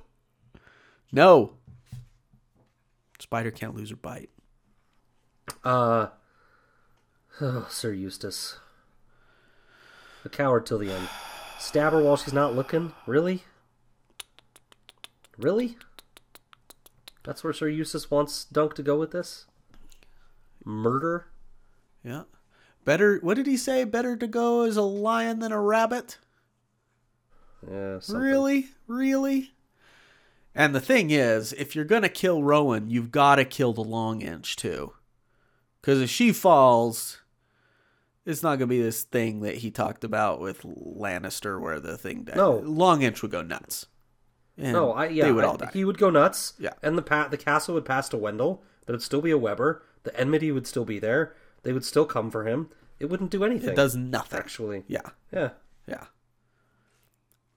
[1.11, 1.53] No.
[3.19, 4.30] Spider can't lose her bite.
[5.66, 6.10] Uh,
[7.42, 8.60] oh, Sir Eustace.
[10.24, 11.10] A coward till the end.
[11.60, 12.94] Stab her while she's not looking?
[13.08, 13.44] Really?
[15.38, 15.78] Really?
[17.24, 19.46] That's where Sir Eustace wants Dunk to go with this?
[20.64, 21.26] Murder?
[22.04, 22.24] Yeah.
[22.84, 23.84] Better, what did he say?
[23.84, 26.20] Better to go as a lion than a rabbit?
[27.68, 28.24] Yeah, something.
[28.24, 28.68] Really?
[28.88, 29.54] Really?
[30.54, 33.82] And the thing is, if you're going to kill Rowan, you've got to kill the
[33.82, 34.94] long inch too.
[35.86, 37.22] Because if she falls,
[38.26, 41.95] it's not going to be this thing that he talked about with Lannister where the
[41.95, 42.38] thing died.
[42.38, 42.53] No.
[42.56, 43.86] Long inch would go nuts.
[44.57, 45.70] And No, I yeah, they would I- all die.
[45.74, 46.53] he would go nuts.
[46.57, 46.74] Yeah.
[46.82, 49.84] and the pa- the castle would pass to Wendell, but it'd still be a Webber.
[50.02, 51.36] The enmity would still be there.
[51.62, 52.70] They would still come for him.
[52.99, 53.70] It wouldn't do anything.
[53.70, 54.40] It does nothing.
[54.40, 54.86] actually.
[54.88, 55.10] Yeah.
[55.32, 55.49] Yeah,
[55.88, 56.06] Yeah.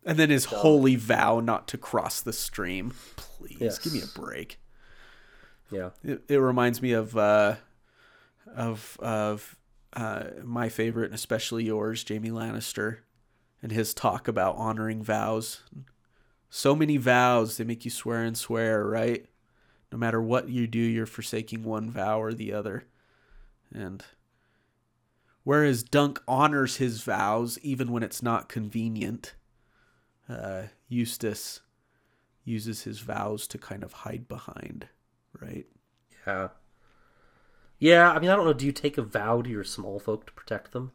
[0.05, 2.93] And then his holy vow not to cross the stream.
[3.17, 3.79] Please Yes.
[3.79, 4.59] give me a break.
[5.71, 5.91] yeah.
[6.05, 7.57] It, it reminds me of uh,
[8.55, 9.57] of of
[9.95, 12.99] uh, my favorite, and especially yours, Jaime Lannister,
[13.63, 15.63] and his talk about honoring vows.
[16.51, 19.27] So many vows they make you swear and swear, right?
[19.93, 22.85] No matter what you do, you're forsaking one vow or the other.
[23.73, 24.05] And
[25.45, 29.35] whereas Dunk honors his vows even when it's not convenient,
[30.29, 31.61] uh, Eustace
[32.45, 34.89] uses his vows to kind of hide behind,
[35.39, 35.67] right?
[36.27, 36.49] Yeah.
[37.79, 38.53] Yeah, I mean, I don't know.
[38.53, 40.93] Do you take a vow to your small folk to protect them?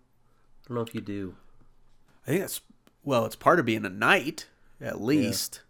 [0.66, 1.36] I don't know if you do.
[2.26, 2.62] I think that's
[3.04, 4.48] well, it's part of being a knight,
[4.80, 5.62] at least.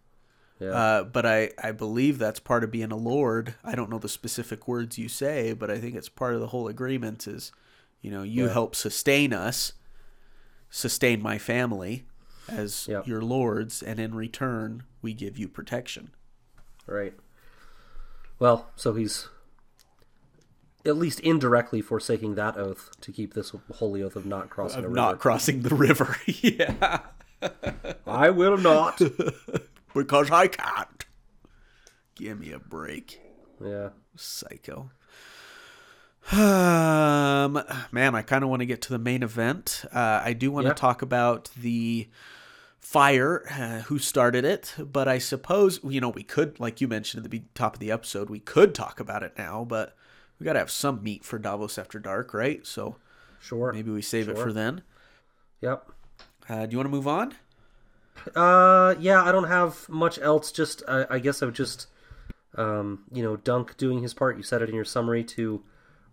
[0.60, 0.68] Yeah.
[0.70, 3.54] Uh, but I, I believe that's part of being a lord.
[3.64, 6.46] I don't know the specific words you say, but I think it's part of the
[6.48, 7.50] whole agreement is,
[8.00, 8.52] you know, you Yeah.
[8.52, 9.72] help sustain us,
[10.70, 12.04] sustain my family
[12.48, 13.08] as Yep.
[13.08, 16.10] your lords, and in return we give you protection.
[16.86, 17.14] Right.
[18.38, 19.28] Well, so he's
[20.86, 24.86] at least indirectly forsaking that oath to keep this holy oath of not crossing a
[24.86, 24.94] Of river.
[24.96, 26.16] not crossing the river.
[26.26, 27.00] yeah.
[28.06, 29.00] I will not.
[29.94, 31.04] Because I can't.
[32.16, 33.20] Give me a break.
[33.64, 33.90] yeah.
[34.16, 34.90] Psycho.
[36.32, 37.62] Um,
[37.92, 39.84] man, I kind of want to get to the main event.
[39.92, 40.74] Uh, I do want to Yeah.
[40.74, 42.08] talk about the
[42.80, 47.24] fire, uh, who started it, but I suppose you know we could, like you mentioned
[47.24, 49.94] at the top of the episode, we could talk about it now, but
[50.38, 52.66] we got to have some meat for Davos after dark, right?
[52.66, 52.96] So
[53.40, 53.72] Sure.
[53.72, 54.82] maybe we save it for then.
[55.60, 55.90] Yep.
[56.48, 57.34] Uh, do you want to move on?
[58.34, 60.52] Uh, yeah, I don't have much else.
[60.52, 61.88] Just, I, I guess I would just,
[62.56, 64.36] um, you know, Dunk doing his part.
[64.36, 65.62] You said it in your summary to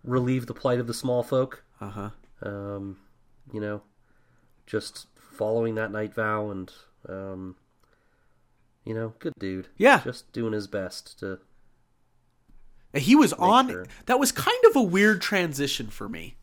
[0.04, 1.64] relieve the plight of the small folk.
[1.80, 2.10] Uh huh.
[2.44, 2.98] Um,
[3.54, 3.82] you know,
[4.66, 6.72] just following that night vow and,
[7.08, 7.56] um,
[8.86, 9.68] you know, good dude.
[9.78, 10.02] Yeah.
[10.04, 11.40] Just doing his best to.
[12.94, 13.70] He was on.
[13.70, 13.86] sure.
[14.06, 16.36] That was kind of a weird transition for me.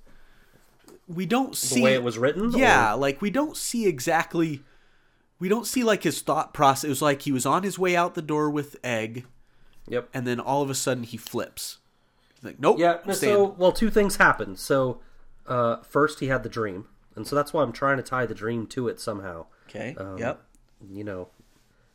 [1.06, 2.52] We don't see The way it was written?
[2.52, 4.62] Yeah, or- like we don't see exactly.
[5.38, 6.84] We don't see like his thought process.
[6.84, 9.24] It was like he was on his way out the door with Egg,
[9.88, 10.08] Yep.
[10.12, 11.78] and then all of a sudden he flips.
[12.34, 12.78] He's like, nope.
[12.78, 12.98] Yeah.
[13.12, 14.58] So, well, two things happened.
[14.58, 15.00] So,
[15.46, 18.34] uh, first he had the dream, and so that's why I'm trying to tie the
[18.34, 19.46] dream to it somehow.
[19.68, 19.94] okay.
[19.98, 20.42] um, yep.
[20.90, 21.28] you know,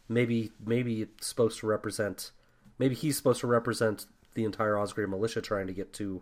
[0.10, 2.32] maybe maybe it's supposed to represent,
[2.80, 6.22] maybe he's supposed to represent the entire Osgrey militia trying to get to,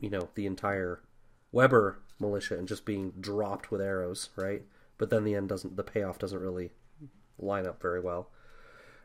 [0.00, 1.00] you know, the entire
[1.50, 4.62] Webber militia and just being dropped with arrows, right?
[4.98, 6.70] But then the end doesn't, the payoff doesn't really
[7.38, 8.28] line up very well.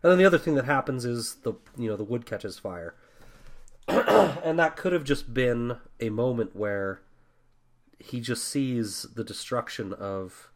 [0.03, 2.95] And then the other thing that happens is the you know the wood catches fire,
[3.87, 7.01] and that could have just been a moment where
[7.99, 10.51] he just sees the destruction of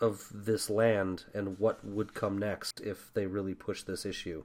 [0.00, 4.44] of this land and what would come next if they really push this issue.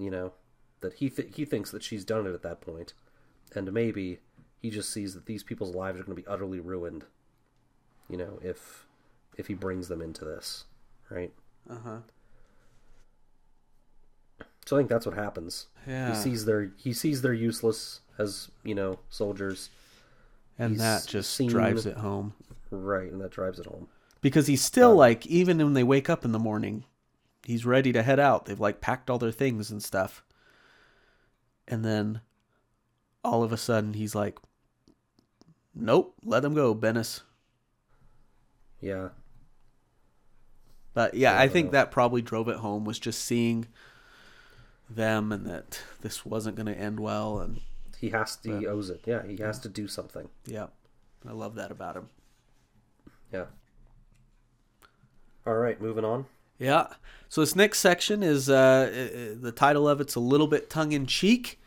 [0.00, 0.32] You know,
[0.80, 2.94] that he th- he thinks that she's done it at that point,
[3.54, 4.20] and maybe
[4.60, 7.04] he just sees that these people's lives are going to be utterly ruined.
[8.08, 8.86] You know, if
[9.36, 10.64] if he brings them into this,
[11.10, 11.32] right?
[11.68, 11.98] Uh huh.
[14.66, 15.66] So I think that's what happens.
[15.86, 16.10] Yeah.
[16.10, 19.70] He sees their he sees they're useless as you know soldiers,
[20.58, 22.34] And he's that just seen- drives it home
[22.70, 23.10] right?
[23.10, 23.88] And that drives it home.
[24.20, 26.84] because he's still like even when they wake up in the morning,
[27.44, 28.44] he's ready to head out.
[28.46, 30.22] They've like packed all their things and stuff,
[31.68, 32.20] and then
[33.24, 34.38] all of a sudden he's like,
[35.74, 37.20] "Nope, let them go, Bennis."
[38.80, 39.10] Yeah,
[40.94, 43.66] But yeah, I think that probably drove it home was just seeing
[44.88, 47.60] them and that this wasn't going to end well and
[47.98, 48.58] He has to.
[48.58, 49.02] He owes it.
[49.06, 50.28] Yeah, he has to do something.
[50.46, 50.68] Yeah,
[51.28, 52.08] I love that about him.
[53.32, 53.44] Yeah.
[55.46, 56.26] All right, moving on.
[56.60, 56.88] Yeah.
[57.30, 60.92] So this next section is uh, uh, the title of it's a little bit tongue
[60.92, 61.58] in cheek,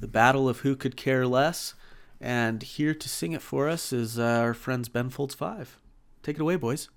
[0.00, 1.74] the battle of who could care less,
[2.20, 5.78] and here to sing it for us is uh, our friends Ben Folds Five.
[6.22, 6.88] Take it away, boys.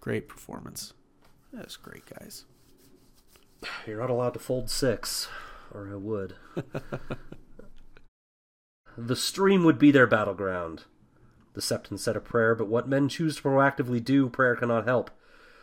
[0.00, 0.92] Great performance.
[1.52, 2.44] That's great, guys.
[3.86, 5.28] You're not allowed to fold six,
[5.74, 6.36] or I would.
[8.96, 10.84] the stream would be their battleground.
[11.54, 15.10] The Septon said a prayer, but what men choose to proactively do, prayer cannot help.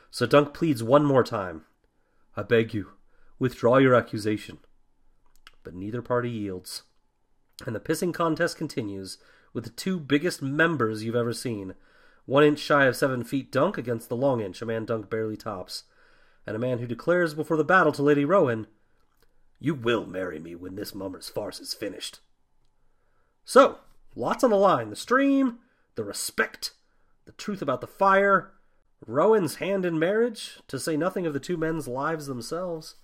[0.09, 1.63] So Dunk pleads one more time.
[2.35, 2.91] I beg you,
[3.39, 4.59] withdraw your accusation.
[5.63, 6.83] But neither party yields.
[7.65, 9.17] And the pissing contest continues,
[9.53, 11.75] with the two biggest members you've ever seen.
[12.25, 15.37] One inch shy of seven feet Dunk against the long inch, a man Dunk barely
[15.37, 15.83] tops.
[16.47, 18.67] And a man who declares before the battle to Lady Rowan,
[19.63, 22.19] You will marry me when this mummer's farce is finished.
[23.45, 23.77] So,
[24.15, 24.89] lots on the line.
[24.89, 25.59] The stream,
[25.93, 26.71] the respect,
[27.25, 28.53] the truth about the fire,
[29.05, 32.95] Rowan's hand in marriage, to say nothing of the two men's lives themselves.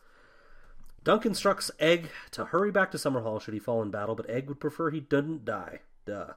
[1.03, 4.47] Dunk instructs Egg to hurry back to Summerhall should he fall in battle, but Egg
[4.47, 5.81] would prefer he didn't die.
[6.05, 6.34] Duh.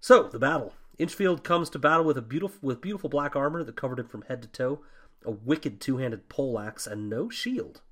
[0.00, 0.72] So, the battle.
[0.98, 4.22] Inchfield comes to battle with a beautiful with beautiful black armor that covered him from
[4.22, 4.80] head to toe,
[5.26, 7.82] a wicked two-handed poleaxe, and no shield.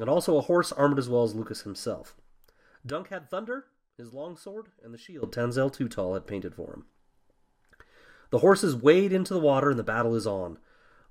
[0.00, 2.16] And also a horse armored as well as Lucas himself.
[2.84, 3.66] Dunk had thunder,
[3.96, 6.86] his longsword, and the shield Tanselle Too Tall had painted for him.
[8.30, 10.58] The horses wade into the water and the battle is on.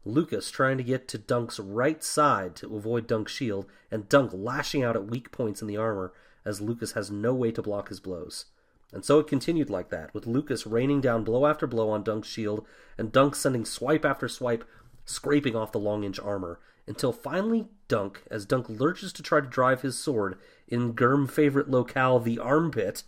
[0.05, 4.83] Lucas trying to get to Dunk's right side to avoid Dunk's shield, and Dunk lashing
[4.83, 6.11] out at weak points in the armor
[6.43, 8.45] as Lucas has no way to block his blows.
[8.91, 12.27] And so it continued like that, with Lucas raining down blow after blow on Dunk's
[12.27, 12.65] shield,
[12.97, 14.65] and Dunk sending swipe after swipe,
[15.05, 19.45] scraping off the long inch armor, until finally Dunk, as Dunk lurches to try to
[19.45, 23.03] drive his sword in Gurm favorite locale, the armpit,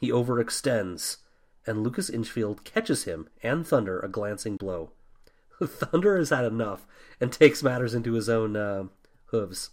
[0.00, 1.18] he overextends,
[1.64, 4.90] and Lucas Inchfield catches him and Thunder a glancing blow.
[5.64, 6.88] Thunder has had enough
[7.20, 8.86] and takes matters into his own uh,
[9.26, 9.70] hooves.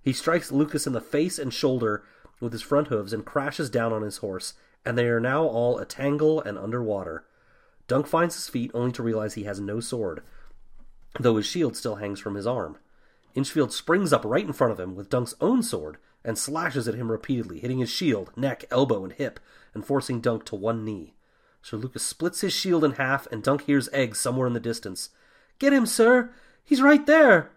[0.00, 2.04] He strikes Lucas in the face and shoulder
[2.38, 4.54] with his front hooves and crashes down on his horse,
[4.86, 7.24] and they are now all a tangle and underwater.
[7.88, 10.22] Dunk finds his feet only to realize he has no sword,
[11.18, 12.78] though his shield still hangs from his arm.
[13.34, 16.94] Inchfield springs up right in front of him with Dunk's own sword and slashes at
[16.94, 19.40] him repeatedly, hitting his shield, neck, elbow, and hip,
[19.74, 21.14] and forcing Dunk to one knee.
[21.62, 25.10] Sir Lucas splits his shield in half, and Dunk hears Egg somewhere in the distance.
[25.58, 26.30] Get him, sir!
[26.64, 27.50] He's right there!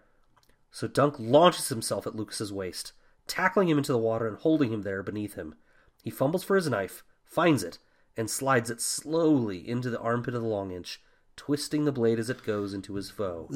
[0.70, 2.92] So Dunk launches himself at Lucas's waist,
[3.26, 5.54] tackling him into the water and holding him there beneath him.
[6.02, 7.78] He fumbles for his knife, finds it,
[8.16, 11.00] and slides it slowly into the armpit of the long inch,
[11.36, 13.48] twisting the blade as it goes into his foe.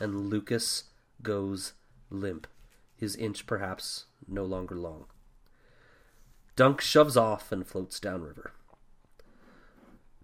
[0.00, 0.84] And Lucas
[1.24, 1.72] goes
[2.10, 2.46] limp,
[2.96, 5.06] his inch perhaps no longer long.
[6.54, 8.52] Dunk shoves off and floats downriver.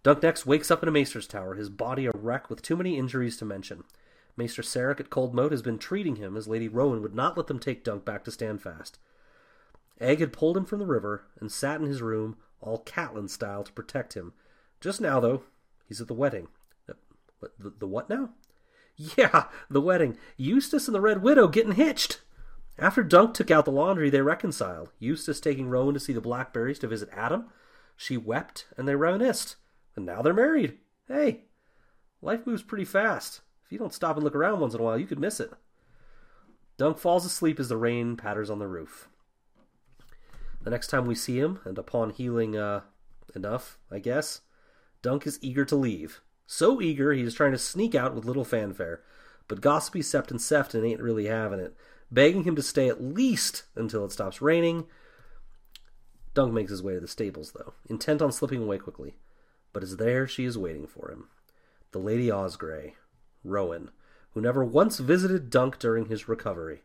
[0.05, 2.97] Dunk next wakes up in a maester's tower, his body a wreck with too many
[2.97, 3.83] injuries to mention.
[4.37, 7.59] Maester Cerrick at Coldmoat has been treating him as Lady Rowan would not let them
[7.59, 8.93] take Dunk back to Standfast.
[10.01, 13.65] Egg had pulled him from the river and sat in his room, all Catlin style,
[13.65, 14.33] to protect him.
[14.81, 15.43] Just now, though,
[15.87, 16.49] he's at the wedding.
[17.41, 18.31] What- The, the what now?
[19.17, 20.19] Yeah, the wedding.
[20.37, 22.21] Eustace and the Red Widow getting hitched.
[22.79, 24.91] After Dunk took out the laundry, they reconciled.
[24.99, 27.47] Eustace taking Rowan to see the Blackberries to visit Adam.
[27.97, 29.57] She wept, and they reminisced.
[29.97, 30.79] And now they're married.
[31.09, 31.45] Hey,
[32.21, 33.41] life moves pretty fast.
[33.65, 35.51] If you don't stop and look around once in a while, you could miss it.
[36.77, 39.09] Dunk falls asleep as the rain patters on the roof.
[40.63, 42.83] The next time we see him, and upon healing uh,
[43.35, 44.43] enough, I guess,
[45.01, 46.21] Dunk is eager to leave.
[46.53, 49.05] So eager he is trying to sneak out with little fanfare.
[49.47, 51.77] But gossipy Septon Sefton ain't really having it,
[52.11, 54.87] begging him to stay at least until it stops raining.
[56.35, 59.15] Dunk makes his way to the stables, though, intent on slipping away quickly.
[59.73, 61.29] But as there she is waiting for him.
[61.93, 62.95] The Lady Osgrey,
[63.45, 63.93] Rowan,
[64.33, 66.83] who never once visited Dunk during his recovery.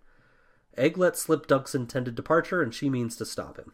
[0.77, 3.73] Egg lets slip Dunk's intended departure, and she means to stop him.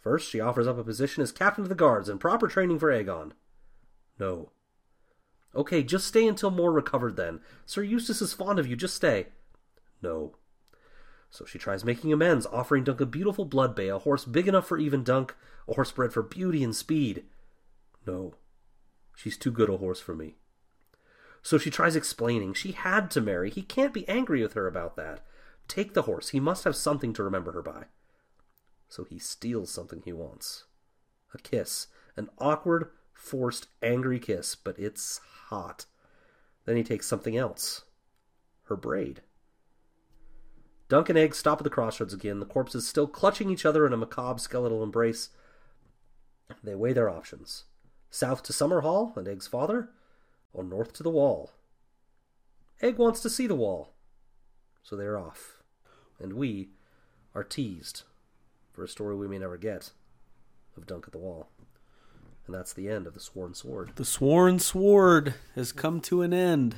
[0.00, 2.90] First, she offers up a position as captain of the guards and proper training for
[2.90, 3.32] Aegon.
[4.18, 4.48] No.
[5.56, 7.40] Okay, just stay until more recovered then.
[7.66, 9.28] Sir Eustace is fond of you, just stay.
[10.02, 10.36] No.
[11.30, 14.66] So she tries making amends, offering Dunk a beautiful blood bay, a horse big enough
[14.66, 15.34] for even Dunk,
[15.68, 17.24] a horse bred for beauty and speed.
[18.06, 18.34] No.
[19.16, 20.36] She's too good a horse for me.
[21.42, 22.54] So she tries explaining.
[22.54, 23.50] She had to marry.
[23.50, 25.24] He can't be angry with her about that.
[25.68, 26.30] Take the horse.
[26.30, 27.84] He must have something to remember her by.
[28.88, 30.64] So he steals something he wants.
[31.34, 31.88] A kiss.
[32.16, 35.86] An awkward, forced, angry kiss, but it's hot.
[36.64, 37.82] Then he takes something else
[38.68, 39.20] her braid.
[40.88, 43.92] Dunk and Egg stop at the crossroads again, the corpses still clutching each other in
[43.92, 45.30] a macabre skeletal embrace.
[46.62, 47.64] They weigh their options
[48.14, 49.90] south to Summerhall and Egg's father,
[50.52, 51.50] or north to the wall.
[52.80, 53.92] Egg wants to see the wall,
[54.84, 55.64] so they're off.
[56.20, 56.70] And we
[57.34, 58.04] are teased
[58.72, 59.90] for a story we may never get
[60.76, 61.48] of Dunk at the Wall.
[62.46, 63.92] And that's the end of the Sworn Sword.
[63.96, 66.76] The sworn sword has come to an end.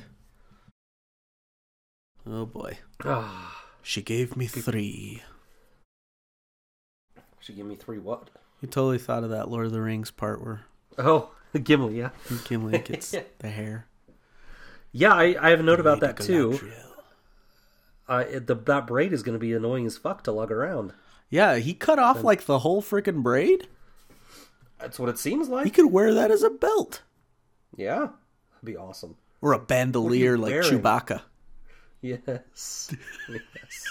[2.25, 2.79] Oh boy.
[3.03, 5.23] Ah, She gave me three.
[7.39, 8.29] She gave me three what?
[8.61, 10.61] You totally thought of that Lord of the Rings part where
[10.97, 11.31] Oh,
[11.63, 12.09] Gimli, yeah.
[12.45, 13.87] Gimli gets the hair.
[14.91, 16.59] Yeah, I, I have a note about that too.
[18.07, 20.93] Uh, the, that braid is going to be annoying as fuck to lug around.
[21.29, 23.67] Yeah, he cut off like the whole freaking braid.
[24.79, 25.65] That's what it seems like.
[25.65, 27.01] He could wear that as a belt
[27.75, 29.15] Yeah, that'd be awesome.
[29.41, 30.69] or a bandolier like wearing?
[30.81, 31.21] Chewbacca.
[32.01, 32.93] Yes.
[33.29, 33.83] yes.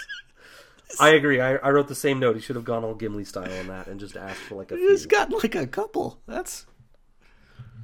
[0.99, 1.41] I agree.
[1.41, 2.35] I, I wrote the same note.
[2.37, 4.77] He should have gone all Gimli style on that and just asked for like a
[4.77, 5.09] He's few.
[5.09, 6.19] got like a couple.
[6.25, 6.65] That's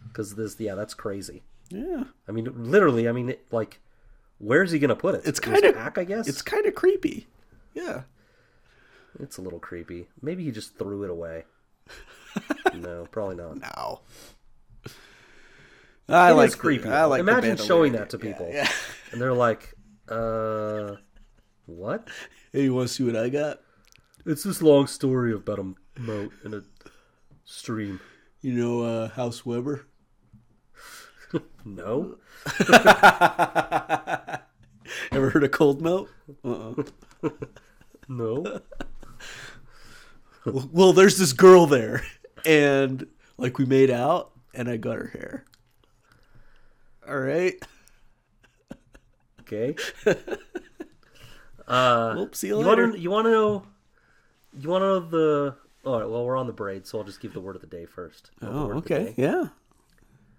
[0.08, 1.44] Because this, yeah, that's crazy.
[1.70, 2.06] yeah.
[2.28, 3.10] I mean, literally.
[3.10, 3.80] I mean, it, like,
[4.38, 5.24] where's he gonna put it?
[5.26, 6.28] It's kinda- pack, I guess.
[6.30, 7.28] It's kind of creepy.
[7.74, 8.04] Yeah.
[9.20, 10.08] It's a little creepy.
[10.22, 11.44] Maybe he just threw it away.
[12.76, 13.60] No, probably not.
[13.60, 14.02] No.
[16.10, 16.90] I It like is the- creepy.
[16.90, 18.68] I like Imagine showing that to people, Yeah.
[19.12, 19.74] and they're like,
[20.10, 20.96] "Uh,
[21.66, 22.08] what?"
[22.52, 23.62] Hey, you want to see what I got?
[24.26, 26.64] It's this long story about a moat and a
[27.46, 28.00] stream.
[28.42, 29.86] You know, uh, House Webber.
[31.66, 32.18] No,
[35.12, 36.08] Ever heard of Coldmoat?
[36.44, 37.30] Uh-uh.
[38.08, 38.62] no.
[40.46, 42.04] well, there's this girl there,
[42.46, 43.06] and
[43.38, 45.46] like we made out, and I got her hair.
[47.08, 47.56] All right.
[49.42, 49.76] Okay.
[51.66, 52.82] Uh, Well, see you you later.
[52.84, 53.64] want to you want to know
[54.60, 55.56] you want to know the
[55.86, 57.68] all right well we're on the braid so i'll just give the word of the
[57.68, 59.06] day first You want the Oh, word of the okay.
[59.06, 59.14] day?
[59.16, 59.48] Yeah.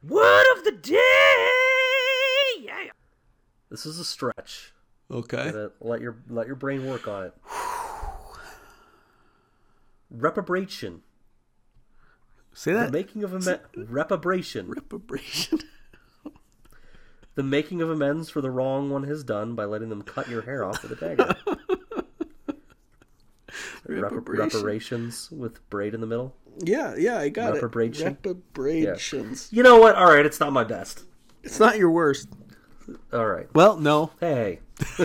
[0.06, 1.48] word of the day
[2.60, 2.90] yeah
[3.70, 4.74] this is a stretch
[5.10, 5.50] Okay.
[5.80, 7.34] Let your let your brain work on it
[10.10, 11.02] reparation
[12.54, 12.86] Say that.
[12.86, 15.58] the making of a reparation Reparation.
[17.34, 20.42] the making of amends for the wrong one has done by letting them cut your
[20.42, 21.34] hair off with a dagger
[23.86, 24.38] Rep- Reparation.
[24.58, 28.16] reparations with braid in the middle Yeah, yeah, I got Reparation?
[28.22, 28.26] it.
[28.26, 29.48] Reparations.
[29.52, 29.94] You know what?
[29.96, 31.04] All right, it's not my best.
[31.42, 32.28] It's not your worst.
[33.12, 33.46] All right.
[33.54, 34.10] Well, no.
[34.20, 34.60] Hey.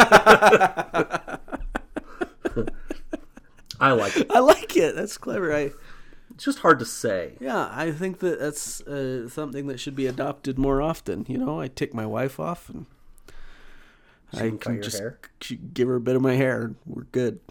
[3.82, 4.28] I like it.
[4.32, 4.96] I like it.
[4.96, 5.54] That's clever.
[5.56, 5.72] I
[6.40, 7.34] It's just hard to say.
[7.42, 11.26] yeah, I think that that's uh, something that should be adopted more often.
[11.28, 12.86] You know, I take my wife off and
[14.34, 15.20] She I can can just hair?
[15.74, 16.62] give her a bit of my hair.
[16.62, 17.42] and We're good.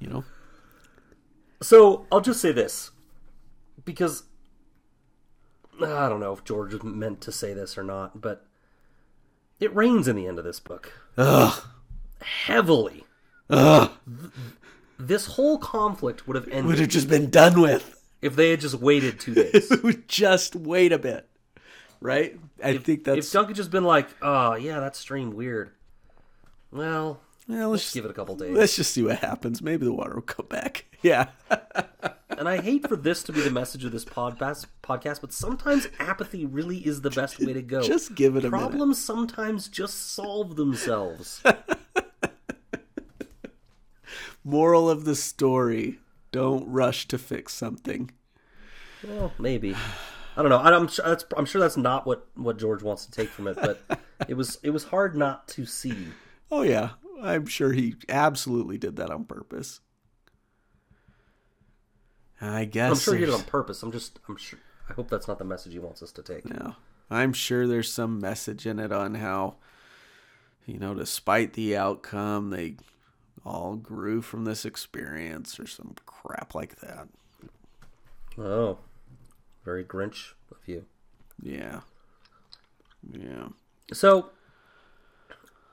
[0.00, 0.24] You know.
[1.62, 2.90] So I'll just say this,
[3.84, 4.24] because
[5.80, 8.46] I don't know if George meant to say this or not, but
[9.60, 11.62] it rains in the end of this book Ugh.
[12.20, 13.04] heavily.
[13.48, 13.92] Ugh.
[14.98, 16.66] This whole conflict would have ended.
[16.66, 18.00] Would have just been done with.
[18.22, 19.70] if they had just waited two days.
[20.08, 21.28] Just wait a bit.
[22.00, 22.38] Right?
[22.62, 25.70] I think that's If Dunk had just been like, "Oh yeah, that stream weird,"
[26.70, 28.56] well, well, let's let's give it a couple days.
[28.56, 29.62] Let's just see what happens.
[29.62, 30.84] Maybe the water will come back.
[31.02, 31.28] Yeah.
[32.38, 35.88] And I hate for this to be the message of this podcast, podcast, but sometimes
[35.98, 37.80] apathy really is the best way to go.
[37.80, 38.58] Just give it a minute.
[38.58, 41.42] Problems sometimes just solve themselves.
[44.46, 45.98] Moral of the story:
[46.30, 48.12] Don't rush to fix something.
[49.02, 49.74] well, maybe.
[50.36, 50.58] I don't know.
[50.58, 53.56] I'm sure that's I'm sure that's not what what George wants to take from it,
[53.56, 53.82] but
[54.28, 55.96] it was it was hard not to see.
[56.48, 56.90] Oh yeah,
[57.20, 59.80] I'm sure he absolutely did that on purpose.
[62.40, 62.92] I guess.
[62.92, 63.82] I'm sure he did it on purpose.
[63.82, 64.60] I'm just I'm sure.
[64.88, 66.48] I hope that's not the message he wants us to take.
[66.48, 66.76] No,
[67.10, 69.56] I'm sure there's some message in it on how,
[70.66, 72.76] you know, despite the outcome, they
[73.46, 77.08] all grew from this experience or some crap like that.
[78.36, 78.78] Oh,
[79.64, 80.84] very Grinch of you.
[81.40, 81.80] Yeah.
[83.10, 83.48] Yeah.
[83.92, 84.30] So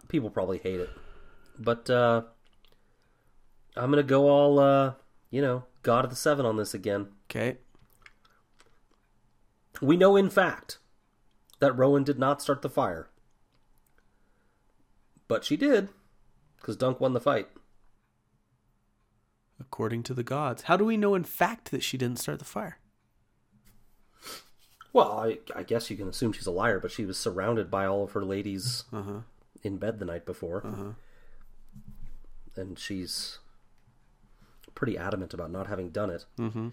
[0.08, 0.90] people probably hate it.
[1.58, 2.22] But uh
[3.76, 4.94] I'm gonna go all uh
[5.32, 7.08] you know, God of the Seven on this again.
[7.30, 7.58] Okay.
[9.82, 10.78] We know in fact
[11.60, 13.10] that Rowan did not start the fire.
[15.28, 15.90] But she did,
[16.58, 17.48] because Dunk won the fight.
[19.68, 20.64] According to the gods.
[20.64, 22.78] How do we know in fact that she didn't start the fire?
[24.92, 27.86] Well, I, I guess you can assume she's a liar, but she was surrounded by
[27.86, 29.22] all of her ladies Uh-huh.
[29.64, 30.96] in bed the night before,
[32.56, 33.40] and she's
[34.76, 36.26] pretty adamant about not having done it.
[36.38, 36.70] Mm-hmm.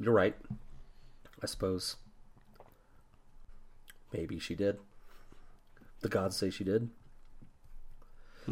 [0.00, 0.36] You're right.
[1.42, 1.96] I suppose.
[4.12, 4.78] Maybe she did.
[6.00, 6.90] The gods say she did.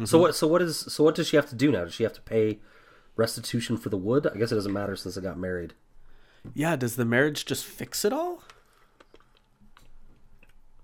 [0.05, 0.35] So what?
[0.35, 0.77] So what is?
[0.77, 1.83] So what does she have to do now?
[1.83, 2.59] Does she have to pay
[3.15, 4.27] restitution for the wood?
[4.27, 5.73] I guess it doesn't matter since they got married.
[6.53, 8.43] Yeah, does the marriage just fix it all?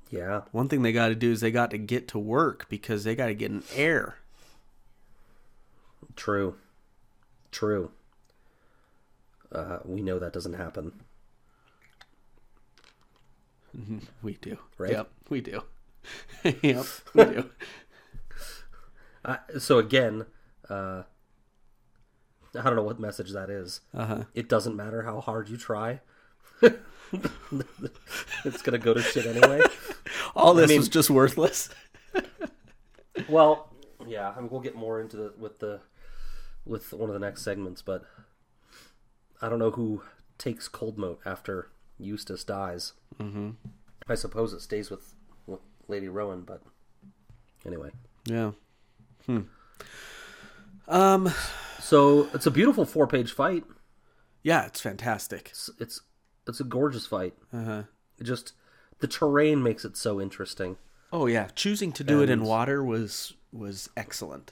[0.09, 0.41] Yeah.
[0.51, 3.15] One thing they got to do is they got to get to work because they
[3.15, 4.17] got to get an heir.
[6.15, 6.55] True.
[7.51, 7.91] True.
[9.51, 10.91] Uh, we know that doesn't happen.
[14.23, 14.57] We do.
[14.77, 14.91] Right?
[14.91, 15.61] Yep, we do.
[16.43, 17.49] yep, we do.
[19.25, 20.25] Uh, so again,
[20.69, 21.03] uh,
[22.57, 23.81] I don't know what message that is.
[23.93, 24.23] Uh-huh.
[24.33, 25.99] It doesn't matter how hard you try.
[26.61, 29.61] it's gonna go to shit anyway.
[30.35, 31.69] All this mean- was just worthless.
[33.29, 33.71] Well,
[34.05, 35.79] yeah, I mean, we'll get more into the with the
[36.65, 38.03] with one of the next segments, but
[39.41, 40.03] I don't know who
[40.37, 42.93] takes Coldmoat after Eustace dies.
[43.19, 43.51] Mm-hmm.
[44.09, 45.13] I suppose it stays with,
[45.47, 46.61] with Lady Rowan, but
[47.65, 47.91] anyway.
[48.25, 48.51] Yeah.
[49.25, 49.39] Hmm.
[50.87, 51.31] Um.
[51.79, 53.63] So it's a beautiful four-page fight.
[54.43, 55.49] Yeah, it's fantastic.
[55.51, 56.01] It's it's,
[56.47, 57.33] it's a gorgeous fight.
[57.53, 57.83] Uh-huh.
[58.19, 58.53] It just
[58.99, 60.77] the terrain makes it so interesting.
[61.11, 64.51] Oh yeah, choosing to do it in water was was excellent.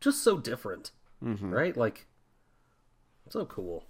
[0.00, 1.76] Just so different, right?
[1.76, 2.06] Like
[3.28, 3.84] so cool.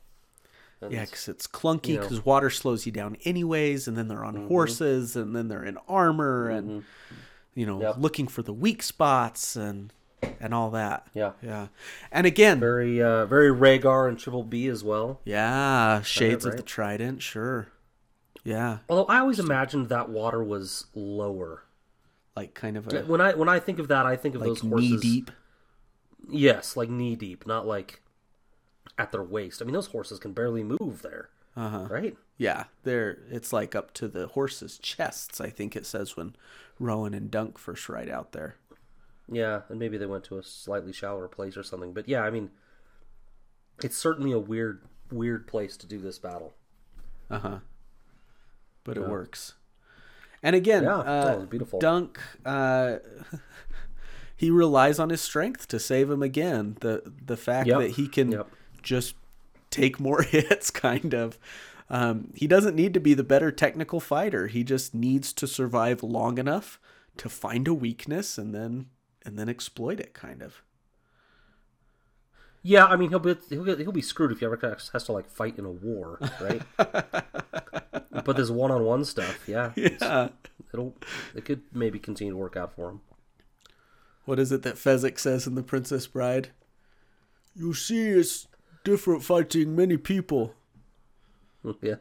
[0.80, 4.08] And Yeah, because it's clunky you know- because water slows you down anyways, and then
[4.08, 6.84] they're on horses, and then they're in armor, and
[7.56, 7.96] you know, Yep.
[7.98, 9.92] looking for the weak spots and
[10.40, 11.08] and all that.
[11.14, 11.68] yeah, Yeah,
[12.12, 15.20] and again, very uh, very Rhaegar and Triple B as well.
[15.24, 17.68] yeah, shades of the trident, sure.
[18.44, 21.64] Yeah, Although I always imagined that water was lower.
[22.36, 24.48] like kind of a When I when I think of that, I think of like
[24.50, 24.90] those horses.
[24.92, 25.30] knee deep.
[26.28, 28.02] Yes, like knee deep, not like
[28.98, 29.60] at their waist.
[29.60, 31.86] I mean, those horses can barely move there, Uh-huh.
[31.90, 32.16] right?
[32.38, 35.40] Yeah, they're it's like up to the horses' chests.
[35.40, 36.36] I think it says when
[36.78, 38.56] Rowan and Dunk first ride out there.
[39.30, 41.92] Yeah, and maybe they went to a slightly shallower place or something.
[41.92, 42.50] But yeah, I mean,
[43.82, 46.54] it's certainly a weird, weird place to do this battle.
[47.30, 47.58] Uh huh.
[48.84, 49.54] But it works.
[50.42, 51.80] And again, Yeah, uh, no, beautiful.
[51.80, 52.98] Dunk, uh,
[54.36, 56.76] he relies on his strength to save him again.
[56.80, 58.48] The the fact Yep, that he can yep.
[58.82, 59.16] just
[59.70, 61.38] take more hits, kind of.
[61.88, 64.48] Um, he doesn't need to be the better technical fighter.
[64.48, 66.80] He just needs to survive long enough
[67.18, 68.86] to find a weakness and then
[69.24, 70.62] and then exploit it, kind of.
[72.62, 74.58] Yeah, I mean, he'll be he'll, get, he'll be screwed if he ever
[74.92, 76.62] has to like fight in a war, right?
[76.76, 80.30] but this one-on-one stuff, yeah, Yeah.
[80.72, 80.96] it'll
[81.36, 83.00] it could maybe continue to work out for him.
[84.24, 86.48] What is it that Fezzik says in The Princess Bride?
[87.54, 88.48] You see, it's
[88.82, 90.55] different fighting many people.
[91.82, 91.96] yeah,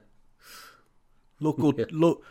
[1.40, 1.86] Local, Yeah.
[1.92, 2.22] lo-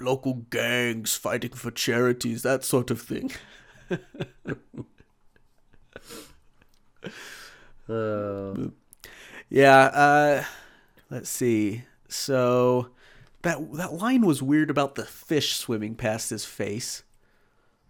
[0.00, 3.30] local gangs fighting for charities, that sort of thing.
[7.88, 8.54] uh,
[9.48, 9.78] Yeah.
[9.86, 10.44] Uh,
[11.10, 11.84] let's see.
[12.08, 12.88] So
[13.42, 17.02] that that line was weird about the fish swimming past his face,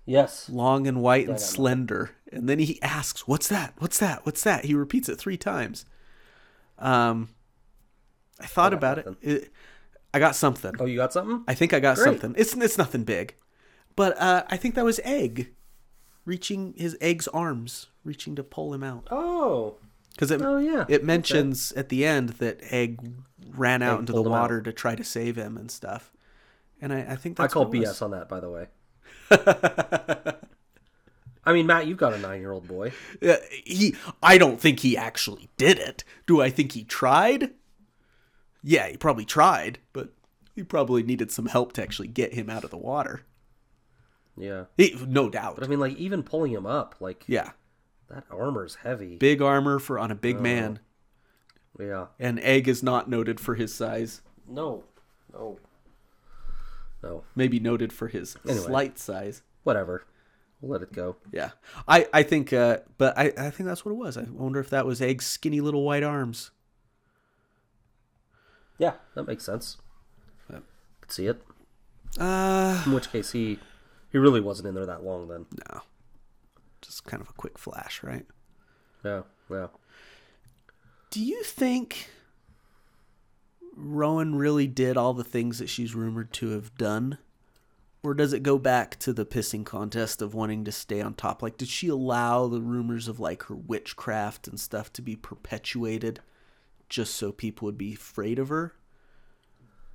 [0.07, 2.11] yes, long and white and slender.
[2.33, 3.75] And then he asks, "What's that?
[3.79, 4.25] What's that?
[4.27, 5.85] What's that?" He repeats it three times.
[6.79, 7.29] Um,
[8.41, 9.07] I thought got about it.
[9.23, 9.53] it.
[10.13, 10.73] I got something.
[10.79, 11.43] Oh, you got something?
[11.49, 12.05] I think I got Great.
[12.05, 12.35] something.
[12.37, 13.35] It's it's nothing big,
[13.97, 15.53] but uh, I think that was Egg,
[16.25, 19.09] reaching his Egg's arms, reaching to pull him out.
[19.11, 19.77] Oh,
[20.13, 20.85] Because it Oh, yeah.
[20.89, 23.01] it mentions at the end that Egg
[23.57, 24.31] ran out Egg into the him out.
[24.31, 26.13] water to try to save him and stuff.
[26.81, 28.67] And I, I think I call BS on that, by the way.
[31.47, 32.93] I mean, Matt, you've got a nine-year-old boy.
[33.27, 36.03] Uh, he, I don't think he actually did it.
[36.27, 37.51] Do I think he tried?
[38.67, 40.09] Yeah, he probably tried, but
[40.55, 43.21] he probably needed some help to actually get him out of the water.
[44.37, 45.55] Yeah, He, no doubt.
[45.57, 47.51] but I mean, like even pulling him up, like yeah,
[48.09, 49.17] that armor's heavy.
[49.17, 50.17] big armor for on a Oh.
[50.17, 50.81] big man.
[51.79, 52.07] Yeah.
[52.19, 54.23] And Egg is not noted for his size.
[54.49, 54.85] No.
[55.33, 55.59] No.
[57.03, 57.25] No.
[57.37, 58.65] Maybe noted for his Anyway.
[58.65, 59.43] slight size.
[59.63, 60.05] Whatever.
[60.61, 61.17] We'll let it go.
[61.31, 61.51] Yeah,
[61.87, 64.17] I I think, uh, but I I think that's what it was.
[64.17, 66.51] I wonder if that was Egg's skinny little white arms.
[68.79, 69.77] Yeah, that makes sense.
[70.49, 71.43] Could see it.
[72.19, 73.59] Uh, In which case, he
[74.11, 75.45] he really wasn't in there that long then.
[75.71, 75.83] no,
[76.81, 78.25] just kind of a quick flash, right?
[79.05, 79.23] Yeah.
[79.51, 79.67] Yeah.
[81.11, 82.09] Do you think
[83.77, 87.19] Rowan really did all the things that she's rumored to have done?
[88.03, 91.43] Or does it go back to the pissing contest of wanting to stay on top?
[91.43, 96.21] Like, did she allow the rumors of like her witchcraft and stuff to be perpetuated
[96.89, 98.75] just so people would be afraid of her?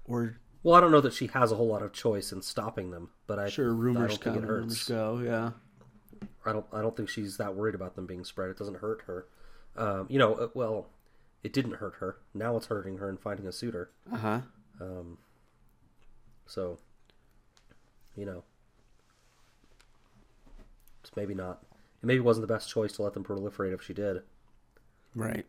[0.06, 2.92] Or Well, I don't know that she has a whole lot of choice in stopping
[2.92, 4.62] them, but I sure, I rumors don't come, think it hurts.
[4.62, 5.20] rumors go.
[5.24, 5.52] Yeah,
[6.46, 6.66] I don't.
[6.74, 8.50] I don't think she's that worried about them being spread.
[8.50, 9.28] It doesn't hurt her.
[9.78, 10.90] Um, you know, uh, well,
[11.44, 12.18] it didn't hurt her.
[12.34, 13.92] Now it's hurting her in finding a suitor.
[14.12, 14.42] uh huh.
[14.82, 15.18] Um,
[16.48, 16.80] So,
[18.16, 18.44] you know,
[21.02, 21.60] it's maybe not.
[22.02, 24.22] It maybe wasn't the best choice to let them proliferate if she did,
[25.16, 25.46] Right.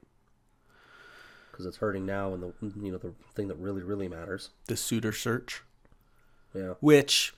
[1.50, 2.52] Because it's hurting now, and the
[2.82, 4.50] you know the thing that really really matters.
[4.66, 5.62] The suitor search,
[6.54, 7.34] Yeah, which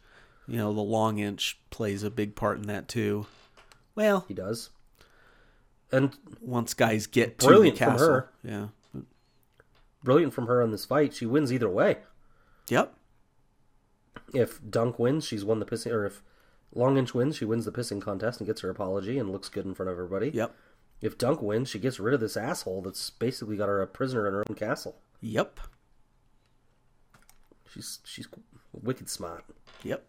[0.46, 3.26] you know the Longinch plays a big part in that too.
[3.94, 4.70] Well, he does.
[5.90, 8.28] And once guys get to Brilliant the from castle, her.
[8.42, 8.66] yeah.
[10.02, 11.12] brilliant from her in this fight.
[11.14, 11.98] She wins either way.
[12.68, 12.94] Yep.
[14.32, 16.22] If Dunk wins, she's won the pissing, or if
[16.74, 19.74] Longinch wins, she wins the pissing contest and gets her apology and looks good in
[19.74, 20.30] front of everybody.
[20.30, 20.54] Yep.
[21.02, 24.26] If Dunk wins, she gets rid of this asshole that's basically got her a prisoner
[24.28, 24.96] in her own castle.
[25.20, 25.58] Yep.
[27.68, 28.28] She's she's
[28.72, 29.44] wicked smart.
[29.82, 30.04] Yep.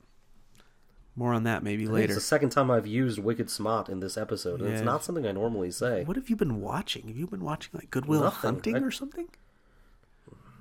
[1.15, 2.05] More on that maybe later.
[2.05, 5.25] It's the second time I've used wicked smart in this episode, and it's not something
[5.25, 6.03] I normally say.
[6.03, 7.07] What have you been watching?
[7.07, 8.49] Have you been watching like Goodwill Nothing.
[8.49, 9.27] Hunting I- or something?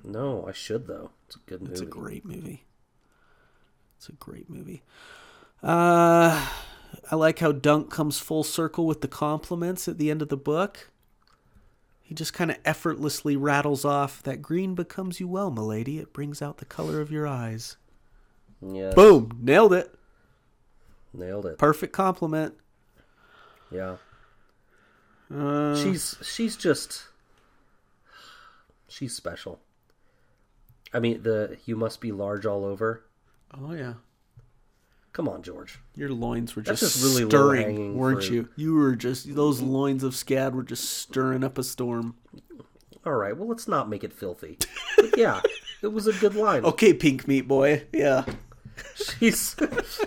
[0.03, 1.11] No, I should though.
[1.27, 1.71] It's a good movie.
[1.71, 2.65] It's a great movie.
[3.97, 4.83] It's a great movie.
[5.61, 6.45] Uh,
[7.11, 10.37] I like how Dunk comes full circle with the compliments at the end of the
[10.37, 10.89] book.
[12.01, 15.99] He just kind of effortlessly rattles off that green becomes you well, milady.
[15.99, 17.77] It brings out the color of your eyes.
[18.61, 19.93] Yeah, Boom, nailed it.
[21.13, 21.57] nailed it.
[21.57, 22.55] Perfect compliment.
[23.71, 23.97] Yeah,
[25.33, 27.07] Uh, she's she's just
[28.87, 29.59] she's special.
[30.93, 33.03] I mean, the you must be large all over.
[33.59, 33.93] oh yeah.
[35.13, 35.79] Come on, George.
[35.95, 38.33] Your loins were just, just really stirring, weren't fruit.
[38.33, 38.49] you?
[38.55, 42.15] You were just those loins of scad were just stirring up a storm.
[43.05, 44.57] All right, well, let's not make it filthy.
[44.95, 45.41] But yeah,
[45.83, 46.65] it was a good line.
[46.65, 47.83] Okay, pink meat boy.
[47.93, 48.25] Yeah,
[48.95, 49.55] She's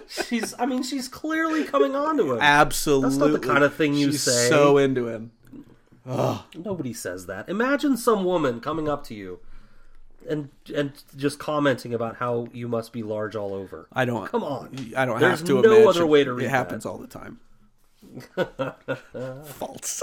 [0.09, 0.55] she's.
[0.59, 2.41] I mean, she's clearly coming on to him.
[2.41, 3.11] absolutely.
[3.11, 4.49] That's not the kind of thing you She's say.
[4.49, 5.31] So into him.
[6.55, 7.49] Nobody says that.
[7.49, 9.41] Imagine some woman coming up to you
[10.29, 13.89] and and just commenting about how you must be large all over.
[13.93, 14.27] I don't.
[14.29, 14.93] Come on.
[14.97, 15.89] I don't There's have to no imagine.
[15.89, 16.91] other way to read It happens that.
[16.91, 17.41] all the time.
[19.45, 20.03] False.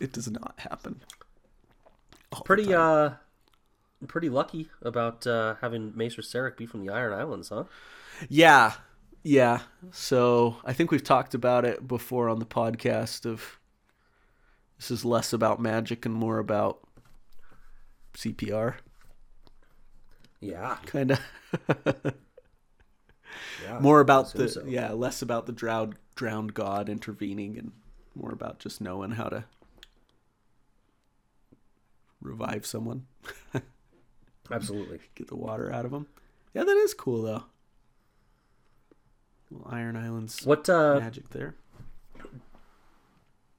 [0.00, 1.00] it does not happen.
[2.44, 3.10] Pretty uh,
[4.08, 7.64] pretty lucky about uh, having Maester Cerrick be from the Iron Islands, huh?
[8.28, 8.72] Yeah,
[9.22, 9.60] yeah.
[9.92, 13.24] So I think we've talked about it before on the podcast.
[13.24, 13.58] Of
[14.78, 16.80] this is less about magic and more about
[18.14, 18.74] CPR,
[20.40, 20.76] Yeah.
[20.86, 21.20] kind of.
[23.64, 24.64] yeah more about the so.
[24.66, 27.72] yeah, less about the drowned drowned god intervening, and
[28.14, 29.44] more about just knowing how to
[32.20, 33.06] revive someone,
[34.50, 35.00] Absolutely.
[35.14, 36.06] get the water out of them.
[36.54, 37.44] Yeah, that is cool though.
[39.50, 41.54] Well, Iron Islands What uh, magic there.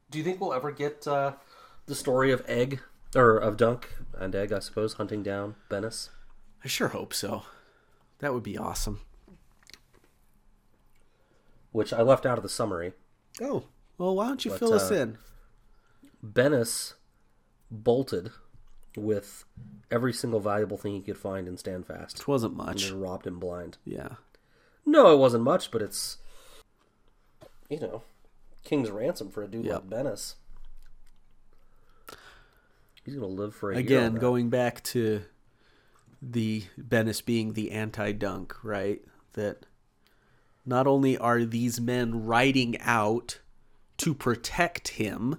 [0.10, 1.34] Do you think we'll ever get uh,
[1.86, 2.80] the story of Egg
[3.16, 6.10] or of Dunk and Egg, I suppose, hunting down Bennis?
[6.64, 7.44] I sure hope so.
[8.20, 9.02] That would be awesome.
[11.72, 12.94] Which I left out of the summary.
[13.42, 13.66] Oh,
[13.98, 15.18] well, why don't you But, fill us uh, in?
[16.26, 16.94] Bennis
[17.70, 18.32] bolted
[18.96, 19.46] with
[19.92, 22.22] every single valuable thing he could find in Standfast.
[22.22, 22.92] It wasn't much.
[22.92, 23.78] robbed him blind.
[23.86, 24.16] Yeah.
[24.86, 26.18] No, it wasn't much, but it's
[27.70, 28.04] you know,
[28.68, 29.76] King's ransom for a dude Yep.
[29.76, 30.36] like Bennis.
[33.06, 35.24] He's gonna live for a Again, going back to
[36.22, 39.02] the Bennis being the anti-dunk, right?
[39.34, 39.66] That
[40.66, 43.40] not only are these men riding out
[44.00, 45.38] to protect him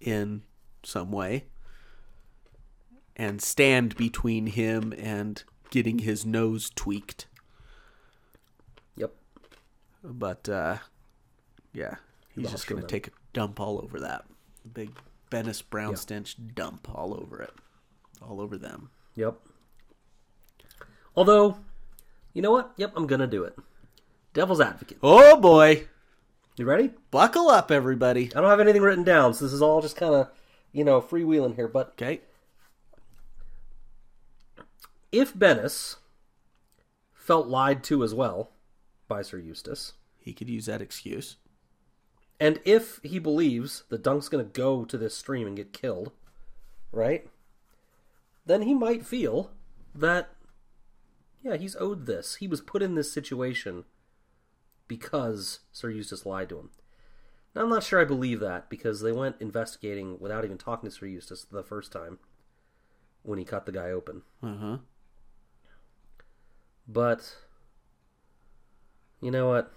[0.00, 0.42] in
[0.82, 1.44] some way
[3.16, 7.26] and stand between him and getting his nose tweaked,
[8.96, 9.12] Yep.
[10.02, 10.78] but uh
[11.74, 11.96] yeah,
[12.34, 14.24] he's just going to take a dump all over that.
[14.72, 14.90] Big
[15.30, 15.96] Bennis brown Yeah.
[15.96, 17.52] stench dump all over it.
[18.22, 18.90] All over them.
[19.16, 19.36] Yep.
[21.16, 21.58] Although,
[22.32, 22.72] you know what?
[22.76, 23.56] Yep, I'm gonna do it.
[24.32, 24.98] Devil's advocate.
[25.02, 25.86] Oh boy.
[26.56, 26.90] You ready?
[27.10, 28.26] Buckle up everybody.
[28.34, 30.28] I don't have anything written down, so this is all just kind of,
[30.72, 31.68] you know, freewheeling here.
[31.68, 32.20] But Okay.
[35.12, 35.96] if Bennis
[37.12, 38.50] felt lied to as well
[39.08, 41.36] by Sir Eustace, He could use that excuse.
[42.40, 46.12] And if he believes that Dunk's going to go to this stream and get killed,
[46.92, 47.28] right?
[48.44, 49.50] Then he might feel
[49.94, 50.30] that,
[51.42, 52.36] yeah, he's owed this.
[52.36, 53.84] He was put in this situation
[54.88, 56.70] because Sir Eustace lied to him.
[57.54, 60.94] Now, I'm not sure I believe that because they went investigating without even talking to
[60.94, 62.18] Sir Eustace the first time
[63.22, 64.22] when he cut the guy open.
[64.42, 64.76] Uh huh.
[66.86, 67.36] But
[69.20, 69.72] you know what?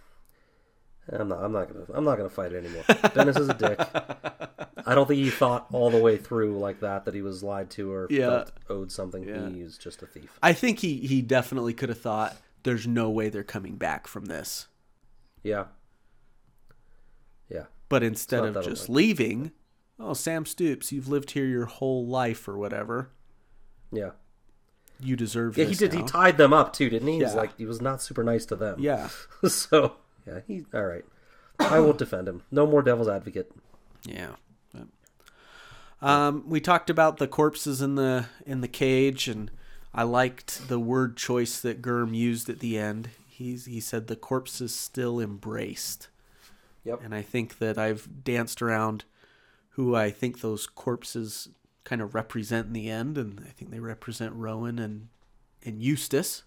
[1.11, 1.43] I'm not.
[1.43, 1.85] I'm not gonna.
[1.93, 2.83] I'm not gonna fight it anymore.
[2.83, 3.79] Bennis is a dick.
[4.85, 7.69] I don't think he thought all the way through like that that he was lied
[7.71, 8.29] to or Yeah.
[8.29, 9.27] felt owed something.
[9.27, 9.49] Yeah.
[9.49, 10.37] He's just a thief.
[10.43, 14.25] I think he he definitely could have thought there's no way they're coming back from
[14.25, 14.67] this.
[15.43, 15.65] Yeah.
[17.49, 17.65] Yeah.
[17.89, 19.51] But instead of just leaving,
[19.99, 23.11] oh Sam Stoops, you've lived here your whole life or whatever.
[23.91, 24.11] Yeah.
[24.99, 25.65] You deserve Yeah.
[25.65, 25.93] He did.
[25.93, 27.13] He tied them up too, didn't he?
[27.19, 27.39] He's Yeah.
[27.41, 28.79] like he was not super nice to them.
[28.79, 29.09] yeah.
[29.47, 29.93] so
[30.27, 30.39] yeah.
[30.45, 31.05] He all right.
[31.59, 32.43] I won't defend him.
[32.51, 33.51] No more devil's advocate.
[34.05, 34.35] Yeah.
[36.01, 39.49] Um, we talked about the corpses in the in the cage, and
[39.93, 43.09] I liked the word choice that Germ used at the end.
[43.27, 46.07] He's he said the corpses still embraced,
[46.83, 47.03] Yep.
[47.03, 49.05] and I think that I've danced around
[49.71, 51.49] who I think those corpses
[51.83, 55.07] kind of represent in the end, and I think they represent Rowan and
[55.63, 56.43] and Eustace.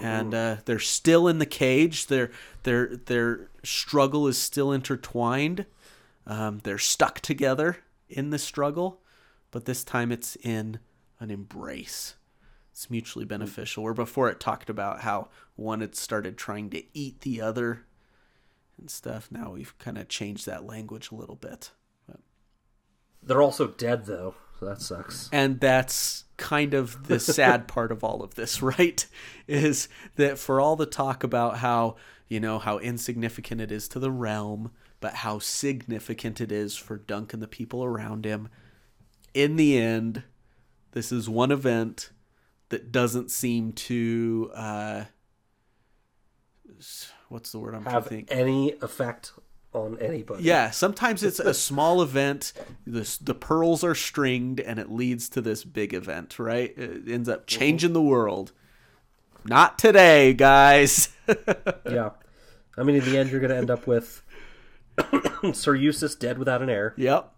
[0.00, 2.06] And uh, they're still in the cage.
[2.06, 2.30] Their
[2.62, 5.66] their their struggle is still intertwined.
[6.26, 7.78] Um, they're stuck together
[8.08, 9.02] in the struggle,
[9.50, 10.78] but this time it's in
[11.20, 12.14] an embrace.
[12.70, 13.84] It's mutually beneficial.
[13.84, 17.84] Where before it talked about how one had started trying to eat the other
[18.78, 19.28] and stuff.
[19.30, 21.70] Now we've kind of changed that language a little bit.
[23.22, 25.28] They're also dead though, so that sucks.
[25.32, 29.06] And that's kind of the sad part of all of this, right?
[29.46, 31.94] Is that for all the talk about how,
[32.28, 36.96] you know, how insignificant it is to the realm, but how significant it is for
[36.96, 38.48] Dunk and the people around him,
[39.32, 40.24] in the end,
[40.90, 42.10] this is one event
[42.70, 45.04] that doesn't seem to, uh,
[47.28, 48.28] what's the word I'm trying Have to think?
[48.30, 49.32] any effect
[49.72, 50.44] on anybody?
[50.44, 52.52] Yeah, sometimes it's a small event.
[52.86, 56.38] The the pearls are stringed, and it leads to this big event.
[56.38, 56.76] Right?
[56.76, 57.58] It ends up mm-hmm.
[57.58, 58.52] changing the world.
[59.44, 61.10] Not today, guys.
[61.90, 62.10] Yeah.
[62.76, 64.22] I mean, in the end, you're going to end up with
[65.52, 67.32] Sir Eustace dead without an heir, yep.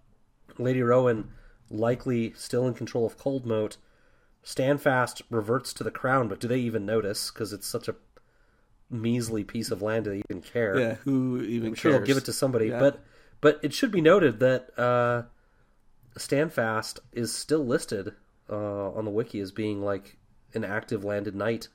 [0.58, 1.30] Lady Rowan
[1.70, 3.76] likely still in control of Coldmoat.
[4.42, 7.30] Standfast reverts to the crown, but do they even notice?
[7.30, 7.96] Because it's such a
[9.02, 10.78] measly piece of land, they even care?
[10.78, 10.94] Yeah.
[11.04, 12.00] Who even I'm sure cares?
[12.00, 12.68] they'll give it to somebody.
[12.68, 12.80] Yeah.
[12.80, 13.00] But
[13.40, 15.22] but it should be noted that uh,
[16.16, 18.12] Standfast is still listed
[18.50, 20.16] uh, on the wiki as being like
[20.54, 21.68] an active landed knight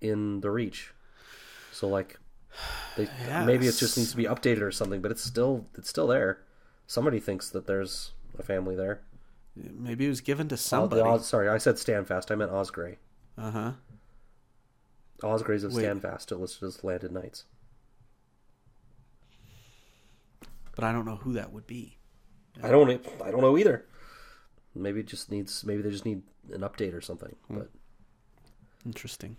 [0.00, 0.92] in the Reach.
[1.72, 2.18] So like,
[2.96, 3.08] they,
[3.44, 5.00] maybe it just needs to be updated or something.
[5.02, 6.40] But it's still it's still there.
[6.86, 9.00] Somebody thinks that there's a family there.
[9.56, 11.02] Maybe it was given to Oh, the somebody.
[11.02, 12.30] Oz, sorry, I said Standfast.
[12.30, 12.96] I meant Osgrey.
[13.36, 13.72] Uh huh.
[15.22, 15.82] Osgreys of Wait.
[15.82, 17.44] Standfast are listed as landed knights.
[20.74, 21.96] But I don't know who that would be.
[22.62, 22.88] I don't.
[23.24, 23.84] I don't know either.
[24.74, 25.64] Maybe it just needs.
[25.64, 26.22] Maybe they just need
[26.52, 27.34] an update or something.
[27.48, 27.58] Hmm.
[27.58, 27.70] But
[28.86, 29.36] Interesting.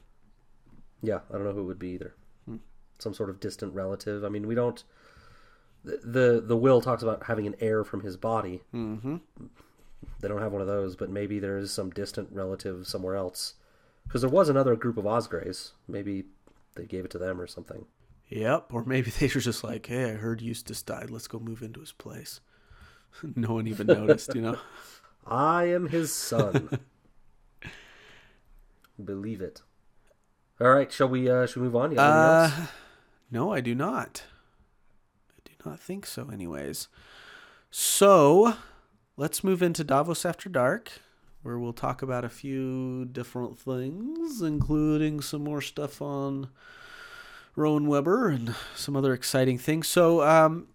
[1.02, 2.16] yeah, I don't know who it would be either.
[2.98, 4.26] Some sort of distant relative.
[4.26, 4.84] I mean, we don't.
[5.86, 8.62] The the, the will talks about having an heir from his body.
[8.74, 9.18] Mm-hmm.
[10.20, 13.54] They don't have one of those, but maybe there is some distant relative somewhere else.
[14.10, 15.74] Because there was another group of Osgreys.
[15.88, 16.26] Maybe
[16.74, 17.86] they gave it to them or something.
[18.30, 18.74] Yep.
[18.74, 21.12] Or maybe they were just like, "Hey, I heard Eustace died.
[21.12, 22.42] Let's go move into his place."
[23.36, 24.58] no one even noticed, you know.
[25.28, 26.80] I am his son.
[29.04, 29.62] Believe it.
[30.60, 31.30] All right, shall we?
[31.30, 31.92] Uh, shall we move on?
[31.92, 32.70] You got anything else?
[32.70, 32.72] Uh,
[33.30, 34.24] no, I do not.
[35.38, 36.88] I do not think so, anyways.
[37.70, 38.56] So,
[39.16, 40.92] let's move into Davos After Dark,
[41.42, 46.50] where we'll talk about a few different things, including some more stuff on
[47.56, 49.88] Rowan Webber and some other exciting things.
[49.88, 50.68] So, um,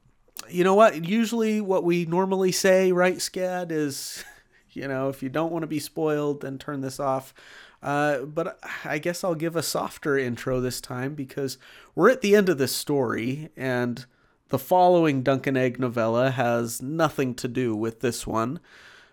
[0.48, 1.04] you know what?
[1.04, 4.24] Usually, what we normally say, right, Scad, is,
[4.72, 7.34] you know, if you don't want to be spoiled, then turn this off.
[7.82, 11.58] Uh, but I guess I'll give a softer intro this time because
[11.94, 14.06] we're at the end of this story, and
[14.48, 18.58] the following Dunk and Egg novella has nothing to do with this one.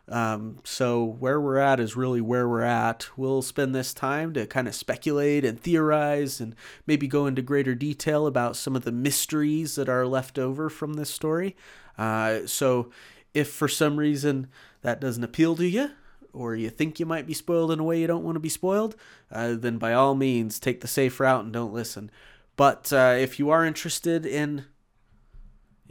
[0.09, 3.07] Um, so where we're at is really where we're at.
[3.15, 6.55] We'll spend this time to kind of speculate and theorize and
[6.85, 10.93] maybe go into greater detail about some of the mysteries that are left over from
[10.93, 11.55] this story.
[11.97, 12.89] Uh, so
[13.33, 14.47] if for some reason
[14.81, 15.91] that doesn't appeal to you,
[16.33, 18.49] or you think you might be spoiled in a way you don't want to be
[18.49, 18.95] spoiled,
[19.31, 22.09] uh, then by all means take the safe route and don't listen.
[22.55, 24.65] But uh, if you are interested in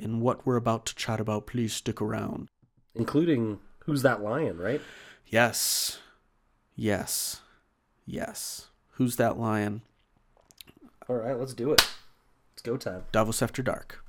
[0.00, 1.46] in what we're about to chat about.
[1.46, 2.48] Please stick around.
[2.94, 4.80] including who's that lion, right?
[5.26, 5.98] Yes.
[6.76, 7.40] Yes.
[8.06, 8.68] Yes.
[8.92, 9.82] Who's that lion?
[11.08, 11.88] All right, let's do it.
[12.52, 13.04] It's go time.
[13.12, 14.04] Davos After Dark.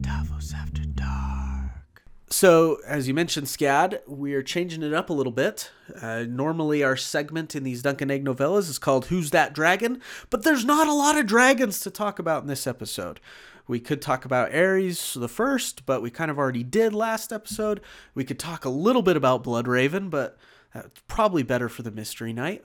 [0.00, 2.02] Davos After Dark.
[2.28, 5.70] So, as you mentioned, Scad, we are changing it up a little bit.
[6.00, 10.00] Uh, normally, our segment in these Dunk and Egg novellas is called Who's That Dragon?
[10.30, 13.20] But there's not a lot of dragons to talk about in this episode.
[13.66, 17.80] We could talk about Aerys the first, but we kind of already did last episode.
[18.14, 20.36] We could talk a little bit about Bloodraven, but
[20.74, 22.64] that's probably better for the Mystery Knight.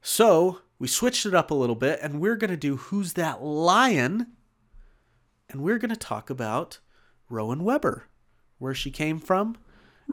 [0.00, 3.42] So, we switched it up a little bit, and we're going to do Who's That
[3.42, 4.28] Lion?
[5.50, 6.78] And we're going to talk about
[7.28, 8.04] Rowan Webber,
[8.58, 9.56] where she came from,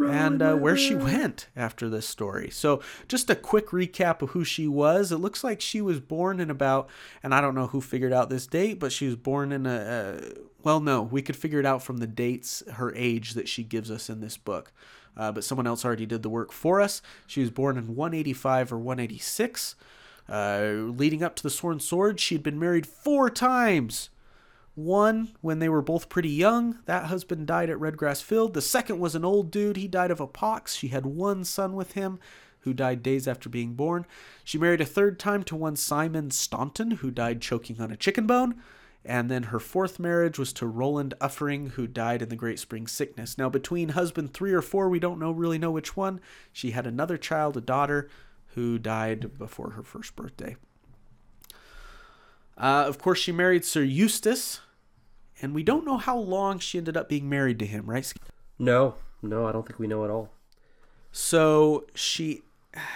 [0.03, 2.49] and uh, where she went after this story.
[2.49, 5.11] So, just a quick recap of who she was.
[5.11, 6.89] It looks like she was born in about,
[7.23, 10.19] and I don't know who figured out this date, but she was born in a,
[10.19, 10.19] a
[10.63, 13.89] well, no, we could figure it out from the dates, her age that she gives
[13.91, 14.73] us in this book.
[15.15, 17.01] Uh, but someone else already did the work for us.
[17.25, 19.75] She was born in 185 or 186.
[20.27, 24.09] Uh, leading up to the Sworn Sword, she had been married four times.
[24.75, 26.79] One when they were both pretty young.
[26.85, 28.53] That husband died at Redgrass Field.
[28.53, 29.77] The second was an old dude.
[29.77, 30.75] He died of a pox.
[30.75, 32.19] She had one son with him
[32.59, 34.05] who died days after being born.
[34.43, 38.27] She married a third time to one Simon Staunton who died choking on a chicken
[38.27, 38.55] bone.
[39.05, 42.87] And then her fourth marriage was to Roland Uffering, who died in the Great Spring
[42.87, 43.37] Sickness.
[43.37, 46.19] Now, between husband three or four, we don't know really know which one.
[46.51, 48.09] She had another child, a daughter,
[48.55, 50.55] who died before her first birthday.
[52.57, 54.61] Uh, of course, she married Sir Eustace,
[55.41, 58.11] and we don't know how long she ended up being married to him, right?
[58.57, 60.29] No, no, I don't think we know at all.
[61.11, 62.43] So she,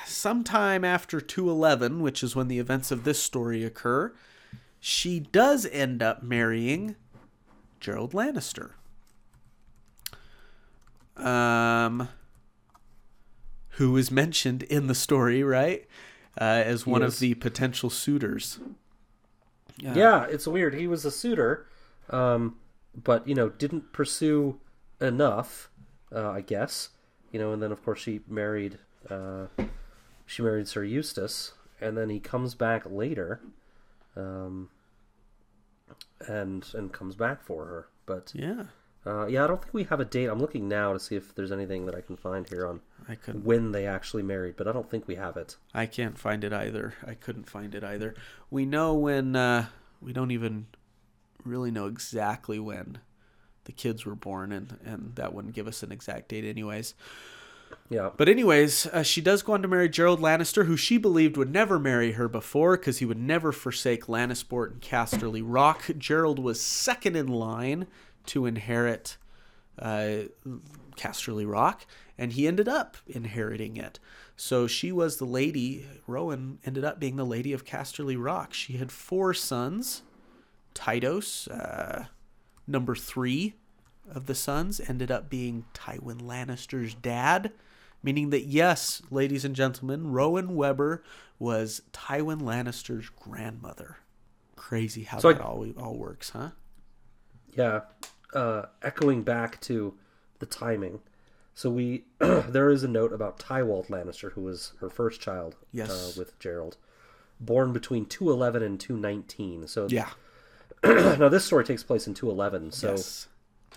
[0.06, 4.14] sometime after 211, which is when the events of this story occur,
[4.80, 6.96] she does end up marrying
[7.82, 8.72] Gerold Lannister.
[11.18, 12.10] Um,
[13.72, 15.86] who is mentioned in the story, right?
[16.40, 18.60] Uh, as one of the potential suitors.
[19.78, 20.74] Yeah, it's weird.
[20.74, 21.68] He was a suitor,
[22.10, 22.58] um,
[22.96, 24.60] but you know, didn't pursue
[25.00, 25.70] enough,
[26.14, 26.90] uh, I guess.
[27.32, 28.80] You know, and then of course she married,
[29.10, 29.46] uh,
[30.26, 33.40] she married Sir Eustace, and then he comes back later,
[34.16, 34.70] um,
[36.28, 37.88] and and comes back for her.
[38.06, 38.64] But Yeah,
[39.06, 40.26] uh, yeah, I don't think we have a date.
[40.26, 43.16] I'm looking now to see if there's anything that I can find here on I
[43.32, 45.56] when they actually married, but I don't think we have it.
[45.74, 46.96] I can't find it either.
[47.06, 48.16] I couldn't find it either.
[48.50, 49.68] We know when uh,
[50.02, 50.68] we don't even
[51.50, 53.00] really know exactly when
[53.66, 56.94] the kids were born, and and that wouldn't give us an exact date, anyways.
[57.90, 61.38] Yeah, But anyways, uh, she does go on to marry Gerold Lannister, who she believed
[61.38, 65.84] would never marry her before because he would never forsake Lannisport and Casterly Rock.
[65.84, 67.88] Gerold was second in line
[68.28, 69.18] to inherit
[69.80, 70.24] uh,
[70.96, 71.86] Casterly Rock,
[72.18, 74.00] and he ended up inheriting it.
[74.36, 75.86] So she was the lady.
[76.08, 78.54] Rowan ended up being the lady of Casterly Rock.
[78.54, 80.04] She had four sons.
[80.76, 82.06] Tytos, uh,
[82.68, 83.56] number three
[84.10, 87.52] of the sons, ended up being Tywin Lannister's dad.
[88.02, 91.04] Meaning that, yes, ladies and gentlemen, Rowan Webber
[91.38, 93.98] was Tywin Lannister's grandmother.
[94.56, 96.52] Crazy how So I- that all, all works, huh?
[97.52, 97.82] Yeah,
[98.34, 99.96] uh, echoing back to
[100.40, 101.02] the timing.
[101.56, 105.90] So we there is a note about Tywald Lannister, who was her first child Yes.
[105.90, 106.76] uh, with Gerold,
[107.42, 109.68] born between two eleven and two nineteen.
[109.68, 110.10] So Yeah.
[111.20, 112.72] now this story takes place in two eleven.
[112.72, 113.28] So yes.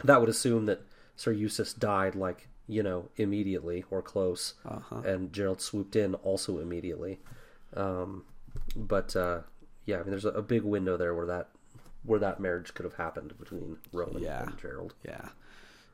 [0.04, 0.82] that would assume that
[1.16, 5.00] Sir Eustace died like you know immediately or close, Uh-huh.
[5.04, 7.18] and Gerold swooped in also immediately.
[7.76, 8.24] Um,
[8.76, 9.40] but uh,
[9.84, 11.48] yeah, I mean, there's a, a big window there where that
[12.04, 14.42] where that marriage could have happened between Rowan Yeah.
[14.42, 14.92] and Gerold.
[15.04, 15.28] Yeah.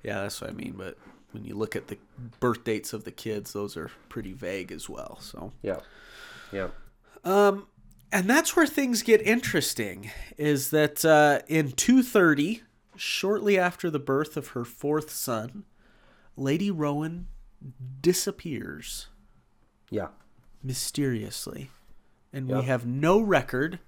[0.02, 0.74] Yeah, that's what I mean.
[0.76, 0.96] But
[1.32, 1.98] when you look at the
[2.40, 5.18] birth dates of the kids, those are pretty vague as well.
[5.20, 5.52] So.
[5.62, 5.80] Yeah,
[6.52, 6.68] yeah,
[8.12, 12.62] and that's where things get interesting is that uh, in 230
[12.96, 15.64] shortly after the birth of her fourth son
[16.36, 17.28] lady rowan
[18.00, 19.08] disappears
[19.90, 20.08] yeah.
[20.62, 21.70] mysteriously
[22.32, 23.78] and we have no record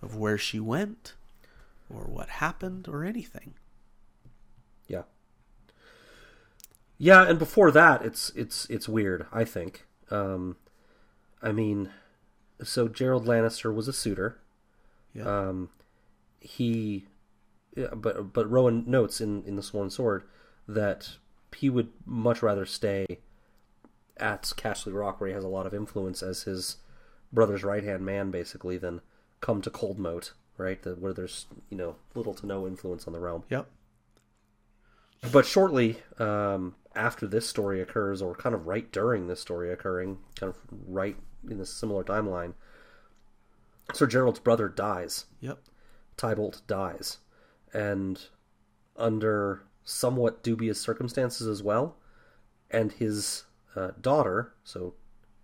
[0.00, 1.14] of where she went
[1.90, 3.54] or what happened or anything
[4.88, 5.02] Yeah.
[6.96, 9.26] Yeah, and before that, it's it's it's weird.
[9.32, 9.86] I think.
[10.10, 10.56] Um,
[11.40, 11.90] I mean,
[12.62, 14.38] so Gerold Lannister was a suitor.
[15.14, 15.70] yeah Um,
[16.40, 17.06] he,
[17.94, 20.24] but but Rowan notes in in the Sworn Sword
[20.66, 21.16] that
[21.56, 23.18] he would much rather stay
[24.18, 26.78] at Castle Rock, where he has a lot of influence as his
[27.32, 29.00] brother's right hand man, basically, than
[29.40, 30.82] come to Coldmoat, right?
[30.82, 33.44] The, where there's you know little to no influence on the realm.
[33.50, 33.68] Yep.
[35.32, 40.18] But shortly um, after this story occurs, or kind of right during this story occurring,
[40.38, 41.16] kind of right
[41.48, 42.54] in this similar timeline,
[43.92, 45.26] Sir Gerold's brother dies.
[45.40, 45.58] Yep.
[46.16, 47.18] Tybolt dies,
[47.72, 48.20] and
[48.96, 51.96] under somewhat dubious circumstances as well,
[52.70, 53.44] and his
[53.76, 54.94] uh, daughter, so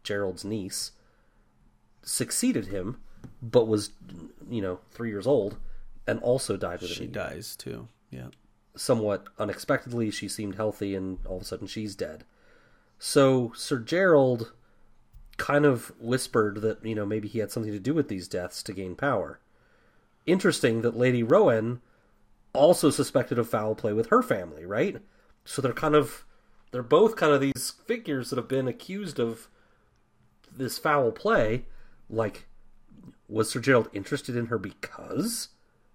[0.03, 0.93] Gerold's niece,
[2.03, 2.99] succeeded him,
[3.41, 3.91] but was,
[4.51, 5.57] you know, three years old,
[6.07, 7.89] and also died with She dies too.
[8.11, 8.29] Yeah.
[8.77, 12.25] Somewhat unexpectedly, she seemed healthy, and all of a sudden she's dead.
[12.99, 14.51] So Sir Gerold
[15.37, 18.63] kind of whispered that you know maybe he had something to do with these deaths
[18.65, 19.41] to gain power.
[20.27, 21.81] Interesting that Lady Rowan
[22.53, 24.99] also suspected of foul play with her family, right?
[25.45, 26.25] So they're kind of
[26.71, 29.49] they're both kind of these figures that have been accused of
[30.57, 31.67] this foul play.
[32.09, 32.47] Like,
[33.29, 35.49] was Sir Gerold interested in her because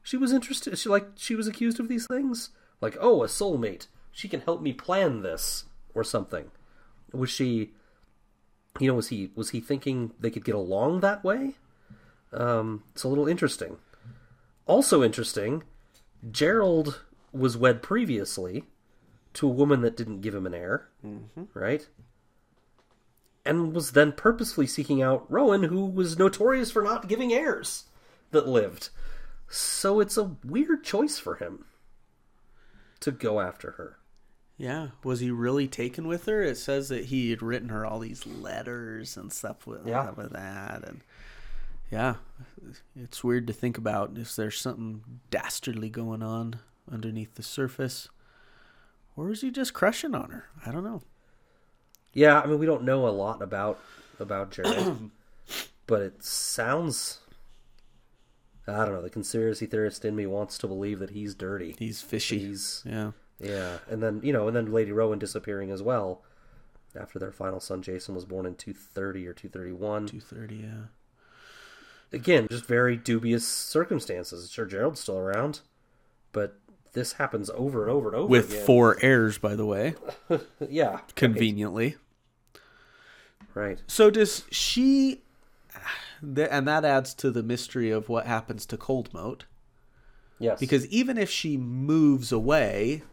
[0.04, 0.78] she was interested?
[0.78, 2.50] She like she was accused of these things.
[2.82, 3.88] Like, oh, a soulmate.
[4.12, 6.52] She can help me plan this or something.
[7.12, 7.74] Was she?
[8.80, 11.56] You know, was he was he thinking they could get along that way?
[12.32, 13.78] Um, it's a little interesting.
[14.66, 15.64] Also interesting,
[16.30, 17.00] Gerold
[17.32, 18.64] was wed previously
[19.34, 20.88] to a woman that didn't give him an heir,
[21.54, 21.88] right?
[23.46, 27.86] And was then purposefully seeking out Rowan, who was notorious for not giving heirs
[28.32, 28.90] that lived.
[29.48, 31.66] So it's a weird choice for him
[33.00, 33.99] to go after her.
[34.60, 34.90] Yeah.
[35.04, 36.44] Was he really taken with her?
[36.44, 40.10] It says that he had written her all these letters and stuff with, Yeah.
[40.10, 40.84] Uh, with that.
[40.86, 41.02] And
[41.90, 42.16] yeah,
[42.96, 44.18] it's weird to think about.
[44.18, 46.60] Is there something dastardly going on
[46.92, 48.10] underneath the surface?
[49.16, 50.50] Or is he just crushing on her?
[50.66, 51.02] I don't know.
[52.14, 53.80] Yeah, I mean we don't know a lot about
[54.20, 55.12] about Gerold,
[55.88, 57.20] but it sounds
[58.68, 61.76] I don't know, the conspiracy theorist in me wants to believe that he's dirty.
[61.80, 62.40] He's fishy.
[62.40, 63.12] He's yeah.
[63.40, 66.22] Yeah, and then you know, and then Lady Rowan disappearing as well
[67.00, 70.08] after their final son Jason was born in 230 or 231.
[70.08, 70.70] 230, yeah.
[72.12, 74.52] Again, just very dubious circumstances.
[74.52, 75.62] Sure Gerold's still around,
[76.32, 76.60] but
[76.94, 78.66] this happens over and over and over With again.
[78.66, 79.94] four heirs, by the way,
[80.70, 81.96] yeah, conveniently.
[83.54, 83.82] right.
[83.88, 85.22] So does she
[86.22, 89.42] and that adds to the mystery of what happens to Coldmoat.
[90.38, 93.04] Yes, Because even if she moves away,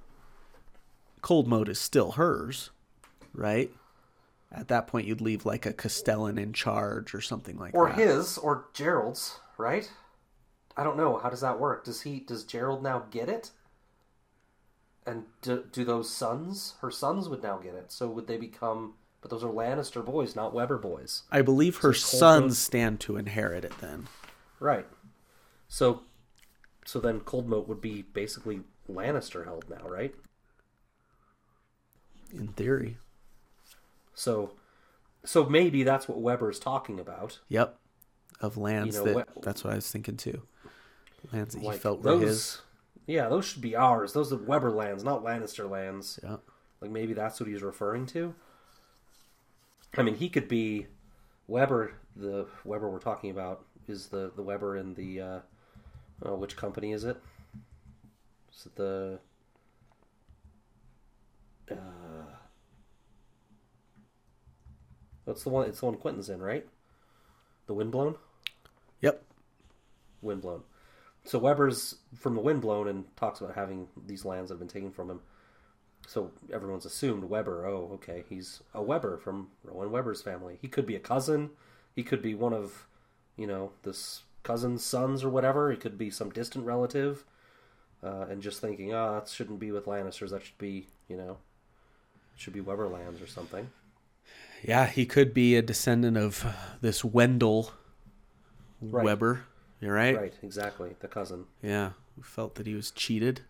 [1.22, 2.70] Coldmoat is still hers,
[3.34, 3.70] right?
[4.52, 7.98] At that point, you'd leave like a Castellan in charge or something like or that.
[7.98, 9.90] Or his or Gerold's, right?
[10.76, 11.18] I don't know.
[11.18, 11.84] How does that work?
[11.84, 12.20] Does he?
[12.20, 13.50] Does Gerold now get it?
[15.06, 16.74] And do, do those sons?
[16.80, 17.92] Her sons would now get it.
[17.92, 18.94] So would they become?
[19.20, 23.16] But those are Lannister boys, not Webber boys, I believe her So sons stand to
[23.16, 24.06] inherit it then.
[24.60, 24.86] right?
[25.68, 26.02] So,
[26.84, 30.14] so then Coldmoat would be basically Lannister held now, right?
[32.36, 32.98] In theory.
[34.14, 34.52] So,
[35.24, 37.40] so maybe that's what Webber's talking about.
[37.48, 37.78] Yep.
[38.40, 40.42] Of lands know, that what- that's what I was thinking too.
[41.32, 42.60] Lands that he Like felt were his.
[43.06, 44.12] yeah, those should be ours.
[44.12, 46.20] Those are Webber lands, not Lannister lands.
[46.22, 46.36] Yeah.
[46.80, 48.34] Like maybe that's what he's referring to.
[49.96, 50.86] I mean, he could be
[51.48, 51.94] Webber.
[52.14, 55.40] The Webber we're talking about is the the Webber in the uh,
[56.24, 57.16] uh, which company is it?
[58.52, 59.18] Is it the?
[61.70, 61.74] Uh,
[65.26, 65.68] what's the one?
[65.68, 66.66] It's the one Quentyn's in, right?
[67.66, 68.16] The Windblown.
[69.02, 69.22] Yep.
[70.22, 70.62] Windblown.
[71.24, 74.92] So Webber's from the Windblown and talks about having these lands that have been taken
[74.92, 75.20] from him.
[76.06, 77.66] So everyone's assumed Webber.
[77.66, 80.56] Oh, okay, he's a Webber from Rowan Webber's family.
[80.62, 81.50] He could be a cousin.
[81.96, 82.86] He could be one of,
[83.36, 85.72] you know, this cousin's sons or whatever.
[85.72, 87.24] He could be some distant relative.
[88.04, 90.30] Uh, and just thinking, oh, that shouldn't be with Lannisters.
[90.30, 91.38] That should be, you know,
[92.36, 93.68] should be Webber lands or something.
[94.66, 96.44] Yeah, he could be a descendant of
[96.80, 97.72] this Wendell
[98.80, 99.04] Right.
[99.04, 99.44] Webber.
[99.80, 100.16] You're right.
[100.16, 100.96] Right, exactly.
[101.00, 101.46] The cousin.
[101.62, 101.90] Yeah.
[102.16, 103.42] Who felt that he was cheated.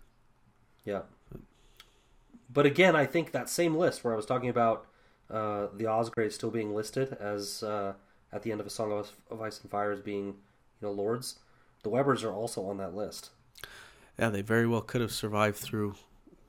[0.85, 1.03] Yeah.
[2.53, 4.87] But again, I think that same list where I was talking about
[5.31, 7.95] uh, the Osgreys still being listed as uh,
[8.33, 10.35] at the end of A Song of, Ice and Fire as being, you
[10.83, 11.39] know, lords.
[11.83, 13.31] The Webbers are also on that list.
[14.19, 15.95] Yeah, they very well could have survived through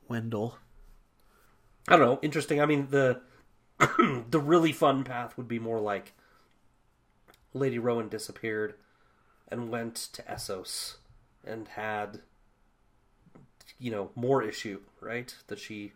[0.08, 0.58] Wendell.
[1.88, 2.18] I don't know.
[2.22, 2.60] Interesting.
[2.60, 3.20] I mean, the
[4.30, 6.12] the really fun path would be more like
[7.54, 8.74] Lady Rowan disappeared
[9.48, 10.96] and went to Essos
[11.46, 12.20] and had,
[13.78, 15.34] you know, more issue, right?
[15.46, 15.92] That she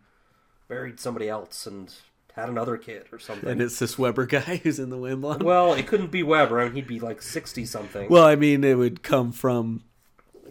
[0.68, 1.92] married somebody else and
[2.34, 3.48] had another kid or something.
[3.48, 5.40] And it's this Webber guy who's in the Windblown.
[5.40, 6.60] Well, it couldn't be Webber.
[6.60, 8.08] I mean, he'd be like sixty something.
[8.08, 9.82] Well, I mean, it would come from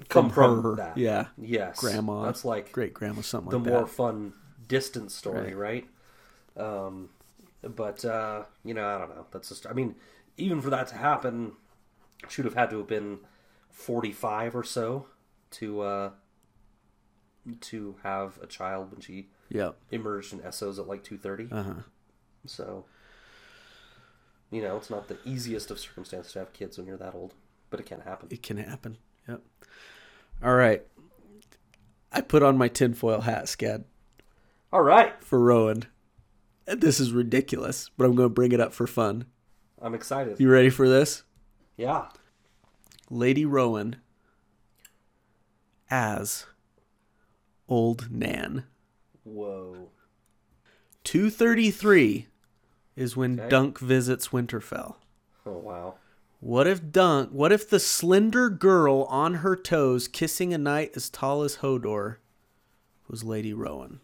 [0.10, 0.98] come from from, her, that.
[0.98, 1.80] yeah, Yes.
[1.80, 2.26] grandma.
[2.26, 3.90] That's like great grandma, something the like more that.
[3.90, 4.34] fun
[4.68, 5.88] distant story, right?
[6.58, 7.10] Um,
[7.64, 9.26] but uh, you know, I don't know.
[9.32, 9.68] That's just.
[9.68, 9.96] I mean,
[10.38, 11.54] even for that to happen,
[12.30, 13.20] she would have had to have been
[13.70, 15.08] forty-five or so
[15.52, 16.10] to uh,
[17.62, 21.48] to have a child when she Yeah, emerged in Essos at like two thirty.
[21.52, 21.74] uh huh.
[22.48, 22.86] So,
[24.50, 27.34] you know, it's not the easiest of circumstances to have kids when you're that old,
[27.70, 28.30] but it can happen.
[28.32, 28.98] It can happen.
[29.28, 29.42] Yep.
[30.44, 30.84] All right.
[32.12, 33.84] I put on my tinfoil hat, Scad,
[34.74, 35.86] All right, for Rowan.
[36.66, 39.26] This is ridiculous, but I'm going to bring it up for fun.
[39.82, 40.40] I'm excited.
[40.40, 41.24] You ready for this?
[41.76, 42.08] Yeah.
[43.10, 43.98] Lady Rowan
[45.90, 46.46] as
[47.68, 48.66] Old Nan.
[49.24, 49.90] Whoa.
[51.04, 52.28] 233
[52.96, 53.50] is when Okay.
[53.50, 54.96] Dunk visits Winterfell.
[55.46, 55.96] Oh wow.
[56.40, 61.10] What if Dunk, what if the slender girl on her toes kissing a knight as
[61.10, 62.18] tall as Hodor
[63.08, 64.00] was Lady Rowan?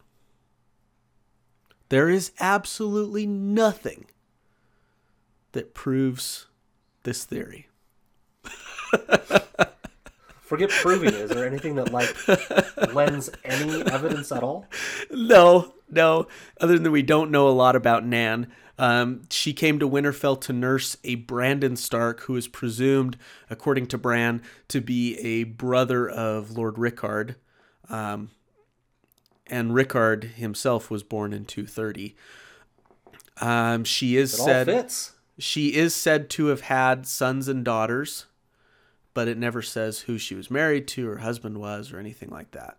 [1.90, 4.06] There is absolutely nothing
[5.54, 6.48] that proves
[7.04, 7.68] this theory.
[10.42, 11.16] Forget proving it.
[11.16, 12.16] Is there anything that like
[12.94, 14.66] lends any evidence at all?
[15.12, 16.28] No, no.
[16.62, 18.48] Other than we don't know a lot about Nan.
[18.80, 23.18] Um, she came to Winterfell to nurse a Brandon Stark, who is presumed,
[23.50, 27.36] according to Bran, to be a brother of Lord Rickard.
[27.90, 28.30] Um,
[29.50, 32.16] and Rickard himself was born in 230.
[33.40, 34.92] Um, she is said
[35.40, 38.26] she is said to have had sons and daughters,
[39.14, 42.52] but it never says who she was married to, her husband was, or anything like
[42.52, 42.78] that.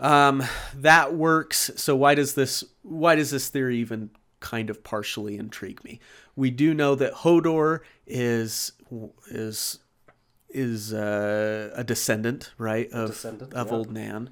[0.00, 0.42] Um,
[0.74, 1.70] that works.
[1.76, 4.10] So why does this why does this theory even
[4.40, 6.00] kind of partially intrigue me?
[6.34, 8.72] We do know that Hodor is
[9.30, 9.78] is
[10.48, 13.72] is uh, a descendant, right, of descendant, of yeah.
[13.72, 14.30] old Nan,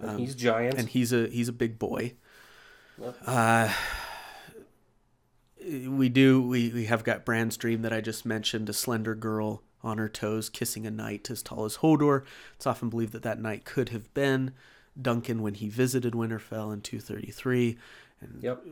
[0.00, 0.76] And he's giant.
[0.78, 2.14] and he's a he's a big boy.
[3.00, 3.16] Yep.
[3.26, 3.72] Uh,
[5.62, 9.62] we do we, we have got Bran's dream that I just mentioned, a slender girl
[9.82, 12.24] on her toes kissing a knight as tall as Hodor.
[12.56, 14.52] It's often believed that that knight could have been
[15.00, 17.78] Duncan when he visited Winterfell in 233.
[18.40, 18.62] yep.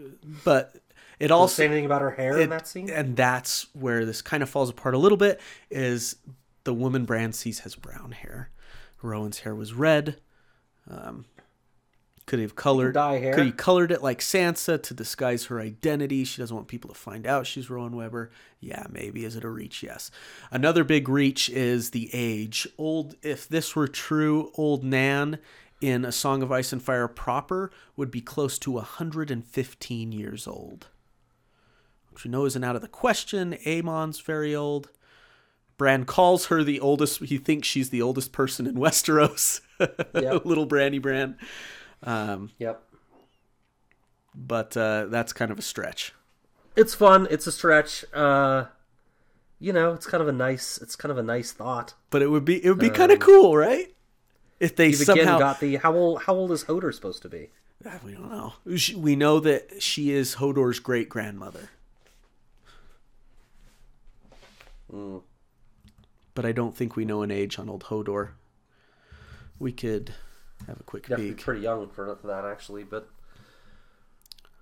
[0.45, 0.83] But it
[1.27, 2.91] it also say anything about her hair in that scene?
[2.91, 5.41] and that's where this kind of falls apart a little bit
[5.71, 6.17] is
[6.65, 8.51] the woman Bran sees has brown hair.
[9.03, 10.21] Rowan's hair was red.
[10.91, 11.25] Um,
[12.27, 13.35] could he have colored dye hair.
[13.35, 16.25] Could he colored it like Sansa to disguise her identity?
[16.25, 18.31] She doesn't want people to find out she's Rowan Webber.
[18.61, 19.25] Yeah, maybe.
[19.25, 19.83] Is it a reach?
[19.83, 20.11] Yes.
[20.51, 22.69] Another big reach is the age.
[22.77, 25.39] Old if this were true, old Nan
[25.81, 30.89] in A Song of Ice and Fire proper would be close to 115 years old
[32.19, 33.57] which we know isn't out of the question.
[33.65, 34.91] Amon's very old.
[35.79, 37.21] Bran calls her the oldest.
[37.23, 39.61] He thinks she's the oldest person in Westeros.
[40.13, 40.45] Yep.
[40.45, 41.39] Little Brandy Bran.
[42.03, 42.83] Um, Yep.
[44.35, 46.13] but uh, that's kind of a stretch.
[46.75, 47.29] It's fun.
[47.31, 48.05] It's a stretch.
[48.13, 48.65] Uh,
[49.61, 50.79] you know, it's kind of a nice.
[50.79, 51.95] It's kind of a nice thought.
[52.11, 53.95] But it would be it would be kind of cool, right?
[54.59, 56.23] If they somehow got the how old?
[56.23, 57.51] How old is Hodor supposed to be?
[57.87, 58.55] Ah, we don't know.
[58.97, 61.71] We know that she is Hodor's great grandmother.
[66.39, 68.29] But I don't think we know an age on old Hodor.
[69.59, 70.15] We could
[70.69, 71.41] have a quick You peek.
[71.41, 72.85] pretty young for that, actually.
[72.85, 73.09] But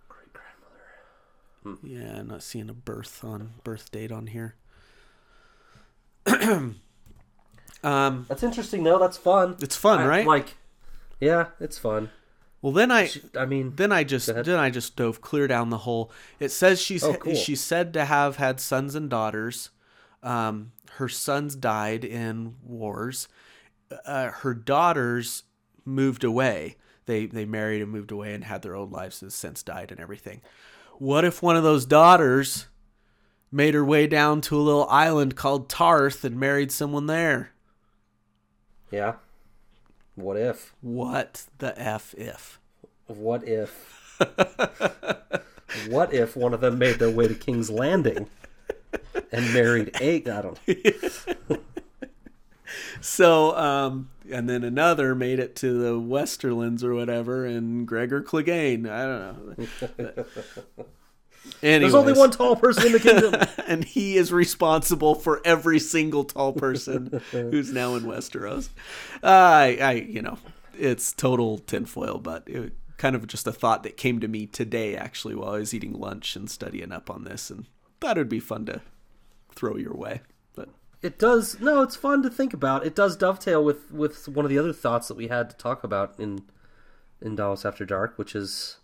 [0.09, 1.87] great grandmother.
[1.87, 4.55] Yeah, I'm not seeing a birth on birth date on here.
[6.27, 6.81] um,
[7.83, 8.99] That's interesting, though.
[8.99, 9.57] That's fun.
[9.61, 10.27] it's fun, I- right?
[10.27, 10.55] Like,
[11.21, 12.09] yeah, it's fun.
[12.63, 15.77] well, then I I mean, then I just then I just dove clear down the
[15.85, 16.11] hole.
[16.41, 17.35] It says she's Oh, cool.
[17.35, 19.69] she's said to have had sons and daughters.
[20.27, 23.29] Um, her sons died in wars.
[24.05, 25.45] Uh, her daughters
[25.85, 26.77] moved away.
[27.07, 30.01] They they married and moved away and had their own lives and since died and
[30.01, 30.43] everything.
[30.99, 32.67] What if one of those daughters
[33.53, 37.53] made her way down to a little island called Tarth and married someone there?
[38.91, 39.15] yeah.
[40.17, 40.75] What if?
[40.81, 42.59] What the f if?
[43.07, 44.17] What if?
[45.89, 48.29] what if one of them made their way to King's Landing
[49.33, 50.29] and married eight?
[50.29, 50.59] I don't.
[50.67, 51.59] know.
[53.01, 58.89] So, um, and then another made it to the Westerlands or whatever, and Gregor Clegane.
[58.89, 59.59] I don't
[59.97, 60.25] know.
[61.61, 63.35] There's only one tall person in the kingdom.
[63.69, 68.69] and he is responsible for every single tall person who's now in Westeros.
[69.23, 70.39] Uh, I, I, you know,
[70.79, 74.97] it's total tinfoil, but it kind of just a thought that came to me today,
[74.97, 77.67] actually, while I was eating lunch and studying up on this, and
[78.01, 78.81] thought it'd be fun to
[79.55, 80.21] throw your way.
[80.55, 80.69] But
[81.03, 81.59] It does.
[81.61, 82.85] No, it's fun to think about.
[82.87, 85.83] It does dovetail with with one of the other thoughts that we had to talk
[85.85, 86.41] about in
[87.21, 88.77] in Dallas After Dark, which is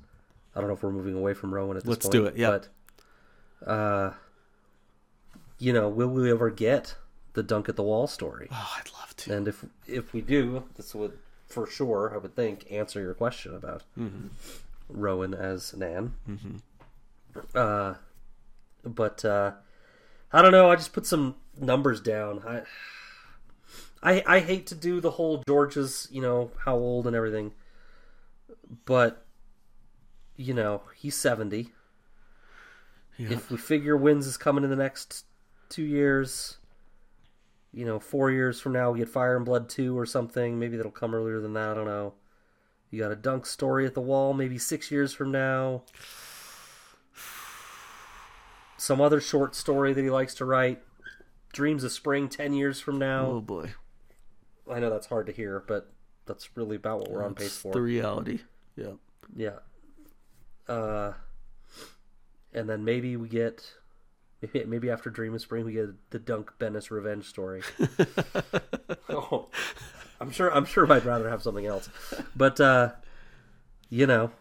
[0.55, 2.13] I don't know if we're moving away from Rowan at this Let's point.
[2.13, 2.59] do it, yeah.
[3.63, 4.13] But uh,
[5.59, 6.97] you know, will we ever get
[7.35, 8.49] the dunk at the wall story?
[8.51, 9.35] Oh, I'd love to.
[9.37, 13.55] And if if we do, this would for sure, I would think, answer your question
[13.55, 13.83] about
[14.89, 16.15] Rowan as Nan.
[17.55, 17.95] Uh,
[18.85, 19.53] but uh,
[20.33, 20.71] I don't know.
[20.71, 22.43] I just put some numbers down.
[22.47, 22.63] I,
[24.03, 27.53] I I hate to do the whole George's, you know, how old and everything,
[28.85, 29.25] but
[30.37, 31.73] you know, he's seventy.
[33.19, 35.27] If we figure Winds is coming in the next
[35.69, 36.57] two years,
[37.73, 40.59] you know, four years from now we get Fire and Blood 2 or something.
[40.59, 41.71] Maybe that'll come earlier than that.
[41.71, 42.15] I don't know.
[42.91, 45.83] You got a dunk story at the wall maybe six years from now.
[48.83, 50.83] Some other short story that he likes to write.
[51.53, 53.27] Dreams of Spring 10 years from now.
[53.27, 53.75] Oh boy,
[54.69, 55.93] I know that's hard to hear, but
[56.27, 57.73] that's really about what we're on pace for.
[57.73, 58.41] the reality.
[58.75, 58.95] Yeah.
[59.37, 59.59] Yeah.
[60.67, 61.13] Uh,
[62.53, 63.73] and then maybe we get
[64.41, 67.63] maybe, maybe after Dream of Spring we get the Dunk Bennis revenge story.
[69.09, 69.49] oh,
[70.21, 71.89] I'm sure I'm sure I'd rather have something else,
[72.35, 72.91] but uh,
[73.91, 74.33] you know,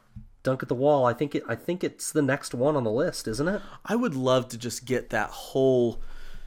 [0.43, 1.05] Dunk at the Wall.
[1.05, 1.43] I think it.
[1.47, 3.61] I think it's the next one on the list, isn't it?
[3.85, 5.99] I would love to just get that whole,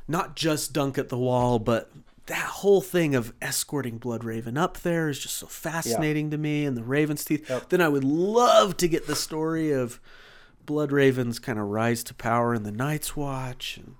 [0.09, 1.91] not just dunk at the wall, but
[2.27, 6.77] that whole thing of escorting Bloodraven up there is just so fascinating to me, and
[6.77, 7.49] the Raven's teeth.
[7.49, 7.69] Yep.
[7.69, 10.01] Then I would love to get the story of
[10.67, 13.97] Bloodraven's kind of rise to power in the Night's Watch, and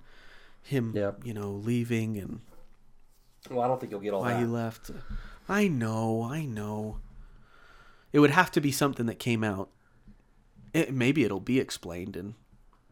[0.63, 1.21] him, Yep.
[1.23, 2.41] you know, leaving and
[3.49, 4.39] Well, I don't think you'll get all why that.
[4.39, 4.89] he left.
[5.47, 6.97] I know, I know.
[8.11, 9.69] It would have to be something that came out.
[10.75, 12.35] It, maybe it'll be explained in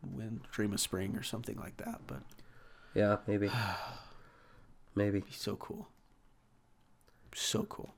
[0.01, 2.21] when Dream of Spring or something like that, but
[2.93, 3.49] Yeah, maybe.
[4.95, 5.23] maybe.
[5.29, 5.89] so cool.
[7.35, 7.93] So cool.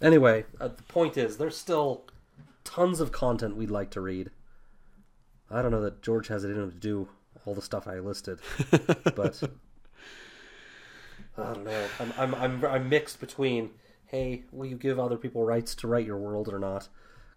[0.00, 2.04] Anyway, uh, the point is, there's still
[2.64, 4.30] tons of content we'd like to read.
[5.50, 7.08] I don't know that George has it in him to do
[7.44, 8.38] all the stuff I listed,
[9.14, 9.42] but
[11.36, 11.86] I don't know.
[12.00, 13.70] I'm I'm I'm, I'm mixed between,
[14.06, 16.88] hey, will you give other people rights to write your world or not?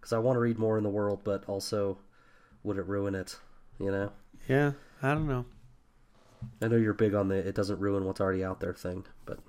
[0.06, 1.98] Because I want to read more in the world, but also,
[2.62, 3.40] would it ruin it?
[3.80, 4.12] You know,
[4.48, 5.46] Yeah, I don't know.
[6.62, 9.40] I know you're big on the it doesn't ruin what's already out there thing, but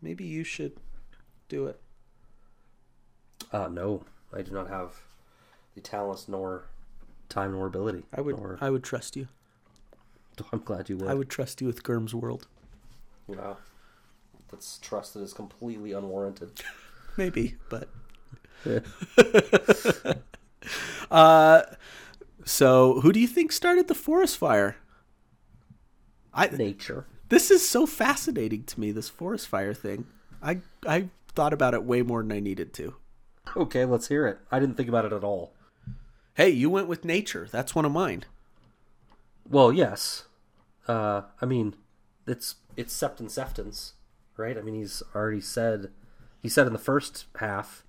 [0.00, 0.72] Maybe you should
[1.50, 1.78] do it.
[3.52, 5.02] uh, no, I do not have
[5.74, 6.62] the talents nor
[7.28, 8.04] time nor ability.
[8.10, 9.28] I would Nor, I would trust you.
[10.50, 11.08] I'm glad you would.
[11.10, 12.46] I would trust you with Germ's world.
[13.26, 13.58] Wow.
[14.50, 16.62] That's trust that is completely unwarranted.
[17.18, 17.90] Maybe, but
[21.10, 21.62] uh
[22.44, 24.76] so who do you think started the forest fire?
[26.34, 27.06] I Nature.
[27.28, 30.06] this is so fascinating to me this forest fire thing.
[30.42, 32.94] I I thought about it way more than I needed to.
[33.56, 34.38] Okay, let's hear it.
[34.50, 35.52] I didn't think about it at all.
[36.34, 37.48] Hey, you went with nature.
[37.50, 38.24] That's one of mine.
[39.48, 40.24] Well, yes.
[40.88, 41.74] Uh, I mean,
[42.26, 43.92] it's it's Septon Seftons,
[44.36, 44.56] right?
[44.56, 45.90] I mean, he's already said
[46.40, 47.84] he said in the first half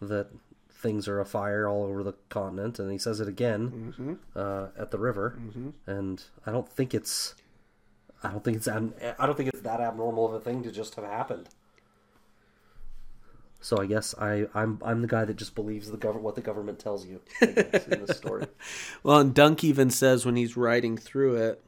[0.00, 0.28] that
[0.70, 4.98] things are afire all over the continent, and he says it again uh, at the
[4.98, 5.38] river.
[5.86, 7.34] And I don't think it's
[8.22, 8.80] I don't think it's I
[9.26, 11.48] don't think it's that abnormal of a thing to just have happened.
[13.60, 16.40] So I guess I I'm I'm the guy that just believes the government what the
[16.40, 18.46] government tells you guess, in this story.
[19.02, 21.64] Well, and Dunk even says when he's riding through it,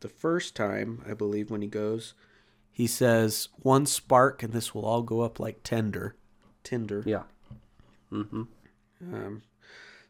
[0.00, 2.14] the first time, I believe, when he goes,
[2.70, 6.14] he says, one spark and this will all go up like tinder.
[6.62, 7.02] Tinder.
[7.06, 7.22] Yeah.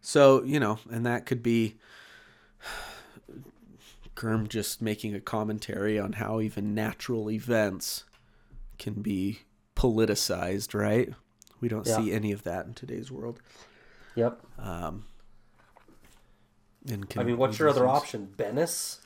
[0.01, 1.77] So, you know, and that could be
[4.21, 8.05] Germ just making a commentary on how even natural events
[8.79, 9.41] can be
[9.77, 11.13] politicized, right?
[11.61, 11.97] We don't Yeah.
[11.97, 13.41] see any of that in today's world.
[14.15, 14.41] Yep.
[14.59, 15.05] Um,
[16.87, 18.35] And I mean, what's your other option?
[18.37, 18.99] Bennis?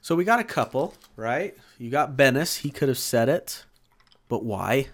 [0.00, 1.54] So we got a couple, right?
[1.78, 2.60] You got Bennis.
[2.60, 3.66] He could have said it,
[4.28, 4.88] but why?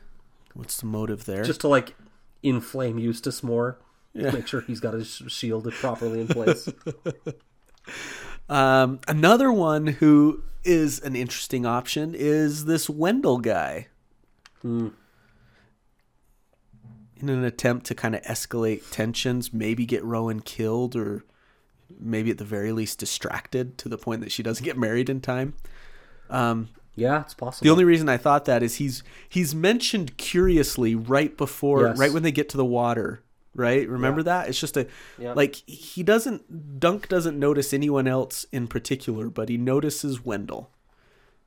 [0.55, 1.45] What's the motive there?
[1.45, 1.95] Just to like
[2.43, 3.79] inflame Eustace more.
[4.15, 4.31] Yeah.
[4.31, 6.69] Make sure he's got his shield properly in place.
[8.49, 13.89] um, another one who is an interesting option is this Wendell guy.
[17.21, 21.25] In an attempt to kind of escalate tensions, maybe get Rowan killed, or
[21.99, 25.21] maybe at the very least distracted to the point that she doesn't get married in
[25.21, 25.55] time.
[26.99, 27.65] Yeah, it's possible.
[27.65, 31.99] The only reason I thought that is he's he's mentioned curiously right before Yes.
[31.99, 33.23] right when they get to the water,
[33.55, 33.89] right?
[33.89, 34.25] Remember Yeah.
[34.25, 34.49] that?
[34.49, 34.87] It's just a
[35.19, 35.33] Yeah.
[35.35, 40.71] like he doesn't Dunk doesn't notice anyone else in particular, but he notices Wendell.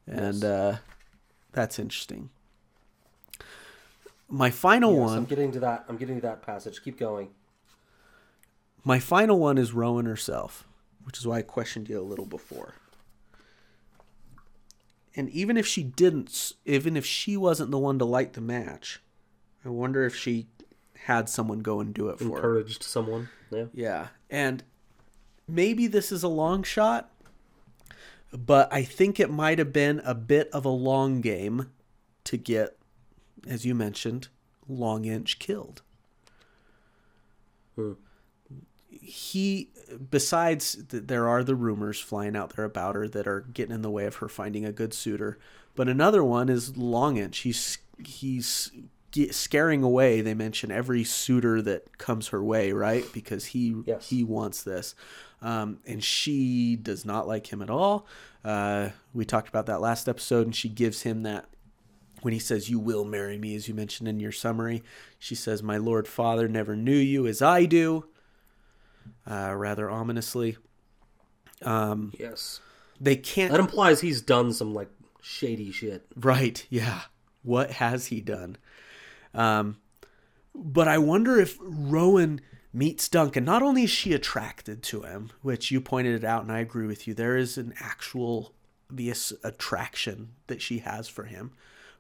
[0.08, 0.78] and uh,
[1.54, 2.30] that's interesting.
[4.28, 5.18] My final Yes, one.
[5.20, 5.86] I'm getting to that.
[5.90, 6.82] I'm getting to that passage.
[6.84, 7.30] Keep going.
[8.84, 10.66] My final one is Rowan herself,
[11.04, 12.76] which is why I questioned you a little before.
[15.16, 19.02] And even if she didn't, even if she wasn't the one to light the match,
[19.66, 20.48] I wonder if she
[21.06, 22.36] had someone go and do it for her.
[22.36, 23.30] Encouraged someone.
[23.52, 23.66] Yeah.
[23.74, 24.08] Yeah.
[24.30, 24.64] And
[25.48, 27.12] maybe this is a long shot,
[28.32, 31.70] but I think it might have been a bit of a long game
[32.24, 32.78] to get,
[33.46, 34.30] as you mentioned,
[34.70, 35.82] Longinch killed.
[37.76, 37.94] Hmm.
[39.02, 39.70] He,
[40.12, 43.82] besides, th- there are the rumors flying out there about her that are getting in
[43.82, 45.40] the way of her finding a good suitor.
[45.76, 47.42] But another one is Longinch.
[47.42, 48.72] He's he's
[49.32, 50.22] scaring away.
[50.22, 53.06] They mention every suitor that comes her way, right?
[53.14, 54.10] Because he Yes.
[54.10, 54.96] he wants this,
[55.42, 58.06] um, and she does not like him at all.
[58.44, 61.46] Uh, we talked about that last episode, and she gives him that
[62.22, 64.84] when he says, You will marry me, as you mentioned in your summary.
[65.20, 68.06] She says, My Lord Father never knew you as I do,
[69.30, 70.58] uh, rather ominously.
[71.64, 72.60] Um, Yes.
[73.00, 73.52] they can't.
[73.52, 74.90] That implies he's done some like
[75.22, 76.06] shady shit.
[76.16, 77.02] Right, yeah.
[77.44, 78.58] What has he done?
[79.34, 79.78] Um,
[80.54, 82.42] but I wonder if Rowan
[82.74, 83.46] meets Duncan.
[83.46, 86.88] Not only is she attracted to him, which you pointed it out, and I agree
[86.88, 88.54] with you, there is an actual
[88.90, 91.52] obvious attraction that she has for him,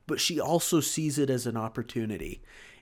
[0.07, 2.41] but she also sees it as an opportunity.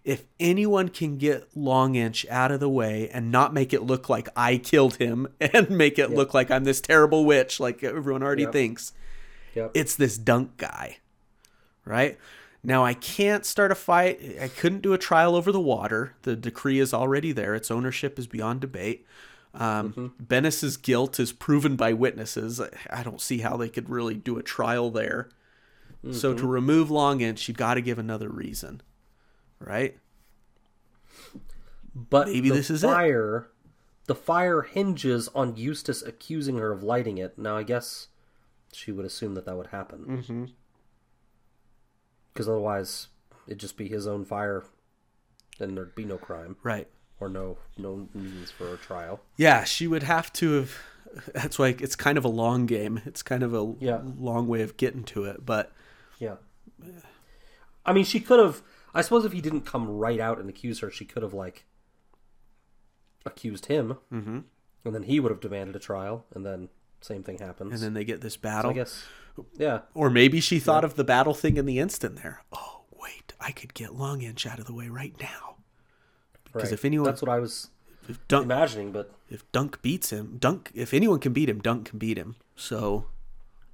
[0.10, 4.28] If anyone can get Longinch out of the way and not make it look like
[4.36, 8.44] I killed him and make it look like I'm this terrible witch, like everyone already
[8.44, 8.52] Yep.
[8.54, 8.94] thinks,
[9.56, 9.72] Yep.
[9.76, 10.98] it's this dunk guy,
[11.86, 12.18] right?
[12.64, 14.20] Now I can't start a fight.
[14.42, 16.16] I couldn't do a trial over the water.
[16.24, 17.54] The decree is already there.
[17.54, 19.06] Its ownership is beyond debate.
[19.54, 22.60] Um, Bennis's guilt is proven by witnesses.
[22.90, 25.30] I- don't see how they could really do a trial there.
[26.12, 28.82] So to remove Long Inch, you got to give another reason,
[29.60, 29.98] right?
[31.96, 32.88] But Maybe the this is it.
[34.06, 37.38] The fire hinges on Eustace accusing her of lighting it.
[37.38, 38.08] Now, I guess
[38.74, 40.06] she would assume that that would happen.
[40.08, 40.46] Mm-hmm.
[42.34, 43.08] Because otherwise,
[43.48, 44.64] it'd just be his own fire,
[45.60, 46.88] and there'd be no crime Right.
[47.20, 49.20] or no no means for a trial.
[49.36, 50.78] Yeah, she would have to have.
[51.34, 53.02] That's why it's kind of a long game.
[53.06, 54.02] It's kind of a Yeah.
[54.04, 55.72] long way of getting to it, but
[56.20, 56.36] Yeah.
[57.86, 58.62] I mean, she could have.
[58.94, 61.66] I suppose if he didn't come right out and accuse her, she could have like
[63.26, 64.40] accused him, mm-hmm.
[64.86, 66.70] and then he would have demanded a trial, and then
[67.02, 67.74] same thing happens.
[67.74, 68.72] and then they get this So battle.
[68.72, 69.06] I guess,
[69.58, 72.44] yeah, Or maybe she thought of the battle thing in the instant there.
[72.52, 75.56] Oh, wait, I could get Longinch out of the way right now.
[76.54, 76.72] right.
[76.72, 77.70] if anyone- that's what I was
[78.08, 81.86] If Dunk, imagining, but if Dunk beats him, Dunk, if anyone can beat him, Dunk
[81.90, 82.36] can beat him.
[82.56, 83.06] So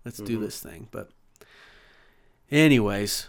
[0.03, 0.87] let's do this thing.
[0.91, 1.09] But,
[2.51, 3.27] anyways,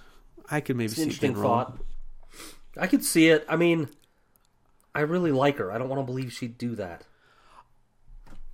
[0.51, 1.65] I could maybe it's see it interesting wrong.
[1.65, 1.79] thought.
[2.79, 3.45] I could see it.
[3.49, 3.89] I mean,
[4.95, 5.73] I really like her.
[5.73, 7.05] I don't want to believe she'd do that.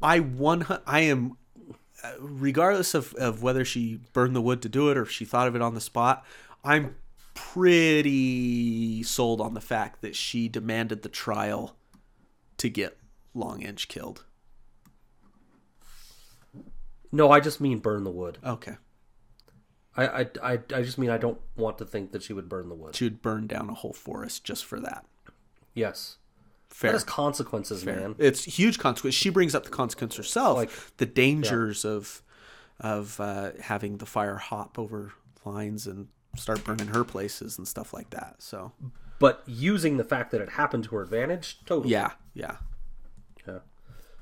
[0.01, 1.37] I one I am
[2.03, 5.25] uh, regardless of, of whether she burned the wood to do it or if she
[5.25, 6.25] thought of it on the spot,
[6.65, 6.97] I'm
[7.35, 11.77] pretty sold on the fact that she demanded the trial
[12.59, 12.99] to get
[13.35, 14.25] Longinch killed.
[17.13, 18.39] No, I just mean burn the wood.
[18.45, 18.77] Okay.
[19.97, 22.69] I, I, I, I just mean I don't want to think that she would burn
[22.69, 22.97] the wood.
[22.97, 25.05] She would burn down a whole forest just for that.
[25.75, 26.17] Yes.
[26.71, 26.91] Fair.
[26.93, 27.97] That has consequences, Fair.
[27.97, 28.15] man.
[28.19, 29.15] It's huge consequence.
[29.15, 30.57] She brings up the consequence herself.
[30.57, 32.23] Like- the dangers of
[32.81, 35.13] of uh, having the fire hop over
[35.45, 38.37] lines and start burning her places and stuff like that.
[38.39, 38.73] So
[39.21, 41.93] But using the fact that it happened to her advantage, totally.
[41.93, 42.57] yeah, yeah.
[43.47, 43.59] Yeah.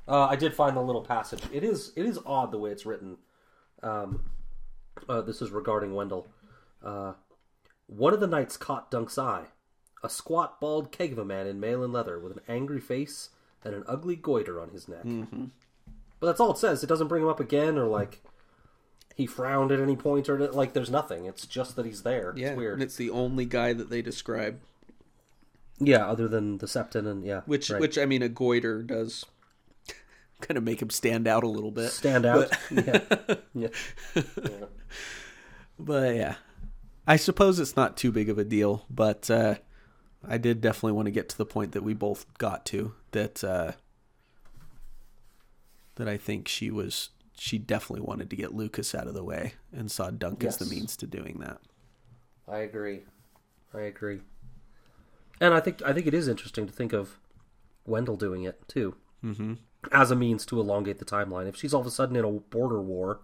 [0.07, 1.41] Uh, I did find the little passage.
[1.53, 3.17] It is it is odd the way it's written.
[3.81, 4.25] Um,
[5.09, 6.27] uh, this is regarding Wendell.
[6.83, 7.13] Uh,
[7.87, 9.45] one of the knights caught Dunk's eye.
[10.03, 13.29] A squat, bald keg of a man in mail and leather with an angry face
[13.63, 15.03] and an ugly goiter on his neck.
[15.03, 15.45] Mm-hmm.
[16.19, 16.83] But that's all it says.
[16.83, 18.21] It doesn't bring him up again or like
[19.15, 21.25] he frowned at any point or like there's nothing.
[21.25, 22.33] It's just that he's there.
[22.35, 22.73] Yeah, It's weird.
[22.75, 24.59] and it's the only guy that they describe.
[25.79, 27.79] yeah, other than the Septon and yeah, Which, right.
[27.81, 29.25] which I mean, a goiter does
[30.41, 31.91] kind of make him stand out a little bit.
[31.91, 32.51] stand out.
[32.71, 32.99] yeah.
[33.53, 33.67] yeah.
[34.15, 34.65] yeah.
[35.79, 36.35] But yeah,
[37.07, 38.85] I suppose it's not too big of a deal.
[38.89, 39.55] But uh,
[40.27, 43.43] I did definitely want to get to the point that we both got to that
[43.43, 43.73] uh,
[45.95, 49.53] that I think she was she definitely wanted to get Lucas out of the way
[49.75, 51.59] and saw Dunk as the means to doing that.
[52.47, 53.01] I agree.
[53.73, 54.21] I agree.
[55.39, 57.17] And I think I think it is interesting to think of
[57.85, 59.53] Wendell doing it too, mm-hmm.
[59.91, 61.47] As a means to elongate the timeline.
[61.47, 63.21] If she's all of a sudden in a border war,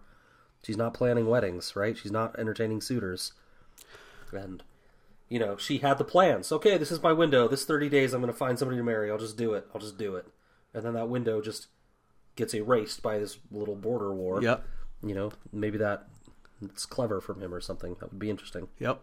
[0.62, 1.96] She's not planning weddings, right?
[1.96, 3.32] She's not entertaining suitors.
[4.32, 4.62] And
[5.28, 6.50] you know, she had the plans.
[6.50, 7.48] Okay, this is my window.
[7.48, 9.10] This 30 days I'm going to find somebody to marry.
[9.10, 9.66] I'll just do it.
[9.74, 10.26] I'll just do it.
[10.74, 11.68] And then that window just
[12.36, 14.42] gets erased by this little border war.
[14.42, 14.64] Yep.
[15.02, 16.06] You know, maybe that
[16.62, 17.96] it's clever from him or something.
[18.00, 18.68] That would be interesting.
[18.78, 19.00] Yep.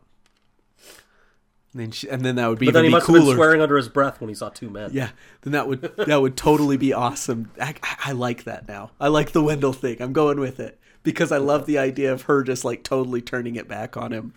[1.75, 2.71] And then, she, and then that would be cooler.
[2.71, 4.91] But then he must have been swearing under his breath when he saw two men.
[4.93, 5.09] Yeah,
[5.41, 7.51] then that would that would totally be awesome.
[7.61, 7.75] I,
[8.05, 8.91] I like that now.
[8.97, 10.01] I like the Wendell thing.
[10.01, 13.57] I'm going with it because I love the idea of her just like totally turning
[13.57, 14.33] it back on him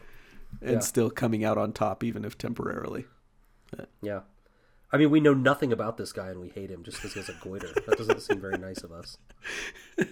[0.61, 0.79] and Yeah.
[0.81, 3.07] still coming out on top, even if temporarily.
[4.03, 4.23] Yeah.
[4.91, 7.21] I mean, we know nothing about this guy and we hate him just because he
[7.21, 7.69] has a goiter.
[7.87, 9.17] That doesn't seem very nice of us.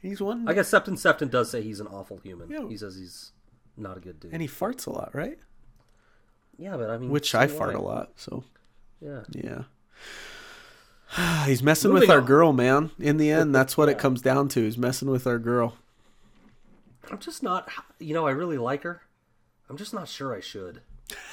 [0.00, 2.48] He's one, I guess Septon Sefton does say he's an awful human.
[2.50, 2.68] Yeah.
[2.68, 3.32] He says he's
[3.76, 4.32] not a good dude.
[4.32, 5.38] and he farts a lot, right?
[6.58, 8.10] Yeah, but I mean, Which I fart a lot.
[8.16, 8.44] So
[9.00, 9.22] Yeah.
[9.32, 9.62] yeah.
[11.46, 12.26] He's messing with our on.
[12.26, 12.90] girl, man.
[12.98, 14.62] In the end, that's what it comes down to.
[14.64, 15.76] He's messing with our girl.
[17.10, 17.70] I'm just not.
[17.98, 19.02] You know, I really like her.
[19.70, 20.82] I'm just not sure I should.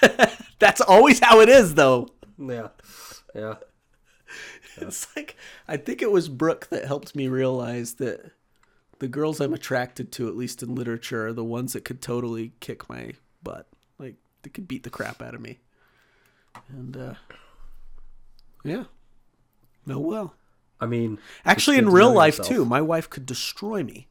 [0.60, 2.10] That's always how it is, though.
[2.38, 2.70] Yeah.
[3.34, 3.56] Yeah.
[4.78, 5.38] It's like
[5.70, 8.32] I think it was Brooke that helped me realize that
[9.00, 12.52] the girls I'm attracted to, at least in literature, are the ones that could totally
[12.60, 13.68] kick my butt.
[14.46, 15.58] They could beat the crap out of me.
[16.70, 17.14] And uh
[18.64, 18.84] yeah.
[19.88, 20.36] No well.
[20.80, 22.56] I mean, Actually in real life yourself.
[22.58, 24.08] too, my wife could destroy me.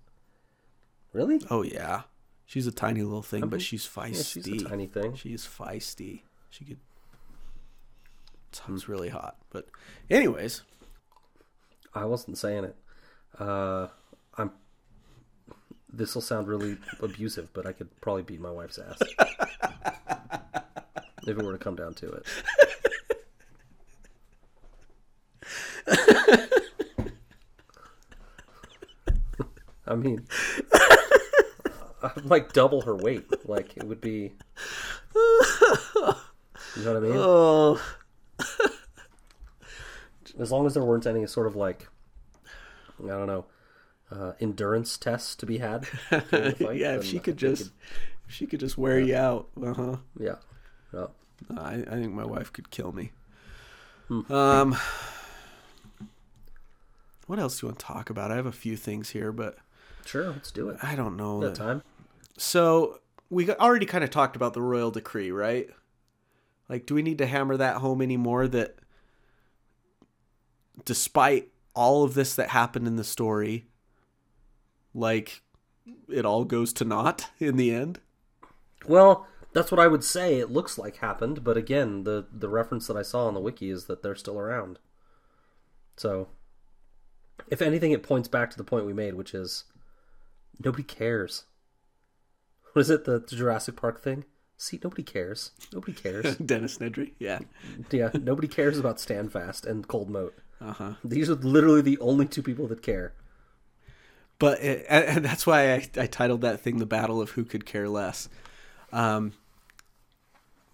[1.13, 1.41] Really?
[1.49, 2.03] Oh yeah.
[2.47, 4.45] She's a tiny little thing, but she's Yeah, feisty.
[4.45, 5.15] she's a tiny thing.
[5.15, 6.23] She's feisty.
[6.51, 6.79] She could
[8.51, 9.37] sounds really hot.
[9.51, 9.69] But
[10.11, 10.63] anyways,
[11.95, 12.77] I wasn't saying it.
[13.39, 13.87] Uh,
[14.37, 14.51] I'm.
[15.93, 18.99] This will sound really abusive, but I could probably beat my wife's ass
[21.27, 22.27] if it were to come down to it.
[29.87, 30.27] I mean,
[32.03, 33.27] I'm like double her weight.
[33.49, 34.33] Like it would be.
[35.15, 37.13] You know what I mean?
[37.17, 37.81] oh
[40.39, 41.89] as long as there weren't any sort of like
[43.03, 43.45] I don't know
[44.11, 45.87] uh, endurance tests to be had.
[45.87, 47.73] fight, yeah, if she could just
[48.29, 49.49] if she could just wear you out.
[49.61, 49.97] Uh-huh.
[50.19, 50.37] yeah,
[51.57, 53.13] I, I think my wife could kill me.
[54.09, 54.33] Hmm.
[54.33, 54.77] Um,
[57.27, 58.31] what else do you want to talk about?
[58.31, 59.57] I have a few things here, but
[60.05, 60.79] Sure, let's do it.
[60.83, 61.41] I don't know.
[61.41, 61.83] That time.
[62.37, 63.01] So
[63.31, 65.69] we already kind of talked about the royal decree, right?
[66.69, 68.49] Like, do we need to hammer that home anymore?
[68.49, 68.77] That
[70.85, 73.67] despite all of this that happened in the story,
[74.95, 75.43] like
[76.09, 78.01] it all goes to naught in the end.
[78.87, 80.39] Well, that's what I would say.
[80.39, 83.71] It looks like happened, but again, the the reference that I saw on the wiki
[83.71, 84.79] is that they're still around.
[85.97, 86.29] So,
[87.49, 89.65] if anything, it points back to the point we made, which is
[90.63, 91.45] nobody cares.
[92.73, 93.05] What is it?
[93.05, 94.25] The, the Jurassic Park thing?
[94.57, 95.53] See, nobody cares.
[95.73, 96.37] Nobody cares.
[96.45, 97.39] Dennis Nedry, yeah,
[97.93, 100.33] yeah, nobody cares about Standfast and Coldmoat.
[100.61, 100.93] uh huh.
[101.05, 103.13] These are literally the only two people that care.
[104.41, 107.65] But it, and that's why I, I titled that thing "The Battle of Who Could
[107.65, 108.29] Care Less,"
[108.93, 109.35] um,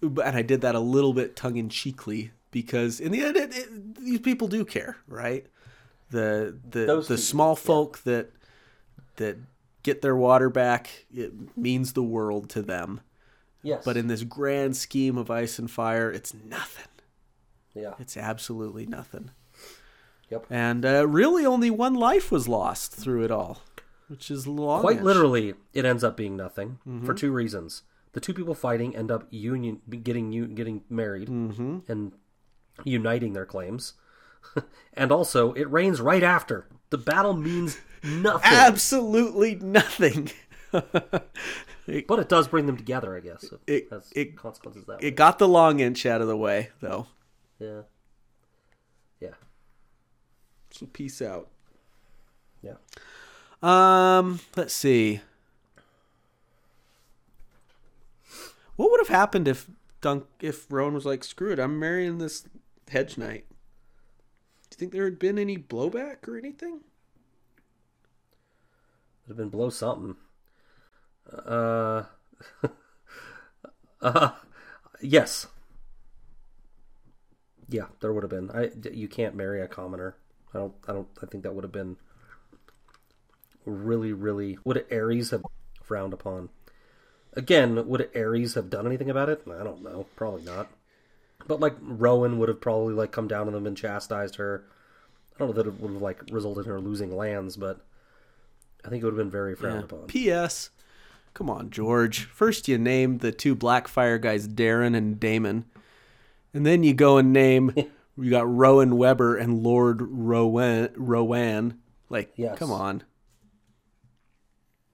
[0.01, 3.55] and I did that a little bit tongue in cheekly because in the end, it,
[3.55, 5.45] it, these people do care, right?
[6.09, 7.55] The the Those the people, small yeah.
[7.65, 8.31] folk that
[9.17, 9.37] that
[9.83, 13.01] get their water back, it means the world to them.
[13.63, 16.87] Yes, But in this grand scheme of ice and fire, it's nothing.
[17.75, 19.29] yeah, It's absolutely nothing.
[20.31, 20.45] Yep.
[20.49, 23.61] And uh, really, only one life was lost through it all,
[24.07, 24.81] which is long.
[24.81, 27.05] quite literally, it ends up being nothing Mm-hmm.
[27.05, 27.83] for two reasons.
[28.13, 31.79] The two people fighting end up union getting u- getting married Mm-hmm.
[31.87, 32.11] and
[32.83, 33.93] uniting their claims,
[34.93, 36.67] and also it rains right after.
[36.89, 40.29] The battle means nothing, Absolutely nothing.
[40.71, 41.29] but
[42.19, 43.15] it does bring them together.
[43.15, 45.11] I guess it, It- has it- consequences that It way.
[45.11, 47.07] got the Longinch out of the way, though.
[47.59, 47.81] Yeah,
[49.21, 49.35] yeah,
[50.71, 51.49] So peace out.
[52.61, 52.73] yeah.
[53.63, 55.21] Um, let's see.
[58.81, 59.69] What would have happened if
[60.01, 62.47] Dunk if Rowan was like, "Screw it, I'm marrying this
[62.89, 63.45] hedge knight"?
[63.47, 66.81] Do you think there had been any blowback or anything?
[69.21, 70.15] Would have been blow something.
[71.31, 72.05] Uh,
[74.01, 74.31] uh,
[74.99, 75.45] yes.
[77.69, 78.49] Yeah, there would have been.
[78.49, 80.15] I you can't marry a commoner.
[80.55, 80.73] I don't.
[80.87, 81.07] I don't.
[81.21, 81.97] I think that would have been
[83.63, 84.57] really, really.
[84.63, 85.43] Would Aerys have
[85.83, 86.49] frowned upon?
[87.33, 89.41] Again, would Aerys have done anything about it?
[89.47, 90.05] I don't know.
[90.15, 90.67] Probably not.
[91.47, 94.65] But like Rowan would have probably like come down on them and chastised her.
[95.35, 97.85] I don't know that it would have like resulted in her losing lands, but
[98.85, 99.85] I think it would have been very frowned Yeah.
[99.97, 100.07] upon.
[100.07, 100.69] P.S.
[101.33, 102.25] Come on, George.
[102.25, 105.63] First, you named the two Blackfyre guys Daeron and Daemon,
[106.53, 107.71] and then you go and name
[108.17, 110.89] you got Rowan Webber and Lord Rowan.
[110.97, 111.79] Rowan.
[112.09, 112.57] Like, Yes.
[112.59, 113.03] come on.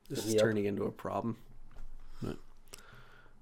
[0.10, 1.38] This is turning into a problem.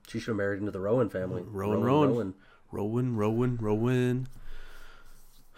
[0.08, 1.43] She should have married into the Rowan family.
[1.45, 2.34] Rowan, Rowan.
[2.72, 4.27] Rowan, Rowan, Rowan.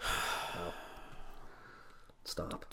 [2.24, 2.64] Stop.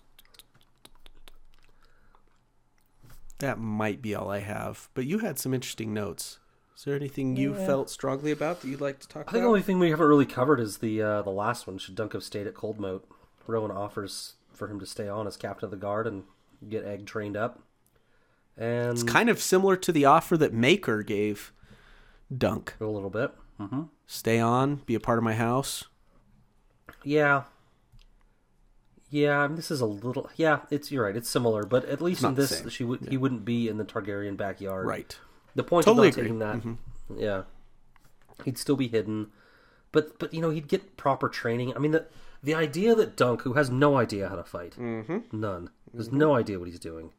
[3.40, 4.90] That might be all I have.
[4.94, 6.40] But you had some interesting notes.
[6.78, 9.30] Is there anything you felt strongly about that you'd like to talk about?
[9.30, 11.78] I think the only thing we haven't really covered is the uh, the last one.
[11.78, 13.04] Should Dunk have stayed at Coldmoat?
[13.48, 16.24] Rowan offers for him to stay on as captain of the guard and
[16.68, 17.62] get Egg trained up.
[18.58, 21.54] And It's kind of similar to the offer that Maekar gave
[22.36, 22.76] Dunk.
[22.80, 23.32] a little bit.
[23.58, 25.86] hmm Stay on, be a part of my house.
[27.04, 27.44] Yeah.
[29.10, 30.30] Yeah, this is a little.
[30.36, 31.16] Yeah, it's you're right.
[31.16, 34.36] It's similar, but at least in this, she would he wouldn't be in the Targaryen
[34.36, 34.86] backyard.
[34.86, 35.18] Right.
[35.56, 36.32] The point Totally of not agree.
[36.32, 36.60] Mm-hmm.
[36.60, 39.28] taking that, yeah, he'd still be hidden,
[39.92, 41.74] but but you know he'd get proper training.
[41.76, 42.08] I mean the
[42.44, 45.20] the idea that Dunk, who has no idea how to fight, mm-hmm.
[45.32, 47.14] none, has no idea what he's doing.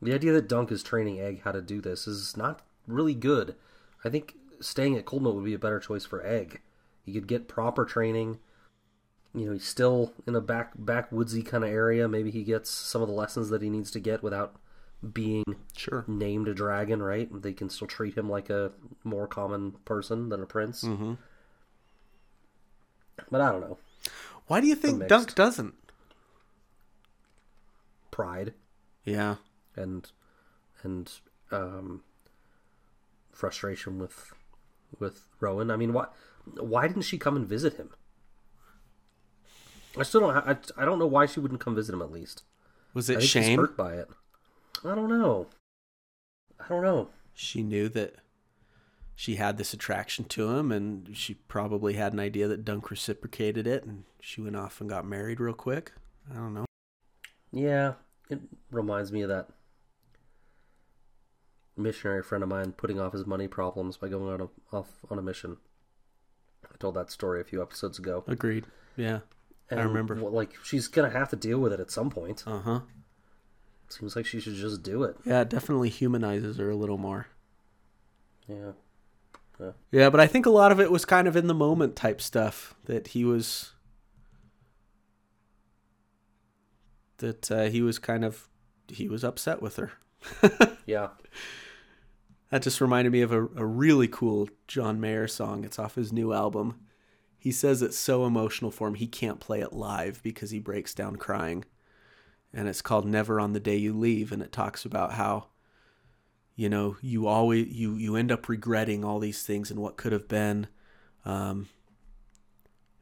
[0.00, 3.54] The idea that Dunk is training Egg how to do this is not really good.
[4.04, 6.60] I think staying at Coldmoat would be a better choice for Egg.
[7.04, 8.38] He could get proper training.
[9.34, 12.06] You know, he's still in a back backwoodsy kind of area.
[12.08, 14.56] Maybe he gets some of the lessons that he needs to get without
[15.12, 15.44] being
[15.76, 16.04] Sure.
[16.06, 17.28] named a dragon, right?
[17.42, 18.72] They can still treat him like a
[19.04, 20.84] more common person than a prince.
[20.84, 21.14] Mm-hmm.
[23.30, 23.78] But I don't know.
[24.48, 25.06] Why do you think.
[25.08, 25.74] Dunk doesn't?
[28.10, 28.52] Pride
[29.04, 29.36] Yeah.
[29.74, 30.10] and
[30.82, 31.10] and
[31.50, 32.02] um,
[33.32, 34.32] frustration with
[34.98, 35.70] with Rowan.
[35.70, 36.06] I mean, why
[36.58, 37.90] why didn't she come and visit him?
[39.96, 40.36] I still don't.
[40.36, 42.42] I, I don't know why she wouldn't come visit him at least.
[42.94, 43.58] Was it shame?
[43.58, 44.08] hurt by it.
[44.84, 45.46] I don't know.
[46.60, 47.08] I don't know.
[47.34, 48.16] She knew that
[49.14, 53.66] she had this attraction to him, and she probably had an idea that Dunk reciprocated
[53.66, 55.92] it, and she went off and got married real quick.
[56.30, 56.64] I don't know.
[57.52, 57.94] Yeah,
[58.30, 59.48] it reminds me of that
[61.76, 65.18] missionary friend of mine putting off his money problems by going on a, off on
[65.18, 65.56] a mission.
[66.64, 68.24] I told that story a few episodes ago.
[68.26, 68.66] Agreed.
[68.96, 69.20] Yeah.
[69.70, 70.14] I remember.
[70.16, 72.44] well, like she's gonna have to deal with it at some point.
[72.46, 72.80] Uh huh.
[73.88, 75.16] Seems like she should just do it.
[75.24, 77.26] Yeah, it definitely humanizes her a little more.
[78.46, 78.72] Yeah.
[79.92, 82.20] Yeah, but I think a lot of it was kind of in the moment type
[82.20, 83.72] stuff that he was
[87.18, 88.48] that uh, he was kind of
[88.88, 89.92] he was upset with her.
[90.84, 91.08] Yeah.
[92.52, 95.64] That just reminded me of a, a really cool John Mayer song.
[95.64, 96.80] It's off his new album.
[97.38, 100.92] He says it's so emotional for him he can't play it live because he breaks
[100.92, 101.64] down crying.
[102.52, 105.46] And it's called Never on the Day You Leave and it talks about how
[106.54, 110.12] you know, you always you you end up regretting all these things and what could
[110.12, 110.66] have been.
[111.24, 111.70] Um,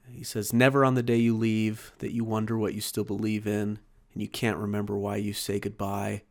[0.09, 3.49] he says, "Never on the day you leave that you wonder what you still believe
[3.49, 3.81] in,
[4.12, 6.23] and you can't remember why you say goodbye.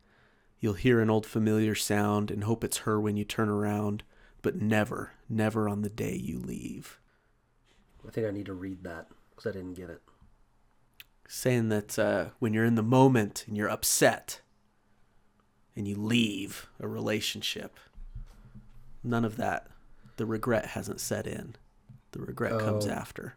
[0.60, 4.02] You'll hear an old familiar sound and hope it's her when you turn around,
[4.42, 6.98] but never, never on the day you leave."
[8.06, 10.00] I think I need to read that because I didn't get it.
[11.28, 14.40] Saying that uh, when you're in the moment and you're upset,
[15.76, 17.78] and you leave a relationship,
[19.04, 19.68] none of that,
[20.16, 21.56] the regret hasn't set in.
[22.12, 22.90] The regret comes Oh.
[22.90, 23.36] after,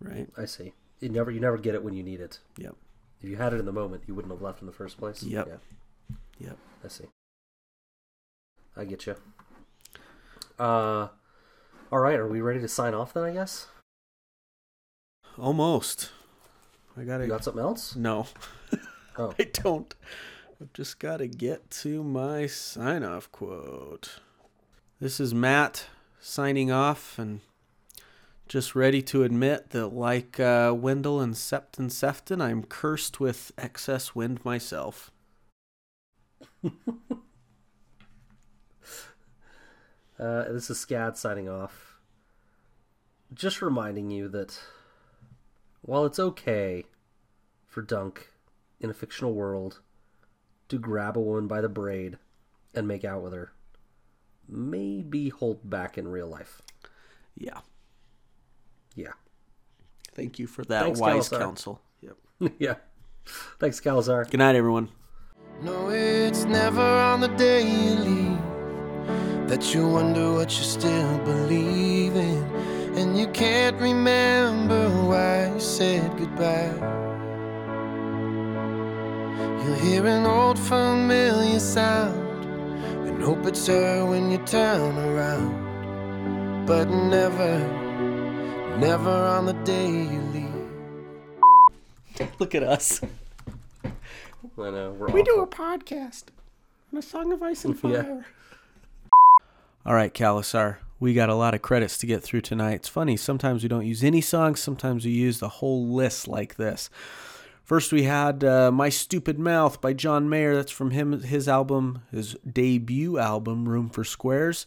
[0.00, 0.28] right?
[0.36, 0.72] I see.
[1.00, 2.40] You never you never get it when you need it.
[2.56, 2.74] Yep.
[3.22, 5.22] If you had it in the moment, you wouldn't have left in the first place.
[5.22, 5.46] Yep.
[5.46, 5.56] Yeah.
[6.38, 6.56] Yep.
[6.84, 7.04] I see.
[8.76, 9.16] I get you.
[10.58, 11.08] Uh,
[11.90, 12.18] all right.
[12.18, 13.24] Are we ready to sign off then?
[13.24, 13.66] I guess.
[15.36, 16.10] Almost.
[16.96, 17.24] I gotta.
[17.24, 17.94] You got something else?
[17.96, 18.26] no,
[19.16, 19.94] Oh, I don't.
[20.60, 24.20] I've just got to get to my sign off quote.
[25.00, 25.86] This is Matt
[26.20, 27.40] signing off and
[28.48, 34.14] just ready to admit that, like uh, Wendell and Septon Sefton, I'm cursed with excess
[34.16, 35.12] wind myself.
[40.18, 41.96] Uh, this is Scad signing off.
[43.32, 44.58] Just reminding you that
[45.82, 46.84] while it's okay
[47.66, 48.32] for Dunk
[48.80, 49.80] in a fictional world
[50.68, 52.18] to grab a woman by the braid
[52.74, 53.52] and make out with her,
[54.48, 56.62] maybe hold back in real life.
[57.36, 57.60] Yeah.
[58.96, 59.12] Yeah.
[60.14, 61.38] Thank you for that Thanks, wise khalasar.
[61.38, 61.80] counsel.
[62.00, 62.52] Yep.
[62.58, 62.74] yeah.
[63.60, 64.28] Thanks, khalasar.
[64.28, 64.88] Good night, everyone.
[65.60, 68.38] No, it's never on the day you leave
[69.48, 72.44] that you wonder what you still believe in.
[72.96, 76.78] And you can't remember why you said goodbye.
[79.64, 82.44] You'll hear an old familiar sound
[83.08, 86.66] and hope it's her when you turn around.
[86.66, 87.58] But never,
[88.78, 92.30] never on the day you leave.
[92.38, 93.00] Look at us.
[94.60, 96.24] I know we're We do a podcast
[96.92, 98.02] on a song of ice and Yeah.
[98.02, 98.26] fire.
[99.86, 100.76] All right, khalasar.
[101.00, 102.74] We got a lot of credits to get through tonight.
[102.74, 106.56] It's funny, sometimes we don't use any songs, sometimes we use the whole list like
[106.56, 106.90] this.
[107.62, 110.54] First, we had uh, My Stupid Mouth by John Mayer.
[110.54, 114.66] That's from him, his album, his debut album, Room for Squares.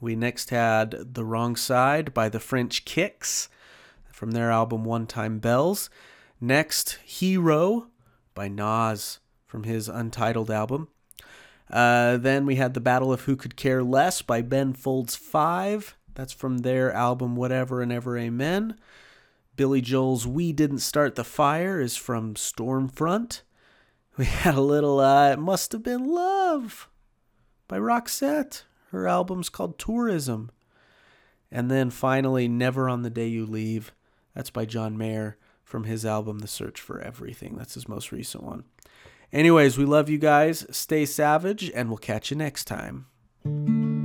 [0.00, 3.48] We next had The Wrong Side by the French Kicks
[4.10, 5.90] from their album One Time Bells.
[6.40, 7.88] Next, Hero
[8.38, 9.18] by Nas
[9.48, 10.86] from his untitled album.
[11.68, 15.96] Uh, then we had The Battle of Who Could Care Less by Ben Folds 5.
[16.14, 18.78] That's from their album Whatever and Ever Amen.
[19.56, 23.42] Billy Joel's We Didn't Start the Fire is from Stormfront.
[24.16, 26.88] We had a little uh, It Must Have Been Love
[27.66, 28.62] by Roxette.
[28.92, 30.52] Her album's called Tourism.
[31.50, 33.90] And then finally, Never on the Day You Leave.
[34.32, 37.56] That's by John Mayer from his album The Search for Everything.
[37.56, 38.64] That's his most recent one.
[39.32, 40.66] Anyways, we love you guys.
[40.70, 43.97] Stay savage, and we'll catch you next time.